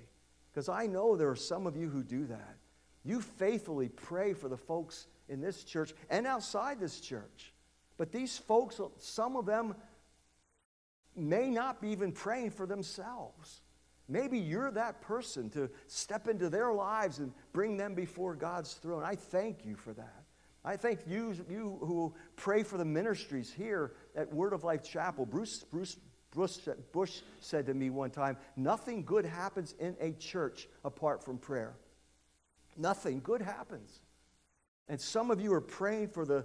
because 0.51 0.69
I 0.69 0.87
know 0.87 1.15
there 1.15 1.31
are 1.31 1.37
some 1.37 1.69
of 1.69 1.77
you 1.77 1.89
who 1.89 2.03
do 2.03 2.27
that, 2.27 2.57
you 3.05 3.21
faithfully 3.21 3.89
pray 3.89 4.33
for 4.33 4.49
the 4.49 4.57
folks 4.57 5.07
in 5.29 5.41
this 5.41 5.63
church 5.63 5.95
and 6.11 6.27
outside 6.27 6.81
this 6.81 6.99
church. 7.01 7.55
But 7.97 8.11
these 8.11 8.37
folks, 8.37 8.81
some 8.99 9.37
of 9.37 9.47
them 9.47 9.77
may 11.15 11.49
not 11.49 11.81
be 11.81 11.91
even 11.91 12.11
praying 12.11 12.51
for 12.51 12.67
themselves. 12.67 13.63
Maybe 14.09 14.41
you're 14.41 14.73
that 14.73 15.01
person 15.01 15.49
to 15.51 15.71
step 15.87 16.27
into 16.27 16.51
their 16.51 16.73
lives 16.73 17.21
and 17.21 17.33
bring 17.53 17.77
them 17.77 17.95
before 17.95 18.35
God's 18.35 18.75
throne. 18.75 19.05
I 19.05 19.15
thank 19.15 19.65
you 19.65 19.77
for 19.77 19.93
that. 19.93 20.25
I 20.65 20.77
thank 20.77 21.07
you, 21.07 21.37
you 21.49 21.79
who 21.83 22.13
pray 22.35 22.65
for 22.65 22.79
the 22.79 22.85
ministries 22.85 23.53
here 23.53 23.93
at 24.17 24.35
Word 24.35 24.53
of 24.53 24.65
Life 24.65 24.83
Chapel. 24.83 25.25
Bruce, 25.25 25.63
Bruce 25.63 25.97
Bush, 26.33 26.59
Bush 26.93 27.21
said 27.41 27.67
to 27.67 27.75
me 27.75 27.91
one 27.91 28.11
time, 28.11 28.37
Nothing 28.57 29.05
good 29.05 29.27
happens 29.27 29.75
in 29.81 29.97
a 30.01 30.13
church 30.13 30.69
apart 30.85 31.25
from 31.25 31.39
prayer. 31.39 31.75
Nothing 32.77 33.21
good 33.21 33.43
happens. 33.43 34.01
And 34.89 35.01
some 35.01 35.31
of 35.31 35.41
you 35.41 35.53
are 35.55 35.61
praying 35.61 36.09
for 36.09 36.25
the 36.25 36.45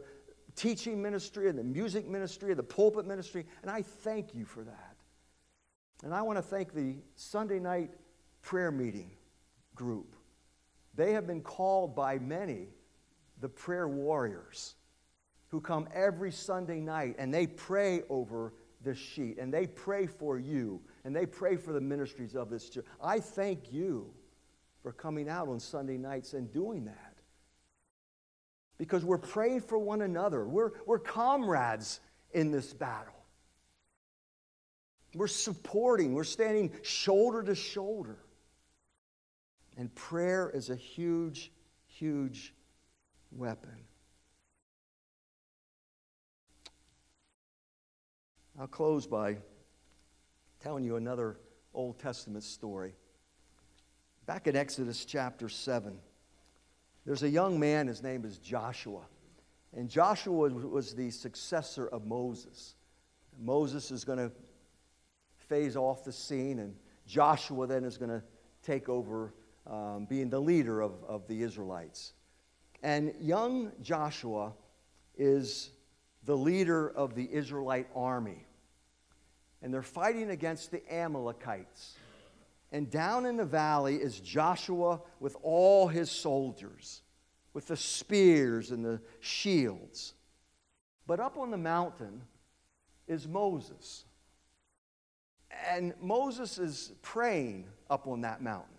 teaching 0.55 1.01
ministry 1.01 1.49
and 1.49 1.57
the 1.57 1.63
music 1.63 2.07
ministry 2.07 2.51
and 2.51 2.59
the 2.59 2.63
pulpit 2.63 3.05
ministry, 3.05 3.45
and 3.61 3.69
I 3.69 3.81
thank 3.81 4.33
you 4.33 4.45
for 4.45 4.63
that. 4.63 4.95
And 6.03 6.13
I 6.13 6.21
want 6.21 6.37
to 6.37 6.41
thank 6.41 6.73
the 6.73 6.95
Sunday 7.15 7.59
night 7.59 7.91
prayer 8.41 8.71
meeting 8.71 9.11
group. 9.75 10.15
They 10.95 11.13
have 11.13 11.27
been 11.27 11.41
called 11.41 11.95
by 11.95 12.19
many 12.19 12.69
the 13.41 13.49
prayer 13.49 13.87
warriors 13.87 14.75
who 15.49 15.59
come 15.59 15.87
every 15.93 16.31
Sunday 16.31 16.79
night 16.79 17.15
and 17.17 17.33
they 17.33 17.47
pray 17.47 18.03
over 18.09 18.53
this 18.85 18.97
sheet 18.97 19.37
and 19.37 19.53
they 19.53 19.67
pray 19.67 20.05
for 20.05 20.39
you 20.39 20.79
and 21.03 21.13
they 21.13 21.25
pray 21.25 21.57
for 21.57 21.73
the 21.73 21.81
ministries 21.81 22.35
of 22.35 22.49
this 22.49 22.69
church. 22.69 22.85
I 23.03 23.19
thank 23.19 23.73
you 23.73 24.13
for 24.81 24.93
coming 24.93 25.27
out 25.27 25.49
on 25.49 25.59
Sunday 25.59 25.97
nights 25.97 26.33
and 26.33 26.53
doing 26.53 26.85
that. 26.85 27.13
Because 28.77 29.03
we're 29.03 29.17
praying 29.17 29.61
for 29.61 29.77
one 29.77 30.01
another. 30.01 30.45
We're, 30.45 30.71
we're 30.85 30.99
comrades 30.99 31.99
in 32.33 32.51
this 32.51 32.73
battle. 32.73 33.13
We're 35.15 35.27
supporting, 35.27 36.13
we're 36.13 36.23
standing 36.25 36.71
shoulder 36.83 37.41
to 37.43 37.55
shoulder. 37.55 38.19
And 39.77 39.93
prayer 39.95 40.51
is 40.53 40.69
a 40.69 40.75
huge, 40.75 41.51
huge 41.87 42.53
weapon. 43.31 43.84
I'll 48.57 48.67
close 48.67 49.05
by 49.05 49.35
telling 50.61 50.85
you 50.85 50.95
another 50.95 51.37
Old 51.73 51.99
Testament 51.99 52.45
story. 52.45 52.93
Back 54.25 54.47
in 54.47 54.55
Exodus 54.55 55.03
chapter 55.03 55.49
7, 55.49 55.99
there's 57.05 57.23
a 57.23 57.29
young 57.29 57.59
man, 57.59 57.87
his 57.87 58.01
name 58.01 58.23
is 58.23 58.37
Joshua. 58.37 59.01
And 59.75 59.89
Joshua 59.89 60.49
was 60.49 60.95
the 60.95 61.11
successor 61.11 61.87
of 61.87 62.05
Moses. 62.05 62.75
Moses 63.37 63.91
is 63.91 64.05
going 64.05 64.19
to 64.19 64.31
phase 65.35 65.75
off 65.75 66.05
the 66.05 66.13
scene, 66.13 66.59
and 66.59 66.75
Joshua 67.05 67.67
then 67.67 67.83
is 67.83 67.97
going 67.97 68.09
to 68.09 68.23
take 68.63 68.87
over 68.87 69.33
um, 69.67 70.05
being 70.09 70.29
the 70.29 70.39
leader 70.39 70.79
of, 70.79 70.93
of 71.05 71.27
the 71.27 71.43
Israelites. 71.43 72.13
And 72.81 73.13
young 73.19 73.73
Joshua 73.81 74.53
is 75.17 75.71
the 76.25 76.35
leader 76.35 76.89
of 76.89 77.15
the 77.15 77.31
Israelite 77.31 77.87
army. 77.95 78.45
And 79.61 79.73
they're 79.73 79.81
fighting 79.81 80.29
against 80.29 80.71
the 80.71 80.81
Amalekites. 80.93 81.95
And 82.71 82.89
down 82.89 83.25
in 83.25 83.37
the 83.37 83.45
valley 83.45 83.95
is 83.95 84.19
Joshua 84.19 85.01
with 85.19 85.35
all 85.41 85.87
his 85.87 86.11
soldiers, 86.11 87.01
with 87.53 87.67
the 87.67 87.77
spears 87.77 88.71
and 88.71 88.83
the 88.83 88.99
shields. 89.19 90.13
But 91.07 91.19
up 91.19 91.37
on 91.37 91.51
the 91.51 91.57
mountain 91.57 92.21
is 93.07 93.27
Moses. 93.27 94.05
And 95.69 95.93
Moses 96.01 96.57
is 96.57 96.91
praying 97.01 97.67
up 97.89 98.07
on 98.07 98.21
that 98.21 98.41
mountain. 98.41 98.71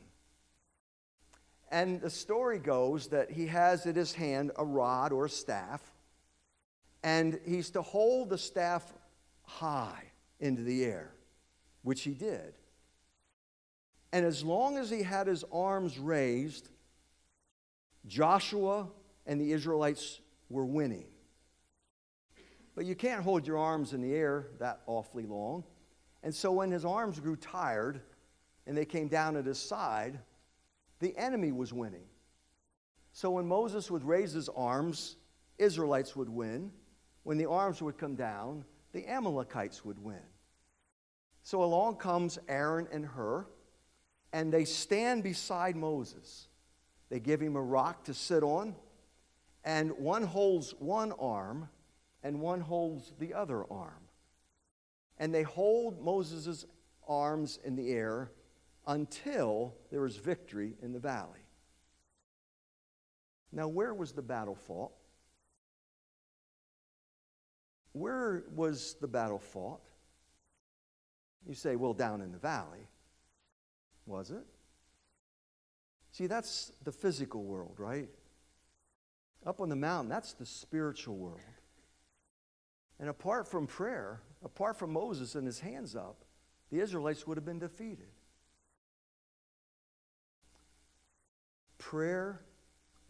And 1.71 2.01
the 2.01 2.11
story 2.11 2.59
goes 2.59 3.09
that 3.09 3.31
he 3.31 3.47
has 3.47 3.87
in 3.87 3.95
his 3.95 4.13
hand 4.13 4.53
a 4.57 4.65
rod 4.65 5.13
or 5.13 5.27
a 5.27 5.31
staff, 5.31 5.81
and 7.07 7.39
he's 7.47 7.71
to 7.71 7.83
hold 7.83 8.31
the 8.31 8.37
staff 8.37 8.93
high 9.45 10.03
into 10.41 10.63
the 10.63 10.85
air, 10.85 11.13
which 11.83 12.03
he 12.03 12.11
did. 12.11 12.53
And 14.13 14.27
as 14.27 14.43
long 14.43 14.77
as 14.77 14.91
he 14.91 15.05
had 15.05 15.29
his 15.29 15.45
arms 15.53 16.01
raised, 16.01 16.69
Joshua 18.09 18.89
and 19.25 19.41
the 19.41 19.53
Israelites 19.53 20.19
were 20.51 20.65
winning. 20.65 21.07
But 22.75 22.87
you 22.87 22.97
can't 22.97 23.23
hold 23.23 23.47
your 23.47 23.59
arms 23.59 23.93
in 23.93 24.01
the 24.01 24.13
air 24.13 24.49
that 24.59 24.81
awfully 24.87 25.27
long. 25.27 25.63
And 26.25 26.35
so 26.35 26.51
when 26.51 26.73
his 26.73 26.85
arms 26.85 27.21
grew 27.21 27.37
tired 27.37 28.01
and 28.67 28.77
they 28.77 28.85
came 28.85 29.07
down 29.07 29.37
at 29.37 29.47
his 29.47 29.61
side, 29.61 30.19
the 30.99 31.17
enemy 31.17 31.53
was 31.53 31.73
winning. 31.73 32.09
So 33.13 33.31
when 33.31 33.47
Moses 33.47 33.93
would 33.93 34.03
raise 34.03 34.33
his 34.33 34.49
arms, 34.49 35.15
Israelites 35.57 36.17
would 36.17 36.29
win. 36.29 36.73
When 37.27 37.39
the 37.39 37.49
arms 37.51 37.83
would 37.83 37.99
come 37.99 38.15
down, 38.15 38.65
the 38.93 39.05
Amalekites 39.09 39.85
would 39.85 39.99
win. 39.99 40.23
So 41.43 41.65
along 41.65 41.97
comes 41.97 42.39
Aaron 42.47 42.87
and 42.93 43.05
Hur, 43.05 43.49
and 44.33 44.53
they 44.53 44.65
stand 44.65 45.25
beside 45.25 45.75
Moses. 45.75 46.47
They 47.09 47.19
give 47.19 47.41
him 47.41 47.57
a 47.57 47.61
rock 47.61 48.05
to 48.05 48.15
sit 48.15 48.45
on, 48.45 48.77
and 49.65 49.91
one 49.99 50.23
holds 50.23 50.73
one 50.79 51.11
arm, 51.19 51.69
and 52.23 52.41
one 52.41 52.61
holds 52.61 53.13
the 53.19 53.35
other 53.35 53.65
arm. 53.73 54.07
And 55.19 55.35
they 55.35 55.43
hold 55.43 56.01
Moses' 56.01 56.65
arms 57.09 57.59
in 57.65 57.75
the 57.75 57.91
air 57.91 58.31
until 58.87 59.75
there 59.91 60.07
is 60.07 60.15
victory 60.15 60.77
in 60.81 60.93
the 60.93 61.01
valley. 61.01 61.45
Now, 63.51 63.67
where 63.67 63.95
was 63.95 64.13
the 64.13 64.23
battle 64.23 64.55
fought? 64.55 64.93
Where 67.97 68.45
was 68.55 68.95
the 69.01 69.07
battle 69.07 69.39
fought? 69.39 69.81
You 71.49 71.55
say, 71.55 71.77
well, 71.77 71.95
down 71.95 72.21
in 72.21 72.31
the 72.31 72.39
valley. 72.39 72.91
Was 74.05 74.31
it? 74.31 74.45
See, 76.13 76.27
that's 76.27 76.73
the 76.85 76.93
physical 76.93 77.43
world, 77.43 77.77
right? 77.79 78.11
Up 79.47 79.63
on 79.63 79.71
the 79.71 79.77
mountain, 79.77 80.11
that's 80.11 80.35
the 80.35 80.45
spiritual 80.45 81.17
world. 81.17 81.41
And 83.01 83.09
apart 83.09 83.49
from 83.49 83.67
prayer, 83.67 84.21
apart 84.45 84.77
from 84.77 84.93
Moses 84.93 85.35
and 85.35 85.47
his 85.47 85.61
hands 85.61 85.97
up, 85.97 86.23
the 86.71 86.81
Israelites 86.81 87.27
would 87.27 87.39
have 87.39 87.47
been 87.47 87.59
defeated. 87.59 88.09
Prayer 91.79 92.43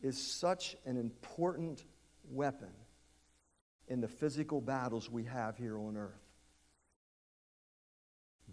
is 0.00 0.16
such 0.16 0.76
an 0.84 0.96
important 0.96 1.84
weapon 2.30 2.70
in 3.88 4.00
the 4.00 4.08
physical 4.08 4.60
battles 4.60 5.10
we 5.10 5.24
have 5.24 5.56
here 5.56 5.78
on 5.78 5.96
earth. 5.96 6.26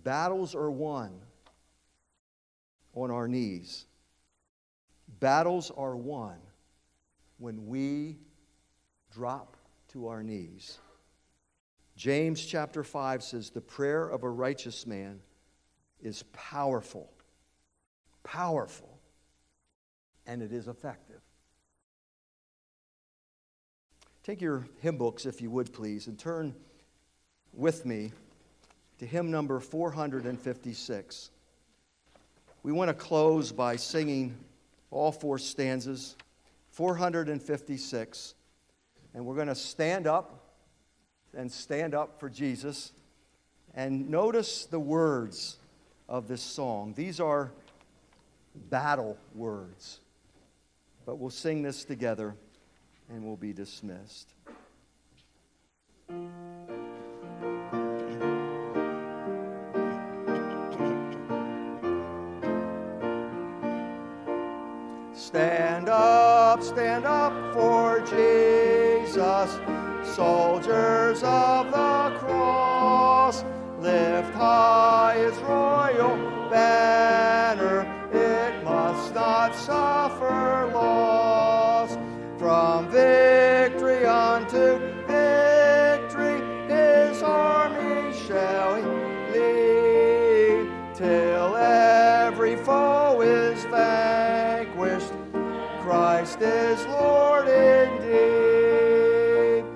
Battles 0.03 0.53
are 0.53 0.71
won 0.71 1.19
on 2.93 3.09
our 3.11 3.27
knees. 3.27 3.85
Battles 5.19 5.71
are 5.75 5.95
won 5.95 6.37
when 7.37 7.67
we 7.67 8.17
drop 9.11 9.57
to 9.89 10.07
our 10.07 10.23
knees. 10.23 10.79
James 11.95 12.43
chapter 12.45 12.83
5 12.83 13.23
says, 13.23 13.49
The 13.49 13.61
prayer 13.61 14.07
of 14.07 14.23
a 14.23 14.29
righteous 14.29 14.87
man 14.87 15.19
is 16.01 16.23
powerful. 16.33 17.11
Powerful. 18.23 18.99
And 20.25 20.41
it 20.41 20.51
is 20.51 20.67
effective. 20.67 21.12
Take 24.23 24.39
your 24.39 24.65
hymn 24.79 24.97
books, 24.97 25.25
if 25.25 25.41
you 25.41 25.49
would 25.49 25.73
please, 25.73 26.07
and 26.07 26.17
turn 26.17 26.55
with 27.51 27.85
me 27.85 28.13
to 28.99 29.05
hymn 29.05 29.29
number 29.29 29.59
456. 29.59 31.29
We 32.63 32.71
want 32.71 32.87
to 32.87 32.93
close 32.93 33.51
by 33.51 33.75
singing 33.75 34.37
all 34.91 35.11
four 35.11 35.37
stanzas, 35.37 36.15
456. 36.71 38.35
And 39.13 39.25
we're 39.25 39.35
going 39.35 39.47
to 39.47 39.55
stand 39.55 40.07
up 40.07 40.55
and 41.35 41.51
stand 41.51 41.93
up 41.93 42.17
for 42.17 42.29
Jesus. 42.29 42.93
And 43.75 44.09
notice 44.09 44.65
the 44.65 44.79
words 44.79 45.57
of 46.07 46.29
this 46.29 46.41
song. 46.41 46.93
These 46.95 47.19
are 47.19 47.51
battle 48.69 49.17
words. 49.35 49.99
But 51.05 51.17
we'll 51.17 51.29
sing 51.29 51.61
this 51.61 51.83
together 51.83 52.35
and 53.13 53.23
we'll 53.23 53.37
be 53.37 53.53
dismissed. 53.53 54.33
Stand 65.13 65.89
up, 65.89 66.63
stand 66.63 67.05
up 67.05 67.53
for 67.53 67.99
Jesus, 68.01 69.59
soldiers 70.15 71.21
of 71.23 71.67
the 71.67 72.17
cross. 72.19 73.43
Lift 73.79 74.33
high 74.33 75.17
his 75.17 75.37
royal 75.39 76.49
banner, 76.49 77.81
it 78.11 78.63
must 78.63 79.13
not 79.13 79.55
suffer 79.55 80.71
loss. 80.73 81.52
From 82.53 82.85
victory 82.89 84.05
unto 84.05 84.77
victory, 85.07 86.39
his 86.67 87.23
army 87.23 88.13
shall 88.13 88.73
lead, 89.33 90.69
till 90.93 91.55
every 91.55 92.55
foe 92.57 93.21
is 93.21 93.63
vanquished. 93.65 95.13
Christ 95.81 96.41
is 96.41 96.85
Lord 96.85 97.47
indeed. 97.47 98.05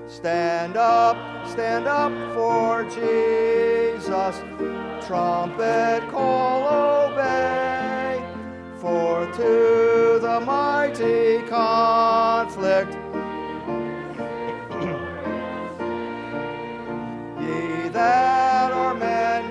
Stand 0.07 0.77
up, 0.77 1.17
stand 1.47 1.87
up 1.87 2.11
for 2.35 2.83
Jesus. 2.83 4.43
Trumpet 5.07 6.07
call. 6.11 7.06
For 8.81 9.25
to 9.25 10.19
the 10.21 10.39
mighty 10.45 11.41
conflict, 11.47 12.93
ye 17.41 17.89
that 17.89 18.71
are 18.71 18.93
men, 18.93 19.45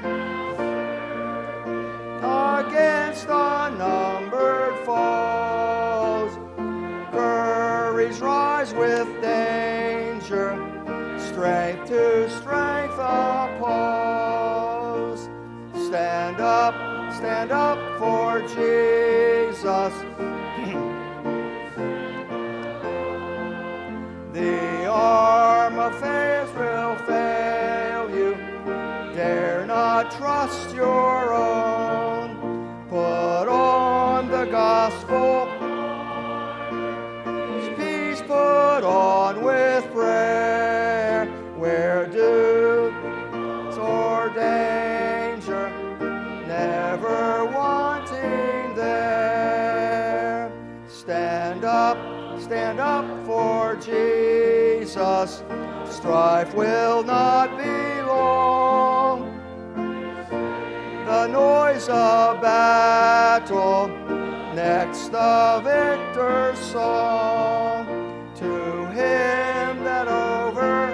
against 2.23 3.27
unnumbered 3.29 4.77
foes, 4.87 6.39
courage 7.11 8.21
rise 8.21 8.73
with 8.75 9.09
danger, 9.21 10.55
strength 11.19 11.89
to 11.89 12.31
strength 12.31 12.95
oppose. 12.95 14.16
Stand 15.87 16.41
up, 16.41 16.75
stand 17.15 17.53
up 17.53 17.79
for 18.01 18.41
Jesus. 18.41 19.63
the 24.33 24.87
arm 24.87 25.79
of 25.79 25.95
faith 26.01 26.53
will 26.57 26.97
fail 27.07 28.11
you. 28.11 28.35
Dare 29.15 29.65
not 29.65 30.11
trust 30.11 30.75
your 30.75 31.33
own. 31.33 32.35
Put 32.91 33.49
on 33.49 34.29
the 34.29 34.47
gospel. 34.47 35.47
Peace 37.77 38.23
put 38.23 38.83
on 38.83 39.41
with 39.41 39.89
prayer. 39.93 40.86
Stand 52.47 52.79
up, 52.79 53.27
for 53.27 53.75
Jesus, 53.75 55.43
strife 55.91 56.55
will 56.55 57.03
not 57.03 57.59
be 57.59 58.03
long. 58.03 59.35
The 61.07 61.27
noise 61.27 61.89
of 61.89 62.41
battle, 62.41 63.89
next 64.55 65.09
the 65.09 65.61
victor's 65.65 66.61
song. 66.71 67.85
To 68.37 68.87
him 68.93 69.83
that 69.83 70.07
over 70.07 70.87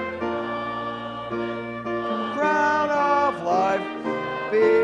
crown 2.34 2.88
of 2.88 3.42
life 3.42 3.86
be 4.50 4.81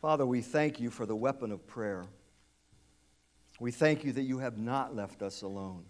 Father, 0.00 0.24
we 0.24 0.42
thank 0.42 0.78
you 0.78 0.90
for 0.90 1.06
the 1.06 1.16
weapon 1.16 1.50
of 1.50 1.66
prayer. 1.66 2.06
We 3.58 3.72
thank 3.72 4.04
you 4.04 4.12
that 4.12 4.22
you 4.22 4.38
have 4.38 4.56
not 4.56 4.94
left 4.94 5.22
us 5.22 5.42
alone. 5.42 5.84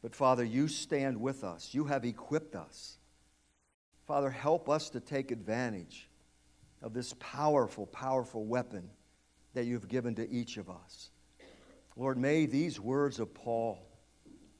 But 0.00 0.14
Father, 0.14 0.44
you 0.44 0.68
stand 0.68 1.20
with 1.20 1.44
us. 1.44 1.74
You 1.74 1.84
have 1.84 2.04
equipped 2.04 2.56
us. 2.56 2.96
Father, 4.06 4.30
help 4.30 4.68
us 4.68 4.90
to 4.90 5.00
take 5.00 5.30
advantage 5.30 6.08
of 6.82 6.94
this 6.94 7.14
powerful, 7.18 7.86
powerful 7.86 8.44
weapon 8.44 8.88
that 9.52 9.64
you've 9.64 9.88
given 9.88 10.14
to 10.14 10.30
each 10.30 10.56
of 10.56 10.70
us. 10.70 11.10
Lord, 11.96 12.18
may 12.18 12.46
these 12.46 12.80
words 12.80 13.20
of 13.20 13.32
Paul, 13.34 13.78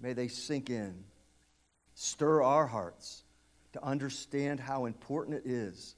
may 0.00 0.12
they 0.12 0.28
sink 0.28 0.70
in, 0.70 1.04
stir 1.94 2.42
our 2.42 2.66
hearts 2.66 3.24
to 3.72 3.82
understand 3.82 4.60
how 4.60 4.84
important 4.84 5.44
it 5.44 5.50
is 5.50 5.96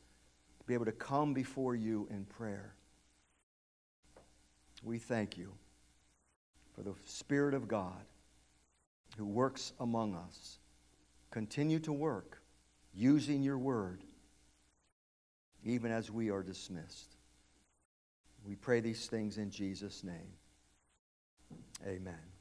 be 0.66 0.74
able 0.74 0.84
to 0.84 0.92
come 0.92 1.32
before 1.32 1.74
you 1.74 2.08
in 2.10 2.24
prayer. 2.24 2.74
We 4.82 4.98
thank 4.98 5.36
you 5.38 5.52
for 6.74 6.82
the 6.82 6.94
Spirit 7.04 7.54
of 7.54 7.68
God 7.68 8.04
who 9.16 9.24
works 9.24 9.72
among 9.80 10.14
us. 10.14 10.58
Continue 11.30 11.78
to 11.80 11.92
work 11.92 12.42
using 12.94 13.42
your 13.42 13.58
word 13.58 14.02
even 15.64 15.90
as 15.90 16.10
we 16.10 16.30
are 16.30 16.42
dismissed. 16.42 17.16
We 18.44 18.54
pray 18.54 18.80
these 18.80 19.06
things 19.06 19.38
in 19.38 19.50
Jesus' 19.50 20.04
name. 20.04 20.32
Amen. 21.84 22.35